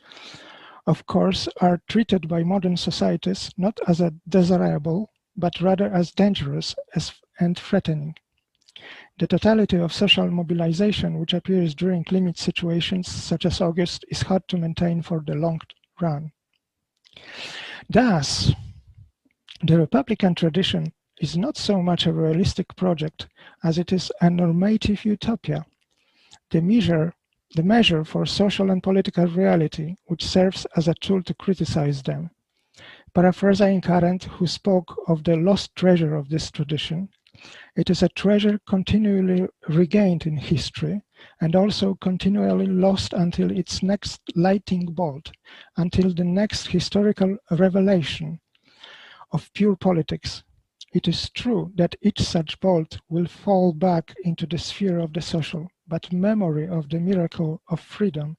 of 0.85 1.05
course, 1.07 1.49
are 1.59 1.81
treated 1.89 2.27
by 2.27 2.43
modern 2.43 2.77
societies 2.77 3.51
not 3.57 3.79
as 3.87 3.99
a 3.99 4.13
desirable, 4.29 5.11
but 5.35 5.59
rather 5.59 5.91
as 5.91 6.11
dangerous 6.11 6.75
as, 6.95 7.11
and 7.39 7.57
threatening. 7.57 8.15
The 9.17 9.25
totality 9.25 9.77
of 9.77 9.91
social 9.91 10.29
mobilization 10.29 11.19
which 11.19 11.33
appears 11.33 11.73
during 11.73 12.05
limit 12.11 12.37
situations 12.37 13.07
such 13.07 13.47
as 13.47 13.61
August 13.61 14.05
is 14.09 14.21
hard 14.21 14.47
to 14.49 14.57
maintain 14.57 15.01
for 15.01 15.23
the 15.25 15.33
long 15.33 15.59
run. 15.99 16.31
Thus, 17.89 18.53
the 19.63 19.79
Republican 19.79 20.35
tradition 20.35 20.93
is 21.19 21.35
not 21.35 21.57
so 21.57 21.81
much 21.81 22.05
a 22.05 22.13
realistic 22.13 22.75
project 22.75 23.27
as 23.63 23.79
it 23.79 23.91
is 23.91 24.11
a 24.21 24.29
normative 24.29 25.03
utopia, 25.03 25.65
the 26.51 26.61
measure, 26.61 27.15
the 27.55 27.63
measure 27.63 28.03
for 28.03 28.25
social 28.25 28.71
and 28.71 28.83
political 28.83 29.27
reality 29.27 29.95
which 30.05 30.25
serves 30.25 30.65
as 30.75 30.87
a 30.87 30.93
tool 30.95 31.23
to 31.23 31.33
criticize 31.33 32.03
them. 32.03 32.29
Paraphrasing 33.13 33.83
Arendt, 33.87 34.25
who 34.25 34.45
spoke 34.45 34.95
of 35.07 35.23
the 35.23 35.35
lost 35.35 35.75
treasure 35.75 36.15
of 36.15 36.29
this 36.29 36.51
tradition, 36.51 37.09
it 37.75 37.89
is 37.89 38.03
a 38.03 38.09
treasure 38.09 38.59
continually 38.67 39.47
regained 39.69 40.25
in 40.25 40.37
history 40.37 41.01
and 41.41 41.55
also 41.55 41.95
continually 41.95 42.65
lost 42.65 43.13
until 43.13 43.51
its 43.51 43.81
next 43.81 44.21
lightning 44.35 44.85
bolt, 44.87 45.31
until 45.77 46.13
the 46.13 46.23
next 46.23 46.67
historical 46.67 47.37
revelation 47.51 48.39
of 49.31 49.51
pure 49.53 49.75
politics 49.75 50.43
it 50.97 51.07
is 51.07 51.29
true 51.29 51.71
that 51.75 51.95
each 52.01 52.19
such 52.19 52.59
bolt 52.59 52.99
will 53.07 53.27
fall 53.27 53.71
back 53.71 54.15
into 54.23 54.47
the 54.47 54.57
sphere 54.57 54.97
of 54.97 55.13
the 55.13 55.21
social, 55.21 55.69
but 55.87 56.11
memory 56.11 56.67
of 56.67 56.89
the 56.89 56.99
miracle 56.99 57.61
of 57.69 57.79
freedom 57.79 58.35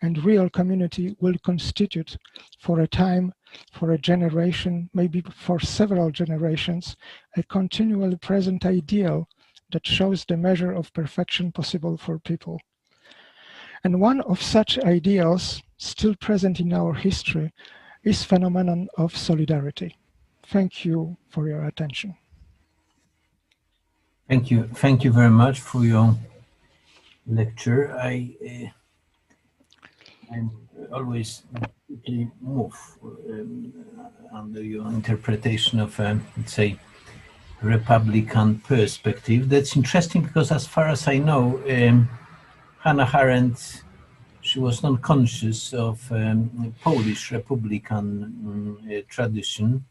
and 0.00 0.24
real 0.24 0.48
community 0.48 1.14
will 1.20 1.34
constitute 1.44 2.16
for 2.60 2.80
a 2.80 2.88
time, 2.88 3.30
for 3.72 3.90
a 3.90 3.98
generation, 3.98 4.88
maybe 4.94 5.20
for 5.20 5.60
several 5.60 6.10
generations, 6.10 6.96
a 7.36 7.42
continually 7.42 8.16
present 8.16 8.64
ideal 8.64 9.28
that 9.70 9.86
shows 9.86 10.24
the 10.24 10.36
measure 10.38 10.72
of 10.72 10.90
perfection 10.94 11.52
possible 11.52 11.98
for 11.98 12.18
people. 12.18 12.58
And 13.84 14.00
one 14.00 14.22
of 14.22 14.40
such 14.40 14.78
ideals 14.78 15.62
still 15.76 16.14
present 16.14 16.58
in 16.58 16.72
our 16.72 16.94
history 16.94 17.52
is 18.02 18.24
phenomenon 18.24 18.88
of 18.96 19.14
solidarity. 19.14 19.94
Thank 20.50 20.86
you 20.86 21.18
for 21.28 21.46
your 21.46 21.64
attention. 21.64 22.16
Thank 24.28 24.50
you. 24.50 24.64
Thank 24.74 25.04
you 25.04 25.12
very 25.12 25.30
much 25.30 25.60
for 25.60 25.84
your 25.84 26.16
lecture. 27.26 27.94
I 27.98 28.34
uh, 28.46 28.68
I'm 30.34 30.50
always 30.90 31.42
deeply 31.86 32.30
moved 32.40 32.78
um, 33.02 33.72
under 34.32 34.62
your 34.62 34.86
interpretation 34.88 35.80
of, 35.80 35.98
a, 36.00 36.18
let's 36.36 36.54
say, 36.54 36.78
Republican 37.60 38.60
perspective. 38.60 39.50
That's 39.50 39.76
interesting 39.76 40.22
because, 40.22 40.50
as 40.50 40.66
far 40.66 40.88
as 40.88 41.08
I 41.08 41.18
know, 41.18 41.62
um, 41.68 42.08
Hannah 42.80 43.10
Arendt, 43.12 43.82
she 44.40 44.60
was 44.60 44.82
not 44.82 45.02
conscious 45.02 45.74
of 45.74 46.10
um, 46.10 46.74
Polish 46.82 47.32
Republican 47.32 48.22
um, 48.46 48.78
uh, 48.90 49.00
tradition 49.08 49.84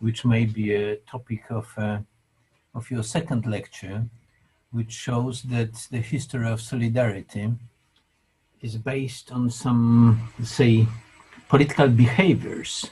which 0.00 0.24
may 0.24 0.44
be 0.44 0.74
a 0.74 0.96
topic 0.96 1.44
of, 1.50 1.72
uh, 1.76 1.98
of 2.74 2.90
your 2.90 3.02
second 3.02 3.46
lecture, 3.46 4.04
which 4.72 4.92
shows 4.92 5.42
that 5.44 5.74
the 5.90 6.00
history 6.00 6.48
of 6.48 6.60
solidarity 6.60 7.52
is 8.60 8.76
based 8.76 9.30
on 9.32 9.50
some, 9.50 10.32
say, 10.42 10.86
political 11.48 11.88
behaviors, 11.88 12.90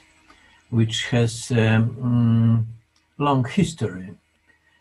which 0.70 1.08
has 1.08 1.50
um, 1.50 2.66
long 3.18 3.44
history 3.44 4.10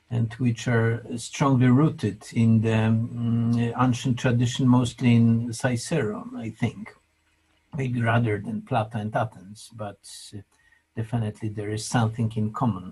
and 0.10 0.34
which 0.36 0.68
are 0.68 1.04
strongly 1.18 1.68
rooted 1.68 2.24
in 2.34 2.62
the 2.62 2.74
um, 2.74 3.74
ancient 3.80 4.18
tradition, 4.18 4.68
mostly 4.68 5.16
in 5.16 5.52
Cicero, 5.52 6.26
I 6.38 6.50
think, 6.50 6.94
maybe 7.76 8.02
rather 8.02 8.40
than 8.40 8.62
Plato 8.62 9.00
and 9.00 9.14
Athens, 9.16 9.70
but 9.76 10.00
definitely 11.02 11.50
there 11.50 11.74
is 11.78 11.86
something 11.98 12.30
in 12.42 12.48
common. 12.62 12.88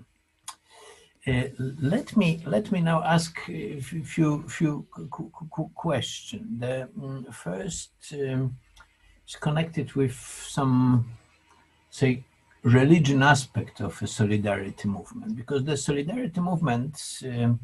Uh, 1.28 1.48
let 1.94 2.16
me 2.20 2.28
let 2.46 2.66
me 2.74 2.80
now 2.90 2.98
ask 3.16 3.32
a 3.48 3.80
few 3.80 4.32
few 4.58 4.86
questions. 5.86 6.46
The 6.60 6.76
um, 7.02 7.26
first 7.44 7.90
um, 8.12 8.56
is 9.28 9.36
connected 9.46 9.88
with 10.00 10.16
some, 10.56 10.80
say, 11.90 12.22
religion 12.80 13.20
aspect 13.34 13.80
of 13.80 13.92
a 14.02 14.06
solidarity 14.06 14.86
movement, 14.96 15.32
because 15.40 15.62
the 15.64 15.76
solidarity 15.76 16.40
movement, 16.50 16.94
um, 17.24 17.58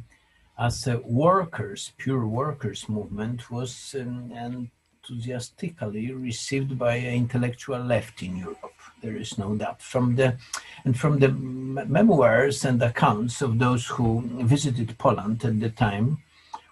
as 0.59 0.87
a 0.89 0.97
workers, 1.27 1.93
pure 2.03 2.27
workers 2.27 2.89
movement, 2.89 3.39
was 3.57 3.95
um, 4.01 4.71
enthusiastically 5.05 6.07
received 6.29 6.73
by 6.77 6.95
intellectual 6.99 7.83
left 7.95 8.23
in 8.23 8.37
Europe. 8.37 8.82
There 9.03 9.17
is 9.17 9.37
no 9.37 9.55
doubt. 9.57 9.83
From 9.83 10.17
the 10.17 10.37
and 10.85 10.99
from 10.99 11.19
the 11.19 11.29
memoirs 11.29 12.65
and 12.65 12.81
accounts 12.83 13.43
of 13.43 13.59
those 13.59 13.87
who 13.87 14.23
visited 14.45 14.97
Poland 14.99 15.45
at 15.45 15.61
the 15.61 15.71
time, 15.71 16.23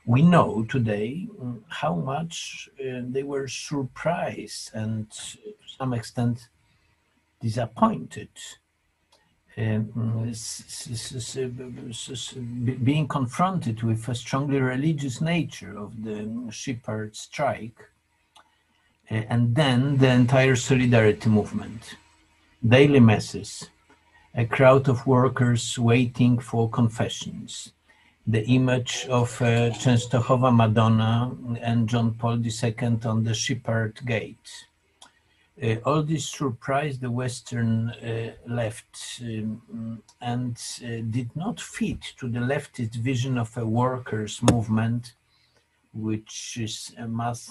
we 0.06 0.22
know 0.22 0.64
today 0.68 1.28
mm, 1.28 1.60
how 1.68 1.94
much 1.94 2.68
uh, 2.80 3.02
they 3.14 3.22
were 3.22 3.48
surprised 3.48 4.70
and 4.74 5.10
to 5.10 5.38
some 5.78 5.92
extent 5.92 6.48
disappointed 7.40 8.28
um, 9.58 10.32
being 12.84 13.08
confronted 13.08 13.82
with 13.82 14.08
a 14.08 14.14
strongly 14.14 14.60
religious 14.60 15.20
nature 15.20 15.76
of 15.76 16.02
the 16.04 16.48
shepherd 16.50 17.16
strike 17.16 17.78
uh, 19.10 19.14
and 19.28 19.54
then 19.54 19.96
the 19.98 20.08
entire 20.08 20.56
solidarity 20.56 21.28
movement, 21.28 21.96
daily 22.66 23.00
masses, 23.00 23.70
a 24.34 24.44
crowd 24.44 24.88
of 24.88 25.06
workers 25.06 25.78
waiting 25.78 26.38
for 26.38 26.68
confessions, 26.68 27.72
the 28.26 28.44
image 28.46 29.06
of 29.08 29.40
uh, 29.40 29.70
Częstochowa 29.70 30.54
Madonna 30.54 31.34
and 31.62 31.88
John 31.88 32.12
Paul 32.14 32.44
II 32.44 32.98
on 33.04 33.24
the 33.24 33.32
Shipyard 33.32 33.98
Gate. 34.04 34.66
Uh, 35.62 35.76
all 35.86 36.02
this 36.02 36.28
surprised 36.28 37.00
the 37.00 37.10
Western 37.10 37.90
uh, 37.90 38.32
left 38.46 39.20
um, 39.22 40.02
and 40.20 40.56
uh, 40.84 40.88
did 41.10 41.34
not 41.34 41.60
fit 41.60 42.02
to 42.18 42.28
the 42.28 42.40
leftist 42.40 42.94
vision 42.94 43.38
of 43.38 43.56
a 43.56 43.64
workers' 43.64 44.40
movement 44.50 45.14
which 45.92 46.56
is 46.60 46.94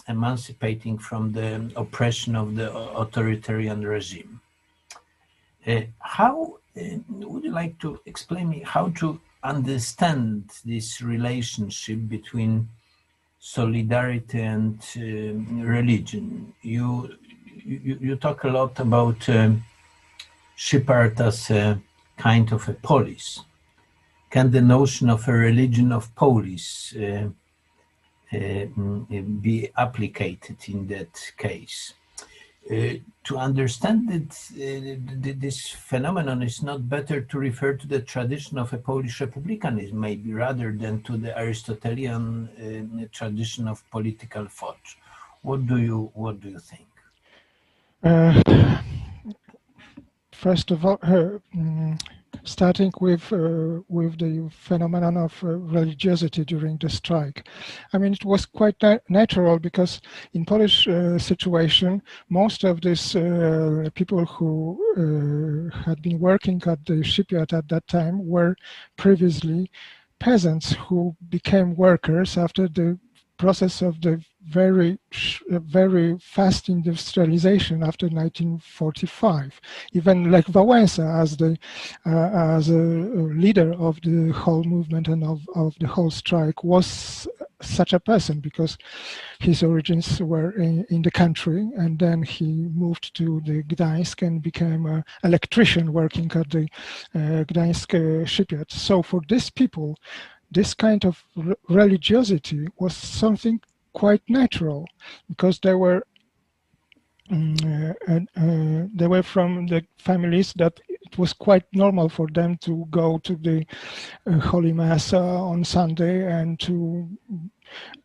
emancipating 0.08 0.98
from 0.98 1.34
the 1.34 1.72
oppression 1.76 2.36
of 2.36 2.56
the 2.56 2.72
authoritarian 2.74 3.86
regime. 3.86 4.40
Uh, 5.70 5.82
how 6.00 6.58
uh, 6.78 6.98
would 7.10 7.44
you 7.44 7.52
like 7.52 7.78
to 7.80 8.00
explain 8.06 8.50
me 8.50 8.64
how 8.66 8.90
to 8.90 9.20
understand 9.44 10.52
this 10.66 11.02
relationship 11.02 12.00
between 12.08 12.68
solidarity 13.40 14.42
and 14.42 14.80
uh, 14.98 15.64
religion? 15.64 16.54
You, 16.64 17.16
you 17.64 17.98
you 18.02 18.16
talk 18.16 18.46
a 18.46 18.50
lot 18.50 18.80
about 18.80 19.30
um, 19.30 19.64
shepherd 20.56 21.22
as 21.22 21.52
a 21.52 21.80
kind 22.18 22.52
of 22.52 22.68
a 22.68 22.74
polis. 22.74 23.42
Can 24.32 24.52
the 24.52 24.62
notion 24.62 25.10
of 25.10 25.28
a 25.28 25.34
religion 25.34 25.92
of 25.92 26.14
polis 26.16 26.96
uh, 26.96 27.30
uh, 28.32 28.66
be 29.42 29.70
applied 29.76 30.38
in 30.68 30.88
that 30.88 31.32
case. 31.38 31.94
Uh, 32.70 32.96
to 33.24 33.38
understand 33.38 34.10
it, 34.12 34.32
uh, 34.54 35.34
this 35.40 35.70
phenomenon 35.70 36.44
is 36.44 36.62
not 36.62 36.88
better 36.88 37.22
to 37.22 37.40
refer 37.40 37.74
to 37.74 37.88
the 37.88 38.00
tradition 38.00 38.60
of 38.60 38.72
a 38.74 38.78
Polish 38.78 39.22
republicanism, 39.22 40.00
maybe 40.00 40.34
rather 40.34 40.72
than 40.72 41.02
to 41.04 41.18
the 41.18 41.36
Aristotelian 41.38 42.50
uh, 43.02 43.06
tradition 43.12 43.68
of 43.68 43.84
political 43.90 44.46
thought. 44.48 44.96
What 45.42 45.66
do 45.68 45.78
you 45.78 46.12
What 46.14 46.42
do 46.42 46.50
you 46.50 46.60
think? 46.60 46.88
Uh, 48.04 48.82
first 50.32 50.72
of 50.72 50.86
all, 50.86 51.00
um, 51.02 51.98
starting 52.44 52.92
with 53.00 53.32
uh, 53.34 53.82
with 53.88 54.18
the 54.20 54.50
phenomenon 54.52 55.18
of 55.18 55.44
uh, 55.44 55.48
religiosity 55.48 56.44
during 56.46 56.78
the 56.78 56.90
strike. 56.90 57.48
I 57.94 57.98
mean, 57.98 58.14
it 58.14 58.26
was 58.26 58.46
quite 58.46 58.76
na 58.82 58.98
natural 59.10 59.60
because 59.60 60.02
in 60.34 60.46
Polish 60.46 60.88
uh, 60.88 61.18
situation, 61.18 62.02
most 62.30 62.64
of 62.64 62.82
these 62.82 63.16
uh, 63.16 63.90
people 63.94 64.26
who 64.26 64.78
uh, 64.98 65.78
had 65.86 66.02
been 66.02 66.20
working 66.20 66.62
at 66.66 66.86
the 66.86 67.04
shipyard 67.04 67.54
at 67.54 67.68
that 67.70 67.88
time 67.88 68.28
were 68.28 68.56
previously 68.98 69.72
peasants 70.20 70.74
who 70.74 71.16
became 71.30 71.76
workers 71.76 72.38
after 72.38 72.68
the 72.68 73.00
process 73.38 73.82
of 73.82 74.02
the 74.02 74.22
very 74.48 74.98
very 75.50 76.18
fast 76.20 76.70
industrialization 76.70 77.84
after 77.84 78.06
1945 78.08 79.60
even 79.94 80.32
like 80.32 80.46
Wałęsa 80.46 81.22
as 81.22 81.36
the 81.36 81.58
uh, 82.06 82.56
as 82.58 82.70
a 82.70 82.74
leader 82.74 83.74
of 83.74 84.00
the 84.02 84.32
whole 84.32 84.64
movement 84.64 85.08
and 85.08 85.24
of, 85.24 85.42
of 85.56 85.76
the 85.80 85.88
whole 85.88 86.10
strike 86.10 86.64
was 86.64 87.28
such 87.62 87.92
a 87.92 88.00
person 88.00 88.40
because 88.40 88.78
his 89.40 89.62
origins 89.62 90.22
were 90.22 90.52
in, 90.52 90.86
in 90.90 91.02
the 91.02 91.12
country 91.12 91.70
and 91.76 92.00
then 92.00 92.24
he 92.24 92.70
moved 92.74 93.14
to 93.16 93.42
the 93.46 93.64
Gdańsk 93.64 94.26
and 94.26 94.42
became 94.42 94.86
an 94.86 95.04
electrician 95.26 95.92
working 95.92 96.32
at 96.36 96.50
the 96.50 96.68
uh, 97.14 97.44
Gdańsk 97.44 98.24
uh, 98.24 98.26
shipyard. 98.26 98.72
So 98.72 99.04
for 99.04 99.22
these 99.28 99.50
people 99.50 99.98
this 100.52 100.74
kind 100.74 101.06
of 101.06 101.24
religiosity 101.68 102.68
was 102.80 102.96
something 102.96 103.60
quite 103.94 104.22
natural 104.28 104.88
because 105.28 105.60
they 105.60 105.74
were 105.74 106.04
um, 107.32 107.56
uh, 108.08 108.14
uh, 108.36 108.88
they 108.94 109.08
were 109.08 109.22
from 109.22 109.68
the 109.68 109.86
families 109.98 110.54
that 110.54 110.80
it 110.90 111.18
was 111.18 111.34
quite 111.34 111.64
normal 111.74 112.10
for 112.10 112.28
them 112.28 112.58
to 112.58 112.86
go 112.90 113.20
to 113.20 113.36
the 113.36 113.66
uh, 114.26 114.40
Holy 114.40 114.74
Mass 114.74 115.14
uh, 115.14 115.44
on 115.44 115.64
Sunday 115.64 116.26
and 116.26 116.60
to, 116.62 117.08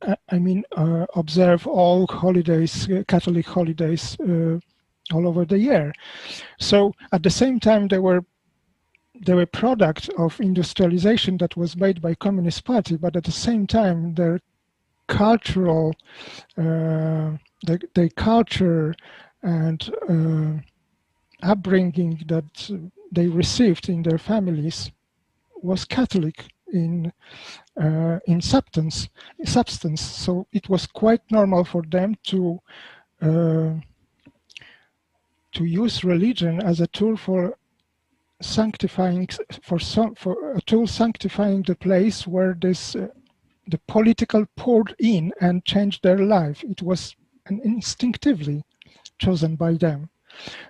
uh, 0.03 0.15
I 0.31 0.39
mean, 0.39 0.63
uh, 0.77 1.07
observe 1.17 1.67
all 1.67 2.07
holidays, 2.07 2.87
Catholic 3.09 3.47
holidays, 3.47 4.17
all 4.21 5.29
over 5.29 5.45
the 5.45 5.59
year. 5.59 5.93
So 6.59 6.93
at 7.13 7.23
the 7.23 7.31
same 7.31 7.61
time, 7.61 7.89
they 7.89 7.99
were 7.99 8.25
they 9.27 9.33
were 9.33 9.47
product 9.47 10.11
of 10.19 10.41
industrialization 10.41 11.39
that 11.39 11.57
was 11.57 11.77
made 11.77 12.03
by 12.03 12.15
Communist 12.15 12.65
Party, 12.65 12.97
but 12.97 13.17
at 13.17 13.25
the 13.25 13.33
same 13.33 13.67
time, 13.67 14.15
their 14.15 14.41
cultural, 15.07 15.95
uh, 16.57 17.37
the, 17.67 17.81
the 17.95 18.11
culture 18.17 18.95
and 19.43 19.91
uh, 20.09 21.49
upbringing 21.49 22.23
that 22.27 22.71
they 23.13 23.27
received 23.27 23.89
in 23.89 24.03
their 24.03 24.19
families 24.19 24.91
was 25.63 25.85
Catholic 25.85 26.47
in 26.73 27.13
uh, 27.81 28.19
in 28.27 28.41
substance. 28.41 29.09
Substance. 29.45 30.01
So 30.01 30.47
it 30.53 30.69
was 30.69 30.87
quite 30.87 31.23
normal 31.31 31.65
for 31.65 31.83
them 31.83 32.17
to 32.25 32.61
uh, 33.23 33.75
to 35.53 35.65
use 35.65 36.05
religion 36.05 36.61
as 36.61 36.81
a 36.81 36.87
tool 36.89 37.17
for 37.17 37.57
sanctifying 38.41 39.29
for 39.63 39.79
some 39.79 40.15
for 40.15 40.55
a 40.57 40.61
tool 40.63 40.87
sanctifying 40.87 41.63
the 41.63 41.77
place 41.77 42.27
where 42.27 42.57
this 42.61 42.97
uh, 42.97 43.09
the 43.67 43.79
political 43.87 44.47
poured 44.57 44.95
in 44.99 45.33
and 45.41 45.65
changed 45.65 46.03
their 46.03 46.19
life. 46.19 46.63
It 46.65 46.83
was 46.83 47.15
instinctively 47.49 48.65
chosen 49.19 49.57
by 49.57 49.75
them. 49.75 50.11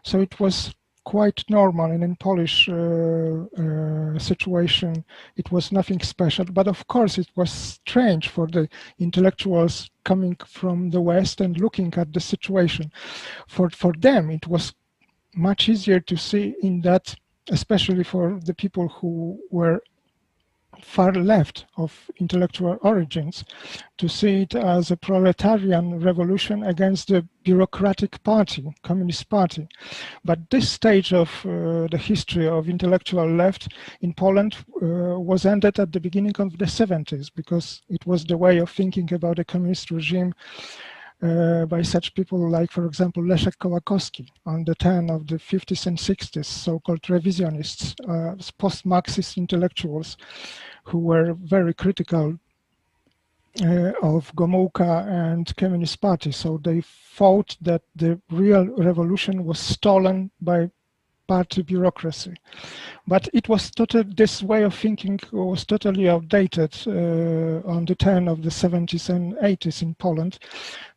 So 0.03 0.21
it 0.21 0.39
was 0.41 0.75
quite 1.05 1.45
normal 1.51 1.91
and 1.91 2.03
in 2.03 2.17
Polish 2.17 2.69
uh, 2.69 3.45
uh, 3.63 4.19
situation 4.19 5.05
it 5.37 5.53
was 5.53 5.71
nothing 5.71 6.01
special 6.01 6.47
but 6.47 6.67
of 6.67 6.87
course 6.87 7.19
it 7.19 7.29
was 7.37 7.51
strange 7.51 8.29
for 8.29 8.47
the 8.47 8.67
intellectuals 8.99 9.91
coming 10.05 10.35
from 10.47 10.91
the 10.91 11.01
west 11.01 11.43
and 11.43 11.61
looking 11.61 11.93
at 11.97 12.13
the 12.13 12.21
situation 12.21 12.91
for 13.47 13.69
for 13.69 13.93
them 13.99 14.31
it 14.31 14.47
was 14.47 14.73
much 15.35 15.69
easier 15.69 16.01
to 16.01 16.17
see 16.17 16.55
in 16.63 16.81
that 16.81 17.15
especially 17.51 18.05
for 18.05 18.41
the 18.47 18.55
people 18.55 18.89
who 18.89 19.39
were 19.51 19.83
far 20.85 21.13
left 21.13 21.67
of 21.77 22.11
intellectual 22.19 22.79
origins 22.83 23.45
to 23.99 24.09
see 24.09 24.43
it 24.43 24.55
as 24.55 24.91
a 24.91 24.97
proletarian 24.97 26.01
revolution 26.01 26.63
against 26.65 27.09
the 27.09 27.27
bureaucratic 27.43 28.23
party, 28.23 28.75
Communist 28.83 29.29
Party. 29.29 29.69
But 30.25 30.51
this 30.51 30.69
stage 30.69 31.13
of 31.13 31.29
uh, 31.45 31.89
the 31.91 32.01
history 32.01 32.47
of 32.47 32.69
intellectual 32.69 33.29
left 33.29 33.73
in 34.01 34.15
Poland 34.15 34.57
uh, 34.83 35.19
was 35.19 35.47
ended 35.47 35.79
at 35.79 35.93
the 35.93 36.01
beginning 36.01 36.37
of 36.39 36.59
the 36.59 36.67
70s 36.67 37.31
because 37.35 37.83
it 37.89 38.07
was 38.07 38.25
the 38.25 38.37
way 38.37 38.59
of 38.59 38.71
thinking 38.71 39.13
about 39.13 39.37
the 39.37 39.45
communist 39.45 39.91
regime 39.91 40.35
uh, 41.25 41.65
by 41.67 41.83
such 41.83 42.15
people 42.15 42.51
like, 42.51 42.71
for 42.71 42.85
example, 42.85 43.23
Leszek 43.23 43.57
Kołakowski 43.57 44.29
on 44.45 44.65
the 44.65 44.75
turn 44.75 45.11
of 45.11 45.27
the 45.27 45.37
50s 45.37 45.87
and 45.87 45.99
60s, 45.99 46.45
so-called 46.45 47.03
revisionists, 47.03 47.95
uh, 48.09 48.37
post-Marxist 48.59 49.39
intellectuals 49.39 50.17
who 50.85 50.99
were 50.99 51.35
very 51.35 51.73
critical 51.73 52.39
uh, 53.63 53.93
of 54.03 54.35
Gomułka 54.35 55.07
and 55.09 55.57
Communist 55.57 56.01
Party. 56.01 56.31
So 56.33 56.59
they 56.63 56.83
thought 56.83 57.57
that 57.63 57.83
the 57.97 58.21
real 58.31 58.67
revolution 58.77 59.45
was 59.45 59.59
stolen 59.59 60.31
by 60.41 60.71
party 61.27 61.63
bureaucracy. 61.63 62.35
But 63.07 63.29
it 63.33 63.49
was 63.49 63.71
totally, 63.71 64.13
this 64.17 64.43
way 64.43 64.63
of 64.63 64.75
thinking 64.75 65.21
was 65.33 65.65
totally 65.65 66.09
outdated 66.09 66.75
uh, 66.87 67.67
on 67.69 67.85
the 67.85 67.95
turn 67.95 68.29
of 68.29 68.43
the 68.43 68.51
70s 68.51 69.09
and 69.09 69.35
80s 69.37 69.83
in 69.83 69.95
Poland 69.95 70.39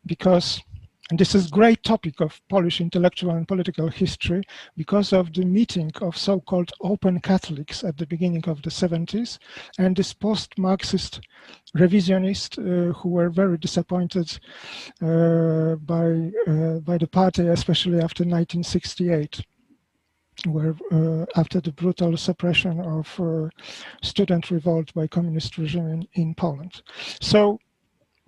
because 0.06 0.62
and 1.10 1.18
this 1.18 1.34
is 1.34 1.48
great 1.48 1.82
topic 1.84 2.20
of 2.20 2.40
Polish 2.50 2.82
intellectual 2.82 3.30
and 3.30 3.48
political 3.48 3.88
history 3.88 4.42
because 4.76 5.14
of 5.14 5.32
the 5.32 5.44
meeting 5.44 5.90
of 6.02 6.18
so-called 6.18 6.70
open 6.82 7.18
Catholics 7.20 7.82
at 7.82 7.96
the 7.96 8.06
beginning 8.06 8.44
of 8.46 8.60
the 8.60 8.68
70s 8.68 9.38
and 9.78 9.96
this 9.96 10.12
post-Marxist 10.12 11.20
revisionists 11.74 12.58
uh, 12.58 12.92
who 12.92 13.08
were 13.08 13.30
very 13.30 13.56
disappointed 13.56 14.38
uh, 15.00 15.76
by, 15.76 16.30
uh, 16.46 16.80
by 16.80 16.98
the 16.98 17.08
party, 17.10 17.46
especially 17.46 18.00
after 18.00 18.22
1968 18.24 19.42
where 20.46 20.74
uh, 20.92 21.26
after 21.36 21.60
the 21.60 21.72
brutal 21.72 22.16
suppression 22.16 22.80
of 22.80 23.20
uh, 23.20 23.48
student 24.02 24.50
revolt 24.50 24.92
by 24.94 25.06
communist 25.06 25.58
regime 25.58 25.88
in, 25.88 26.08
in 26.14 26.34
Poland. 26.34 26.82
So 27.20 27.58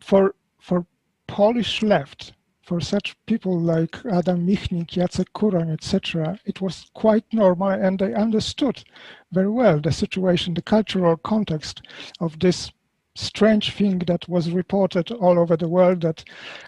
for, 0.00 0.34
for 0.58 0.86
Polish 1.26 1.82
left, 1.82 2.32
for 2.62 2.80
such 2.80 3.16
people 3.26 3.58
like 3.58 3.96
Adam 4.06 4.46
Michnik, 4.46 4.90
Jacek 4.90 5.26
Kuroń, 5.34 5.72
etc., 5.72 6.38
it 6.44 6.60
was 6.60 6.90
quite 6.94 7.24
normal 7.32 7.70
and 7.70 7.98
they 7.98 8.14
understood 8.14 8.84
very 9.32 9.50
well 9.50 9.80
the 9.80 9.92
situation, 9.92 10.54
the 10.54 10.62
cultural 10.62 11.16
context 11.16 11.82
of 12.20 12.38
this 12.38 12.70
strange 13.16 13.72
thing 13.74 13.98
that 14.00 14.28
was 14.28 14.50
reported 14.50 15.10
all 15.10 15.38
over 15.38 15.56
the 15.56 15.68
world 15.68 16.00
that 16.02 16.24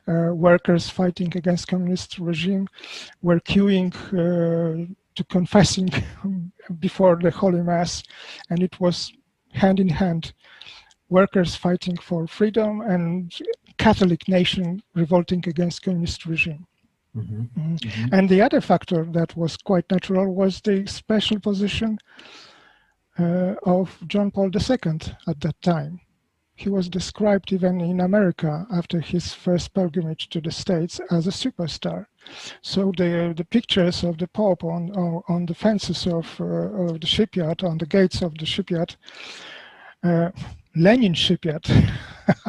uh, 0.08 0.34
workers 0.34 0.90
fighting 0.90 1.32
against 1.36 1.68
communist 1.68 2.18
regime 2.18 2.68
were 3.22 3.40
queuing 3.40 3.92
uh, 4.12 4.92
to 5.14 5.24
confessing 5.24 5.90
before 6.80 7.16
the 7.16 7.30
Holy 7.30 7.62
Mass, 7.62 8.02
and 8.50 8.62
it 8.62 8.80
was 8.80 9.12
hand 9.52 9.80
in 9.80 9.88
hand 9.88 10.32
workers 11.08 11.54
fighting 11.54 11.96
for 11.96 12.26
freedom 12.26 12.80
and 12.80 13.32
Catholic 13.76 14.26
nation 14.28 14.82
revolting 14.94 15.44
against 15.46 15.82
communist 15.82 16.24
regime. 16.26 16.66
Mm-hmm. 17.16 17.42
Mm-hmm. 17.42 17.74
mm-hmm. 17.74 18.14
And 18.14 18.28
the 18.28 18.40
other 18.40 18.60
factor 18.60 19.04
that 19.12 19.36
was 19.36 19.56
quite 19.56 19.90
natural 19.90 20.34
was 20.34 20.60
the 20.60 20.86
special 20.86 21.38
position 21.38 21.98
uh, 23.18 23.54
of 23.64 23.98
John 24.06 24.30
Paul 24.30 24.50
II 24.54 25.00
at 25.28 25.40
that 25.40 25.60
time. 25.62 26.00
He 26.54 26.68
was 26.68 26.88
described 26.88 27.52
even 27.52 27.80
in 27.80 28.00
America 28.00 28.66
after 28.72 29.00
his 29.00 29.34
first 29.34 29.74
pilgrimage 29.74 30.28
to 30.30 30.40
the 30.40 30.50
States 30.50 31.00
as 31.10 31.26
a 31.26 31.30
superstar. 31.30 32.06
So 32.62 32.92
the 32.96 33.34
the 33.36 33.44
pictures 33.44 34.04
of 34.04 34.18
the 34.18 34.28
Pope 34.28 34.64
on 34.64 34.90
on, 34.96 35.22
on 35.28 35.46
the 35.46 35.54
fences 35.54 36.06
of, 36.06 36.26
uh, 36.40 36.44
of 36.44 37.00
the 37.00 37.06
shipyard, 37.06 37.62
on 37.62 37.78
the 37.78 37.86
gates 37.86 38.22
of 38.22 38.36
the 38.38 38.46
shipyard, 38.46 38.96
uh, 40.02 40.30
Lenin 40.74 41.14
shipyard, 41.14 41.66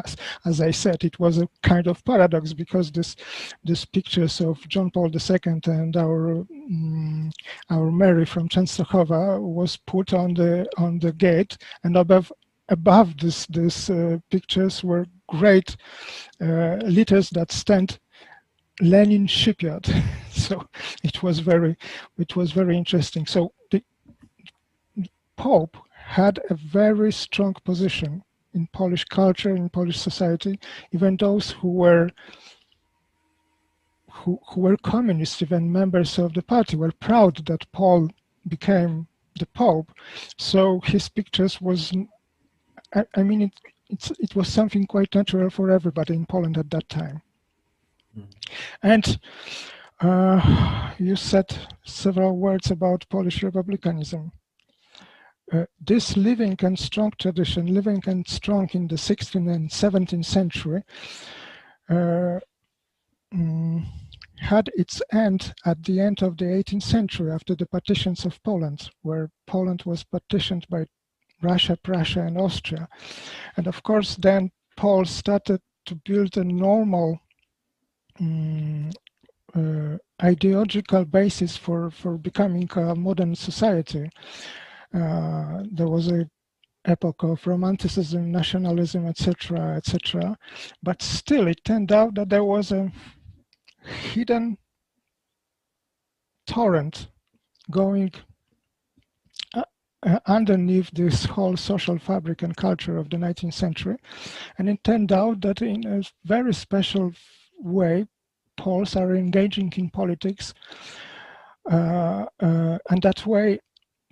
as, 0.04 0.16
as, 0.44 0.60
I 0.60 0.70
said, 0.70 1.04
it 1.04 1.18
was 1.20 1.38
a 1.38 1.48
kind 1.62 1.86
of 1.86 2.04
paradox 2.04 2.52
because 2.52 2.90
this, 2.90 3.16
these 3.64 3.84
pictures 3.84 4.40
of 4.40 4.66
John 4.68 4.90
Paul 4.90 5.10
II 5.14 5.38
and 5.66 5.96
our 5.96 6.30
um, 6.40 7.30
our 7.70 7.90
Mary 7.90 8.24
from 8.24 8.48
Częstochowa 8.48 9.40
was 9.40 9.76
put 9.76 10.14
on 10.14 10.34
the 10.34 10.66
on 10.78 10.98
the 10.98 11.12
gate, 11.12 11.56
and 11.84 11.96
above 11.96 12.32
above 12.70 13.16
this 13.18 13.46
this 13.46 13.90
uh, 13.90 14.18
pictures 14.30 14.82
were 14.82 15.06
great 15.28 15.76
uh, 16.40 16.76
letters 16.84 17.30
that 17.30 17.52
stand 17.52 17.98
Lenin 18.80 19.26
shipyard. 19.26 19.86
so 20.30 20.66
it 21.02 21.22
was 21.22 21.38
very 21.38 21.76
it 22.18 22.36
was 22.36 22.52
very 22.52 22.76
interesting. 22.76 23.26
So 23.26 23.52
the 23.70 23.82
Pope 25.36 25.76
had 25.92 26.40
a 26.50 26.54
very 26.54 27.12
strong 27.12 27.54
position 27.64 28.22
in 28.52 28.68
Polish 28.68 29.04
culture, 29.04 29.54
in 29.54 29.68
Polish 29.68 29.98
society. 29.98 30.58
Even 30.92 31.16
those 31.16 31.50
who 31.50 31.70
were 31.72 32.10
who, 34.10 34.38
who 34.48 34.60
were 34.60 34.76
communists, 34.76 35.42
even 35.42 35.70
members 35.72 36.18
of 36.18 36.34
the 36.34 36.42
party, 36.42 36.76
were 36.76 36.92
proud 36.92 37.44
that 37.46 37.70
Paul 37.72 38.08
became 38.48 39.06
the 39.38 39.46
Pope. 39.46 39.90
So 40.38 40.80
his 40.84 41.08
pictures 41.08 41.60
was, 41.60 41.92
I, 42.94 43.04
I 43.16 43.22
mean, 43.24 43.42
it, 43.42 44.10
it 44.20 44.36
was 44.36 44.48
something 44.48 44.86
quite 44.86 45.14
natural 45.14 45.50
for 45.50 45.70
everybody 45.70 46.14
in 46.14 46.26
Poland 46.26 46.56
at 46.58 46.70
that 46.70 46.88
time. 46.88 47.22
Mm. 48.16 48.26
And 48.82 49.18
uh, 50.00 50.92
you 50.98 51.16
said 51.16 51.46
several 51.84 52.36
words 52.36 52.70
about 52.70 53.08
Polish 53.08 53.42
republicanism. 53.42 54.32
Uh, 55.52 55.66
this 55.80 56.16
living 56.16 56.56
and 56.62 56.78
strong 56.78 57.12
tradition, 57.18 57.72
living 57.72 58.02
and 58.06 58.26
strong 58.26 58.68
in 58.72 58.88
the 58.88 58.96
16th 58.96 59.54
and 59.54 59.70
17th 59.70 60.24
century, 60.24 60.82
uh, 61.90 62.40
um, 63.32 63.86
had 64.38 64.70
its 64.74 65.02
end 65.12 65.54
at 65.64 65.82
the 65.84 66.00
end 66.00 66.22
of 66.22 66.36
the 66.36 66.44
18th 66.44 66.82
century 66.82 67.30
after 67.30 67.54
the 67.54 67.66
partitions 67.66 68.24
of 68.24 68.42
Poland, 68.42 68.90
where 69.02 69.30
Poland 69.46 69.82
was 69.84 70.04
partitioned 70.04 70.66
by 70.68 70.86
Russia, 71.42 71.76
Prussia, 71.82 72.22
and 72.22 72.38
Austria. 72.38 72.88
And 73.56 73.66
of 73.66 73.82
course, 73.82 74.16
then 74.16 74.50
Paul 74.76 75.04
started 75.04 75.60
to 75.86 75.94
build 75.94 76.36
a 76.36 76.44
normal 76.44 77.20
um, 78.20 78.90
uh, 79.54 79.96
ideological 80.22 81.04
basis 81.04 81.56
for, 81.56 81.90
for 81.90 82.16
becoming 82.16 82.68
a 82.76 82.94
modern 82.94 83.34
society. 83.34 84.10
Uh, 84.92 85.62
there 85.70 85.88
was 85.88 86.10
a 86.10 86.28
epoch 86.86 87.22
of 87.22 87.46
romanticism, 87.46 88.30
nationalism, 88.30 89.06
etc., 89.06 89.76
etc. 89.76 90.36
But 90.82 91.02
still, 91.02 91.48
it 91.48 91.64
turned 91.64 91.92
out 91.92 92.14
that 92.14 92.28
there 92.28 92.44
was 92.44 92.72
a 92.72 92.92
hidden 93.84 94.58
torrent 96.46 97.08
going 97.70 98.12
uh, 99.54 99.62
uh, 100.02 100.18
underneath 100.26 100.90
this 100.92 101.24
whole 101.24 101.56
social 101.56 101.98
fabric 101.98 102.42
and 102.42 102.56
culture 102.56 102.98
of 102.98 103.08
the 103.08 103.16
19th 103.16 103.54
century. 103.54 103.96
And 104.58 104.68
it 104.68 104.84
turned 104.84 105.12
out 105.12 105.40
that 105.40 105.62
in 105.62 105.86
a 105.86 106.02
very 106.24 106.52
special 106.52 107.12
way, 107.58 108.06
Poles 108.56 108.96
are 108.96 109.14
engaging 109.14 109.72
in 109.76 109.90
politics. 109.90 110.54
Uh, 111.70 112.26
uh, 112.40 112.78
and 112.90 113.02
that 113.02 113.26
way, 113.26 113.58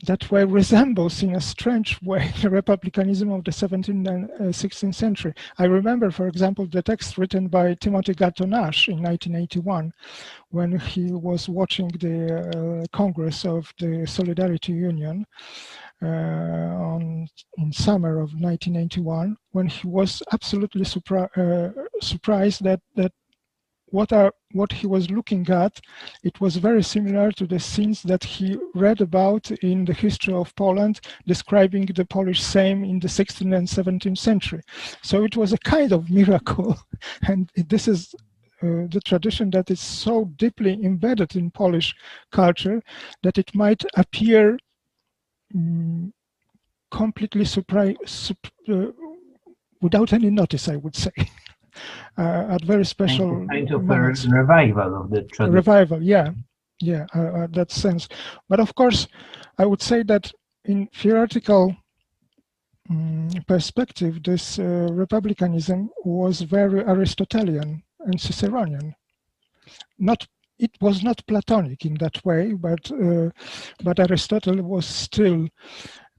that 0.05 0.30
way 0.32 0.43
resembles 0.43 1.22
in 1.22 1.36
a 1.36 1.40
strange 1.40 2.01
way 2.03 2.32
the 2.43 2.51
republicanism 2.51 3.30
of 3.30 3.45
the 3.45 3.51
17th 3.51 4.09
and 4.09 4.30
uh, 4.32 4.45
16th 4.45 4.95
century. 4.95 5.32
I 5.59 5.64
remember, 5.64 6.11
for 6.11 6.26
example, 6.26 6.66
the 6.66 6.82
text 6.82 7.18
written 7.18 7.47
by 7.49 7.74
Timothy 7.74 8.14
Garton 8.14 8.53
Ash 8.53 8.88
in 8.88 9.03
1981 9.03 9.93
when 10.51 10.78
he 10.78 11.12
was 11.12 11.49
watching 11.49 11.88
the 11.88 12.82
uh, 12.82 12.97
Congress 12.97 13.45
of 13.45 13.72
the 13.78 14.05
Solidarity 14.07 14.72
Union 14.72 15.24
uh, 16.03 16.07
on, 16.07 17.28
in 17.59 17.72
summer 17.72 18.14
of 18.14 18.34
1981 18.34 19.36
when 19.53 19.68
he 19.68 19.86
was 19.86 20.20
absolutely 20.32 20.82
surpri 20.82 21.28
uh, 21.36 21.70
surprised 22.01 22.64
that, 22.64 22.80
that 22.97 23.12
what 23.93 24.12
are 24.12 24.32
what 24.53 24.72
he 24.72 24.86
was 24.86 25.11
looking 25.11 25.49
at, 25.51 25.80
it 26.24 26.40
was 26.40 26.57
very 26.57 26.82
similar 26.82 27.30
to 27.32 27.47
the 27.47 27.61
scenes 27.61 28.03
that 28.03 28.24
he 28.24 28.59
read 28.74 29.01
about 29.01 29.51
in 29.62 29.84
the 29.84 29.93
history 29.93 30.34
of 30.34 30.55
Poland, 30.57 31.01
describing 31.26 31.86
the 31.86 32.05
Polish 32.05 32.43
Sejm 32.43 32.88
in 32.88 32.99
the 32.99 33.09
16th 33.09 33.55
and 33.57 33.68
17th 33.68 34.18
century. 34.18 34.62
So 35.03 35.24
it 35.24 35.36
was 35.36 35.53
a 35.53 35.59
kind 35.59 35.93
of 35.93 36.11
miracle, 36.11 36.76
and 37.28 37.51
this 37.57 37.86
is 37.86 38.14
uh, 38.62 38.86
the 38.90 39.01
tradition 39.05 39.51
that 39.51 39.70
is 39.70 39.80
so 39.80 40.26
deeply 40.36 40.72
embedded 40.84 41.36
in 41.36 41.51
Polish 41.51 41.95
culture 42.30 42.82
that 43.22 43.36
it 43.36 43.55
might 43.55 43.84
appear 43.97 44.59
um, 45.55 46.12
completely 46.90 47.45
surprise, 47.45 48.32
uh, 48.68 48.86
without 49.80 50.12
any 50.12 50.30
notice, 50.30 50.68
I 50.68 50.76
would 50.76 50.97
say. 50.97 51.12
uh, 52.18 52.46
at 52.50 52.64
very 52.64 52.84
special 52.84 53.46
kind 53.48 53.70
of 53.70 53.88
a 53.88 54.30
revival 54.30 55.02
of 55.02 55.10
the 55.10 55.22
tradition. 55.22 55.52
Revival, 55.52 56.02
yeah, 56.02 56.30
yeah, 56.80 57.06
uh, 57.14 57.20
uh, 57.20 57.46
that 57.52 57.70
sense. 57.70 58.08
But 58.48 58.60
of 58.60 58.74
course, 58.74 59.08
I 59.58 59.66
would 59.66 59.82
say 59.82 60.02
that 60.04 60.32
in 60.64 60.88
theoretical 60.94 61.76
um, 62.90 63.28
perspective, 63.46 64.22
this 64.22 64.58
uh, 64.58 64.88
republicanism 64.90 65.90
was 66.04 66.40
very 66.42 66.80
Aristotelian 66.80 67.82
and 68.00 68.18
Ciceronian. 68.18 68.94
Not 69.98 70.26
it 70.58 70.70
was 70.80 71.02
not 71.02 71.26
Platonic 71.26 71.84
in 71.84 71.94
that 71.94 72.24
way, 72.24 72.52
but 72.52 72.90
uh, 72.92 73.30
but 73.82 73.98
Aristotle 73.98 74.62
was 74.62 74.86
still 74.86 75.48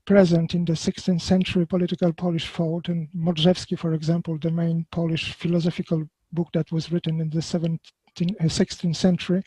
present 0.06 0.54
in 0.54 0.66
the 0.66 0.74
16th 0.74 1.22
century 1.22 1.66
political 1.66 2.12
Polish 2.14 2.50
thought. 2.50 2.90
And 2.90 3.08
Modrzewski, 3.16 3.78
for 3.78 3.94
example, 3.94 4.38
the 4.38 4.52
main 4.52 4.86
Polish 4.92 5.34
philosophical 5.34 6.04
book 6.32 6.50
that 6.54 6.72
was 6.72 6.92
written 6.92 7.22
in 7.22 7.30
the 7.30 7.40
17th, 7.40 7.80
uh, 8.22 8.44
16th 8.44 8.96
century, 8.96 9.42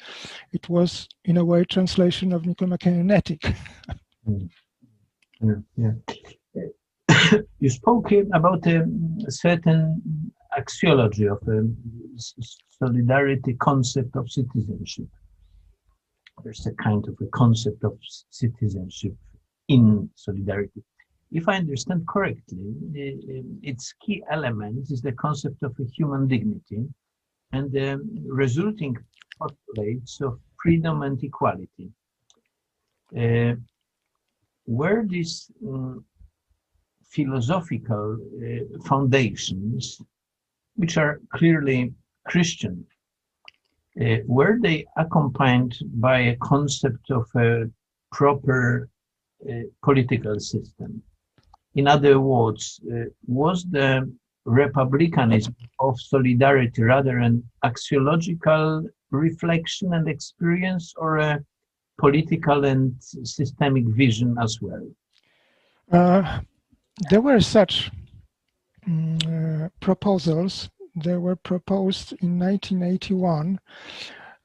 it 0.53 0.69
was 0.69 1.09
in 1.25 1.37
a 1.37 1.45
way 1.45 1.65
translation 1.65 2.33
of 2.33 2.47
Nicomachean 2.47 3.11
Ethic. 3.11 3.43
mm. 4.29 4.49
yeah, 5.77 5.93
you 7.61 7.71
spoke 7.71 8.13
about 8.33 8.67
a 8.67 8.85
certain 9.29 10.33
axiology 10.59 11.31
of 11.31 11.47
a 11.49 11.69
solidarity 12.79 13.55
concept 13.55 14.17
of 14.17 14.31
citizenship. 14.31 15.07
There's 16.45 16.67
a 16.67 16.73
kind 16.73 17.07
of 17.09 17.17
a 17.21 17.27
concept 17.31 17.85
of 17.85 17.99
citizenship 18.31 19.15
in 19.69 20.09
solidarity. 20.15 20.83
If 21.33 21.49
I 21.49 21.57
understand 21.57 22.07
correctly, 22.07 22.75
its 23.63 23.93
key 24.01 24.23
element 24.31 24.91
is 24.91 25.03
the 25.03 25.13
concept 25.13 25.63
of 25.63 25.77
human 25.93 26.29
dignity 26.29 26.87
and 27.53 27.71
the 27.73 28.01
resulting 28.29 28.97
postulates 29.39 30.21
of 30.21 30.39
freedom 30.63 31.03
and 31.03 31.23
equality. 31.23 31.91
Uh, 33.17 33.55
where 34.65 35.05
these 35.07 35.51
um, 35.67 36.05
philosophical 37.05 38.19
uh, 38.19 38.79
foundations, 38.85 40.01
which 40.75 40.97
are 40.97 41.21
clearly 41.33 41.93
Christian, 42.27 42.85
uh, 44.01 44.17
were 44.27 44.59
they 44.61 44.85
accompanied 44.97 45.77
by 45.95 46.19
a 46.19 46.37
concept 46.37 47.11
of 47.11 47.27
a 47.37 47.71
proper 48.13 48.89
political 49.83 50.39
system. 50.41 51.03
In 51.75 51.87
other 51.87 52.21
words, 52.21 52.81
uh, 52.91 53.05
was 53.27 53.65
the 53.65 54.11
republicanism 54.47 55.55
of 55.81 56.01
solidarity 56.01 56.83
rather 56.83 57.19
an 57.19 57.43
axiological 57.65 58.87
reflection 59.11 59.93
and 59.95 60.09
experience 60.09 60.95
or 60.97 61.19
a 61.19 61.41
political 61.99 62.65
and 62.65 62.95
systemic 63.01 63.85
vision 63.87 64.37
as 64.41 64.59
well? 64.61 64.87
Uh, 65.91 66.41
there 67.11 67.21
were 67.21 67.41
such 67.41 67.91
um, 68.87 69.19
uh, 69.27 69.69
proposals. 69.81 70.71
They 70.95 71.17
were 71.17 71.37
proposed 71.37 72.13
in 72.23 72.39
1981 72.39 73.61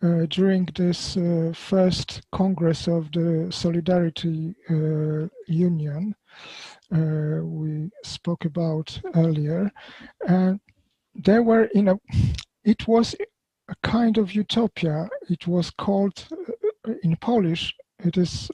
uh, 0.03 0.25
during 0.29 0.67
this 0.75 1.17
uh, 1.17 1.51
first 1.53 2.21
Congress 2.31 2.87
of 2.87 3.11
the 3.11 3.47
Solidarity 3.51 4.55
uh, 4.69 5.27
Union 5.47 6.15
uh, 6.93 7.43
we 7.43 7.89
spoke 8.03 8.45
about 8.45 8.99
earlier, 9.15 9.71
and 10.27 10.59
there 11.13 11.43
were 11.43 11.65
in 11.65 11.87
a, 11.89 11.95
it 12.63 12.87
was 12.87 13.15
a 13.69 13.75
kind 13.83 14.17
of 14.17 14.33
utopia. 14.33 15.07
It 15.29 15.47
was 15.47 15.71
called 15.71 16.27
uh, 16.31 16.93
in 17.03 17.15
Polish. 17.17 17.73
It 17.99 18.17
is 18.17 18.49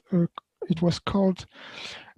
it 0.68 0.82
was 0.82 0.98
called 0.98 1.46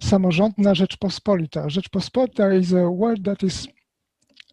Samorządna 0.01 0.75
Rzeczpospolita. 0.75 1.69
Rzeczpospolita 1.69 2.53
is 2.53 2.73
a 2.73 2.89
word 2.89 3.23
that 3.23 3.43
is 3.43 3.67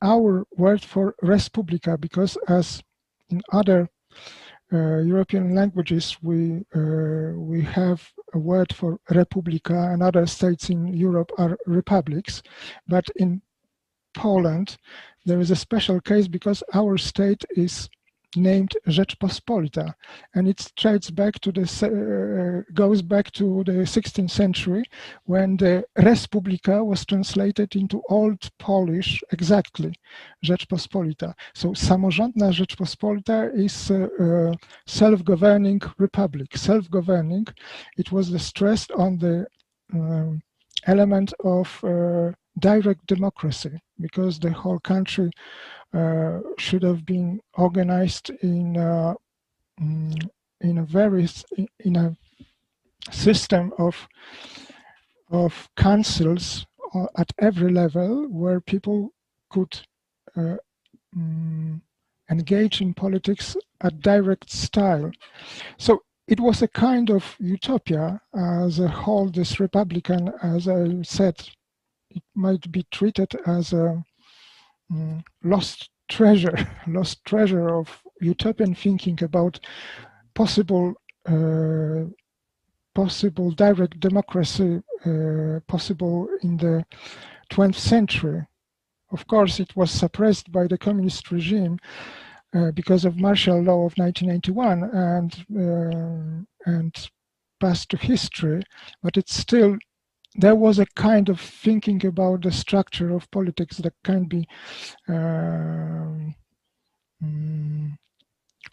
our 0.03 0.45
word 0.57 0.85
for 0.85 1.15
Respublika 1.23 2.01
because 2.01 2.39
as 2.49 2.83
in 3.31 3.43
other 3.53 3.89
European 4.77 5.55
languages, 5.55 6.19
we 6.23 6.65
uh, 6.74 7.32
we 7.35 7.62
have 7.62 8.07
a 8.35 8.39
word 8.39 8.74
for 8.74 9.01
republika, 9.11 9.93
and 9.93 10.03
other 10.03 10.27
states 10.27 10.69
in 10.69 10.86
Europe 10.89 11.31
are 11.39 11.57
republics. 11.66 12.43
But 12.86 13.09
in 13.16 13.40
Poland, 14.15 14.77
there 15.24 15.40
is 15.40 15.51
a 15.51 15.57
special 15.57 16.01
case 16.01 16.28
because 16.28 16.62
our 16.74 16.99
state 16.99 17.45
is 17.57 17.89
named 18.37 18.77
Rzeczpospolita, 18.87 19.95
and 20.35 20.49
it 20.49 20.73
traces 20.77 21.11
back 21.11 21.39
to 21.41 21.53
the 21.53 21.63
uh, 21.63 22.63
goes 22.75 23.03
back 23.03 23.31
to 23.33 23.65
the 23.65 23.85
16th 23.85 24.31
century 24.31 24.85
when 25.25 25.57
the 25.57 25.85
Respublika 25.97 26.85
was 26.85 27.07
translated 27.07 27.75
into 27.77 28.03
Old 28.09 28.51
Polish 28.59 29.25
exactly 29.33 29.93
Rzeczpospolita. 30.43 31.35
So 31.55 31.75
samorządna 31.75 32.53
Rzeczpospolita 32.53 33.47
is 33.55 33.91
a, 33.91 34.09
a 34.23 34.53
self-governing 34.87 35.81
republic. 35.99 36.59
Self-governing, 36.59 37.47
it 37.97 38.13
was 38.13 38.43
stressed 38.43 38.93
on 38.93 39.19
the 39.19 39.47
um, 39.95 40.41
element 40.87 41.35
of 41.45 41.85
uh, 41.85 42.33
direct 42.59 43.06
democracy 43.06 43.80
because 44.01 44.39
the 44.39 44.51
whole 44.51 44.78
country 44.80 45.30
uh, 45.94 46.40
should 46.59 46.82
have 46.82 47.05
been 47.05 47.40
organized 47.56 48.30
in 48.43 48.76
uh, 48.76 49.14
mm, 49.80 50.28
in 50.60 50.78
a 50.78 50.85
very 50.85 51.28
in 51.80 51.97
a 51.97 52.16
system 53.10 53.72
of 53.78 54.09
of 55.30 55.68
councils 55.76 56.66
uh, 56.94 57.06
at 57.16 57.32
every 57.39 57.72
level 57.72 58.26
where 58.28 58.60
people 58.60 59.12
could 59.51 59.80
uh, 60.36 60.56
um, 61.16 61.82
engage 62.30 62.80
in 62.80 62.94
politics 62.94 63.56
at 63.80 64.01
direct 64.01 64.51
style. 64.51 65.10
So 65.78 66.02
it 66.26 66.40
was 66.40 66.60
a 66.62 66.68
kind 66.68 67.10
of 67.10 67.36
utopia 67.39 68.20
as 68.35 68.78
a 68.78 68.89
whole. 68.89 69.30
This 69.30 69.59
Republican, 69.60 70.32
as 70.43 70.68
I 70.68 71.02
said, 71.02 71.48
it 72.10 72.22
might 72.35 72.70
be 72.72 72.85
treated 72.90 73.35
as 73.47 73.72
a 73.72 74.05
Mm, 74.90 75.22
lost 75.44 75.90
treasure, 76.09 76.56
lost 76.86 77.24
treasure 77.24 77.68
of 77.74 78.02
utopian 78.20 78.74
thinking 78.74 79.22
about 79.22 79.60
possible 80.35 80.94
uh, 81.26 82.05
possible 82.94 83.51
direct 83.51 84.01
democracy 84.01 84.82
uh, 85.05 85.60
possible 85.68 86.28
in 86.43 86.56
the 86.56 86.85
20th 87.51 87.78
century. 87.78 88.47
Of 89.12 89.26
course, 89.26 89.60
it 89.60 89.76
was 89.76 89.90
suppressed 89.90 90.51
by 90.51 90.66
the 90.66 90.78
communist 90.78 91.30
regime 91.30 91.78
uh, 92.55 92.70
because 92.72 93.05
of 93.05 93.20
martial 93.20 93.60
law 93.62 93.85
of 93.86 93.97
1981 93.98 94.85
and 94.85 95.30
uh, 95.55 96.70
and 96.70 97.10
passed 97.60 97.90
to 97.90 97.97
history, 97.98 98.62
but 99.02 99.16
it's 99.16 99.36
still 99.36 99.76
there 100.35 100.55
was 100.55 100.79
a 100.79 100.87
kind 100.95 101.29
of 101.29 101.41
thinking 101.41 102.05
about 102.07 102.43
the 102.43 102.53
structure 102.53 103.15
of 103.15 103.31
politics 103.31 103.79
that 103.79 103.95
can 104.05 104.25
be 104.25 104.47
um, 105.09 106.35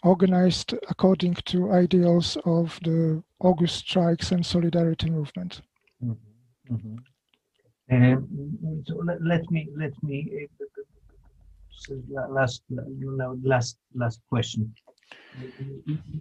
organized 0.02 0.74
according 0.88 1.34
to 1.34 1.72
ideals 1.72 2.36
of 2.44 2.78
the 2.82 3.22
August 3.40 3.76
strikes 3.76 4.32
and 4.32 4.44
solidarity 4.44 5.10
movement. 5.10 5.62
Mm 6.02 6.10
-hmm. 6.10 6.74
Mm 6.74 6.80
-hmm. 6.82 6.98
Um, 7.88 8.82
so 8.86 8.94
let, 9.04 9.22
let, 9.22 9.50
me 9.50 9.68
let 9.76 9.94
me 10.02 10.48
uh, 11.90 12.28
last 12.28 12.62
last 13.42 13.78
last 13.94 14.20
question 14.28 14.74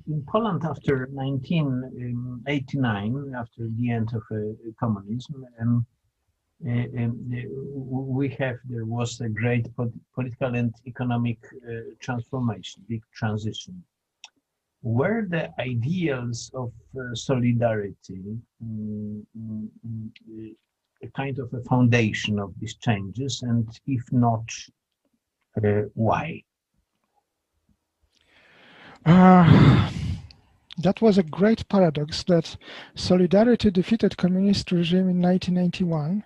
in 0.07 0.23
Poland 0.27 0.63
after 0.65 1.07
1989, 1.11 3.33
after 3.35 3.67
the 3.77 3.91
end 3.91 4.09
of 4.13 4.23
uh, 4.31 4.53
communism, 4.79 5.45
um, 5.59 5.85
uh, 6.65 6.85
um, 6.97 7.19
we 8.17 8.29
have 8.29 8.55
there 8.65 8.85
was 8.85 9.19
a 9.21 9.29
great 9.29 9.67
political 10.13 10.55
and 10.55 10.73
economic 10.87 11.37
uh, 11.45 11.81
transformation, 11.99 12.83
big 12.87 13.03
transition. 13.13 13.83
Were 14.81 15.25
the 15.27 15.51
ideals 15.59 16.49
of 16.53 16.71
uh, 16.97 17.13
solidarity 17.13 18.39
um, 18.61 19.27
a 21.03 21.07
kind 21.11 21.39
of 21.39 21.53
a 21.53 21.59
foundation 21.61 22.39
of 22.39 22.57
these 22.59 22.75
changes, 22.75 23.41
and 23.41 23.67
if 23.85 24.03
not, 24.11 24.49
uh, 25.57 25.83
why? 25.93 26.41
Uh, 29.05 29.89
that 30.77 31.01
was 31.01 31.17
a 31.17 31.23
great 31.23 31.67
paradox 31.69 32.23
that 32.23 32.57
solidarity 32.95 33.71
defeated 33.71 34.17
communist 34.17 34.71
regime 34.71 35.09
in 35.09 35.21
1991, 35.21 36.23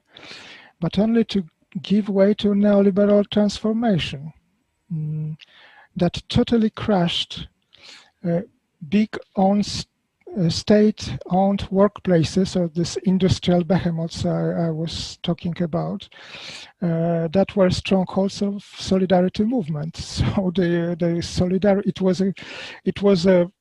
but 0.79 0.97
only 0.97 1.23
to 1.25 1.43
give 1.81 2.09
way 2.09 2.33
to 2.33 2.49
neoliberal 2.49 3.29
transformation 3.29 4.33
mm, 4.91 5.37
that 5.95 6.21
totally 6.29 6.69
crushed 6.69 7.47
uh, 8.25 8.41
big 8.87 9.15
own 9.35 9.59
uh, 9.59 9.83
state-owned 10.49 11.61
workplaces 11.71 12.55
or 12.55 12.67
this 12.69 12.97
industrial 12.97 13.63
behemoths 13.63 14.25
I, 14.25 14.67
I 14.67 14.69
was 14.69 15.17
talking 15.23 15.55
about 15.61 16.07
uh, 16.81 17.27
that 17.29 17.55
were 17.55 17.69
strongholds 17.69 18.41
of 18.41 18.63
solidarity 18.63 19.43
movement. 19.43 19.97
So 20.19 20.51
the 20.55 20.95
the 20.99 21.21
solidarity 21.21 21.89
it 21.89 22.01
was 22.01 22.21
a 22.21 22.33
it 22.85 23.01
was 23.01 23.25
a 23.25 23.51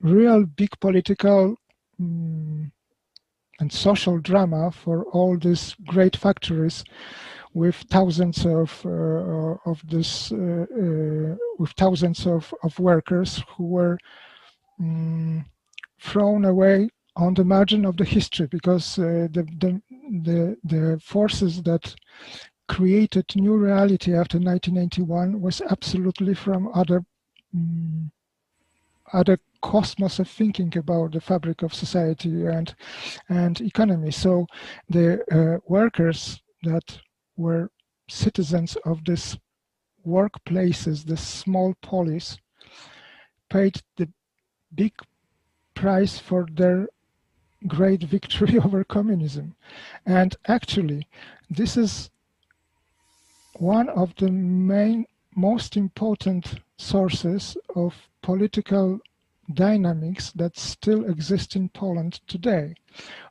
real 0.00 0.44
big 0.46 0.70
political 0.80 1.56
um, 2.00 2.72
and 3.60 3.72
social 3.72 4.18
drama 4.18 4.70
for 4.70 5.04
all 5.06 5.38
these 5.38 5.76
great 5.86 6.16
factories 6.16 6.84
with 7.54 7.76
thousands 7.90 8.46
of 8.46 8.80
uh, 8.84 9.56
of 9.70 9.82
this 9.88 10.32
uh, 10.32 10.66
uh, 10.82 11.36
with 11.58 11.70
thousands 11.76 12.26
of, 12.26 12.52
of 12.62 12.78
workers 12.78 13.42
who 13.56 13.64
were 13.64 13.98
um, 14.80 15.44
thrown 16.02 16.44
away 16.44 16.88
on 17.16 17.34
the 17.34 17.44
margin 17.44 17.84
of 17.84 17.96
the 17.96 18.04
history 18.04 18.46
because 18.46 18.98
uh, 18.98 19.28
the, 19.30 19.46
the, 19.58 19.82
the, 20.22 20.56
the 20.64 21.00
forces 21.02 21.62
that 21.62 21.94
created 22.68 23.24
new 23.36 23.56
reality 23.56 24.14
after 24.14 24.38
1991 24.38 25.40
was 25.40 25.60
absolutely 25.70 26.34
from 26.34 26.68
other 26.74 27.04
um, 27.54 28.10
other 29.12 29.38
cosmos 29.60 30.18
of 30.18 30.28
thinking 30.28 30.74
about 30.78 31.12
the 31.12 31.20
fabric 31.20 31.62
of 31.62 31.74
society 31.74 32.46
and 32.46 32.74
and 33.28 33.60
economy. 33.60 34.10
So 34.10 34.46
the 34.88 35.22
uh, 35.30 35.60
workers 35.68 36.40
that 36.62 36.98
were 37.36 37.70
citizens 38.08 38.76
of 38.86 39.04
this 39.04 39.36
workplaces, 40.06 41.04
the 41.04 41.16
small 41.16 41.74
polis, 41.82 42.38
paid 43.50 43.80
the 43.96 44.08
big 44.74 44.92
price 45.82 46.16
for 46.16 46.46
their 46.52 46.86
great 47.66 48.04
victory 48.04 48.56
over 48.64 48.84
communism. 48.84 49.56
And 50.06 50.36
actually, 50.46 51.08
this 51.50 51.76
is 51.76 52.08
one 53.54 53.88
of 53.88 54.14
the 54.14 54.30
main, 54.30 55.06
most 55.34 55.76
important 55.76 56.60
sources 56.76 57.56
of 57.74 57.96
political 58.22 59.00
dynamics 59.54 60.30
that 60.36 60.56
still 60.56 61.04
exist 61.10 61.56
in 61.56 61.68
Poland 61.70 62.20
today. 62.28 62.74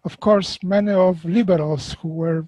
Of 0.03 0.19
course, 0.19 0.59
many 0.61 0.91
of 0.91 1.23
liberals 1.23 1.93
who 2.01 2.09
were 2.09 2.45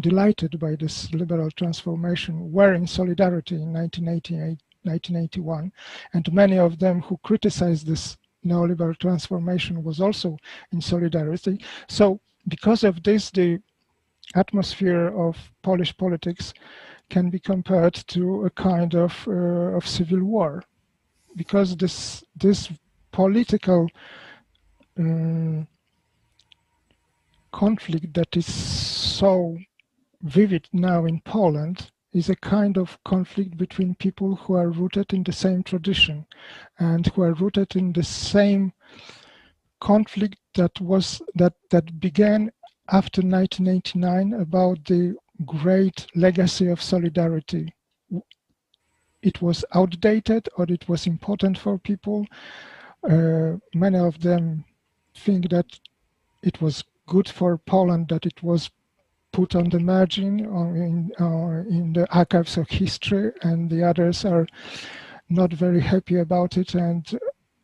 delighted 0.00 0.58
by 0.58 0.76
this 0.76 1.12
liberal 1.12 1.50
transformation 1.50 2.50
were 2.52 2.72
in 2.72 2.86
solidarity 2.86 3.56
in 3.56 3.70
1988, 3.74 4.58
1981, 4.84 5.72
and 6.14 6.32
many 6.32 6.58
of 6.58 6.78
them 6.78 7.02
who 7.02 7.18
criticized 7.22 7.86
this 7.86 8.16
neoliberal 8.44 8.98
transformation 8.98 9.82
was 9.82 10.00
also 10.00 10.36
in 10.72 10.80
solidarity. 10.80 11.60
So 11.88 12.20
because 12.48 12.84
of 12.84 13.02
this, 13.02 13.30
the 13.30 13.60
atmosphere 14.34 15.08
of 15.08 15.36
Polish 15.62 15.96
politics 15.96 16.52
can 17.10 17.30
be 17.30 17.38
compared 17.38 17.94
to 17.94 18.46
a 18.46 18.50
kind 18.50 18.94
of, 18.94 19.26
uh, 19.28 19.76
of 19.76 19.86
civil 19.86 20.24
war 20.24 20.64
because 21.36 21.76
this, 21.76 22.24
this 22.36 22.70
political 23.10 23.88
um, 24.98 25.66
conflict 27.52 28.14
that 28.14 28.36
is 28.36 28.46
so 28.46 29.58
vivid 30.22 30.68
now 30.72 31.04
in 31.04 31.20
Poland 31.20 31.91
is 32.12 32.28
a 32.28 32.36
kind 32.36 32.76
of 32.76 32.98
conflict 33.04 33.56
between 33.56 33.94
people 33.94 34.36
who 34.36 34.54
are 34.54 34.70
rooted 34.70 35.12
in 35.12 35.22
the 35.22 35.32
same 35.32 35.62
tradition 35.62 36.26
and 36.78 37.06
who 37.08 37.22
are 37.22 37.34
rooted 37.34 37.74
in 37.76 37.92
the 37.92 38.02
same 38.02 38.72
conflict 39.80 40.36
that 40.54 40.80
was 40.80 41.22
that 41.34 41.54
that 41.70 41.98
began 42.00 42.52
after 42.88 43.22
1989 43.22 44.34
about 44.40 44.84
the 44.84 45.14
great 45.44 46.06
legacy 46.14 46.68
of 46.68 46.80
solidarity 46.80 47.72
it 49.22 49.40
was 49.40 49.64
outdated 49.74 50.48
or 50.56 50.66
it 50.68 50.88
was 50.88 51.06
important 51.06 51.56
for 51.56 51.78
people. 51.78 52.26
Uh, 53.08 53.52
many 53.74 53.98
of 53.98 54.20
them 54.20 54.64
think 55.14 55.48
that 55.50 55.78
it 56.42 56.60
was 56.60 56.84
good 57.06 57.28
for 57.28 57.58
Poland 57.58 58.08
that 58.08 58.26
it 58.26 58.42
was 58.42 58.70
put 59.32 59.54
on 59.54 59.70
the 59.70 59.80
margin 59.80 60.46
or 60.46 60.76
in, 60.76 61.12
or 61.18 61.60
in 61.68 61.92
the 61.92 62.10
archives 62.14 62.56
of 62.56 62.68
history, 62.68 63.32
and 63.42 63.70
the 63.70 63.82
others 63.82 64.24
are 64.24 64.46
not 65.28 65.52
very 65.52 65.80
happy 65.80 66.16
about 66.18 66.56
it, 66.56 66.74
and 66.74 67.18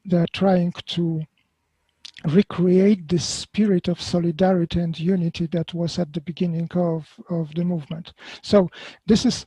they're 0.04 0.26
trying 0.32 0.72
to 0.86 1.22
recreate 2.24 3.08
the 3.08 3.18
spirit 3.18 3.88
of 3.88 4.00
solidarity 4.00 4.80
and 4.80 4.98
unity 4.98 5.46
that 5.46 5.72
was 5.72 5.98
at 5.98 6.12
the 6.12 6.20
beginning 6.20 6.68
of, 6.74 7.08
of 7.30 7.54
the 7.54 7.64
movement. 7.64 8.12
So 8.42 8.68
this 9.06 9.24
is 9.24 9.46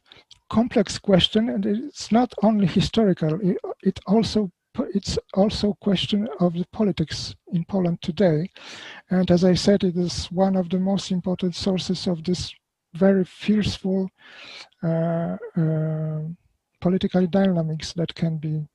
complex 0.50 0.98
question 0.98 1.50
and 1.50 1.66
it's 1.66 2.12
not 2.12 2.34
only 2.44 2.68
historical, 2.68 3.40
it, 3.42 3.58
it 3.84 4.00
also 4.08 4.52
it's 4.94 5.18
also 5.34 5.72
a 5.72 5.86
question 5.86 6.28
of 6.40 6.54
the 6.54 6.66
politics 6.72 7.36
in 7.54 7.66
Poland 7.66 8.02
today. 8.02 8.50
And 9.10 9.30
as 9.30 9.44
I 9.44 9.54
said, 9.54 9.84
it 9.84 9.98
is 9.98 10.26
one 10.32 10.56
of 10.56 10.70
the 10.70 10.80
most 10.80 11.12
important 11.12 11.56
sources 11.56 12.08
of 12.08 12.24
this 12.24 12.54
very 12.94 13.26
fearful 13.26 14.10
uh, 14.84 15.38
uh, 15.58 16.22
political 16.80 17.28
dynamics 17.28 17.94
that 17.94 18.14
can 18.16 18.38
be 18.38 18.68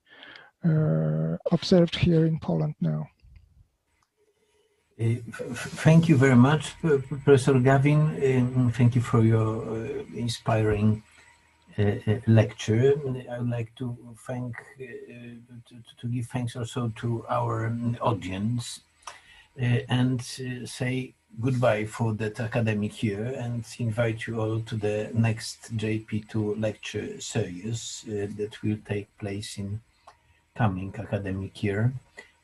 uh, 0.65 1.37
observed 1.53 1.97
here 1.97 2.25
in 2.27 2.39
Poland 2.39 2.75
now. 2.81 3.09
Uh, 4.99 5.17
thank 5.85 6.09
you 6.09 6.17
very 6.17 6.37
much, 6.37 6.73
Professor 6.81 7.61
Gawin. 7.61 8.01
Um, 8.01 8.73
thank 8.73 8.95
you 8.95 9.03
for 9.03 9.23
your 9.23 9.63
uh, 9.69 10.05
inspiring 10.15 11.03
lecture. 12.27 12.95
I 13.31 13.39
would 13.39 13.51
like 13.51 13.75
to 13.77 13.97
thank, 14.27 14.57
to, 14.79 15.77
to, 16.01 16.07
give 16.09 16.27
thanks 16.27 16.57
also 16.57 16.93
to 16.97 17.25
our 17.29 17.67
um, 17.67 17.97
audience 18.01 18.81
and 19.59 20.23
say 20.65 21.15
goodbye 21.41 21.85
for 21.85 22.15
that 22.15 22.41
academic 22.41 23.03
year 23.03 23.25
and 23.39 23.65
invite 23.79 24.27
you 24.27 24.41
all 24.41 24.61
to 24.61 24.77
the 24.77 25.11
next 25.13 25.77
JP2 25.77 26.61
lecture 26.61 27.21
series 27.21 28.05
uh, 28.09 28.27
that 28.37 28.63
will 28.63 28.79
take 28.87 29.07
place 29.19 29.59
in 29.59 29.81
coming 30.55 30.95
academic 30.99 31.63
year. 31.63 31.93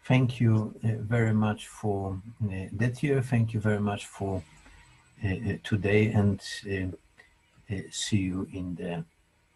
Thank 0.04 0.40
you 0.40 0.74
uh, 0.84 0.88
very 1.00 1.32
much 1.32 1.68
for 1.68 2.20
uh, 2.44 2.66
that 2.72 3.02
year. 3.02 3.22
Thank 3.22 3.54
you 3.54 3.60
very 3.60 3.80
much 3.80 4.06
for 4.06 4.42
today 5.62 6.08
and 6.08 6.40
see 7.92 8.16
you 8.16 8.48
in 8.52 8.74
the 8.74 9.04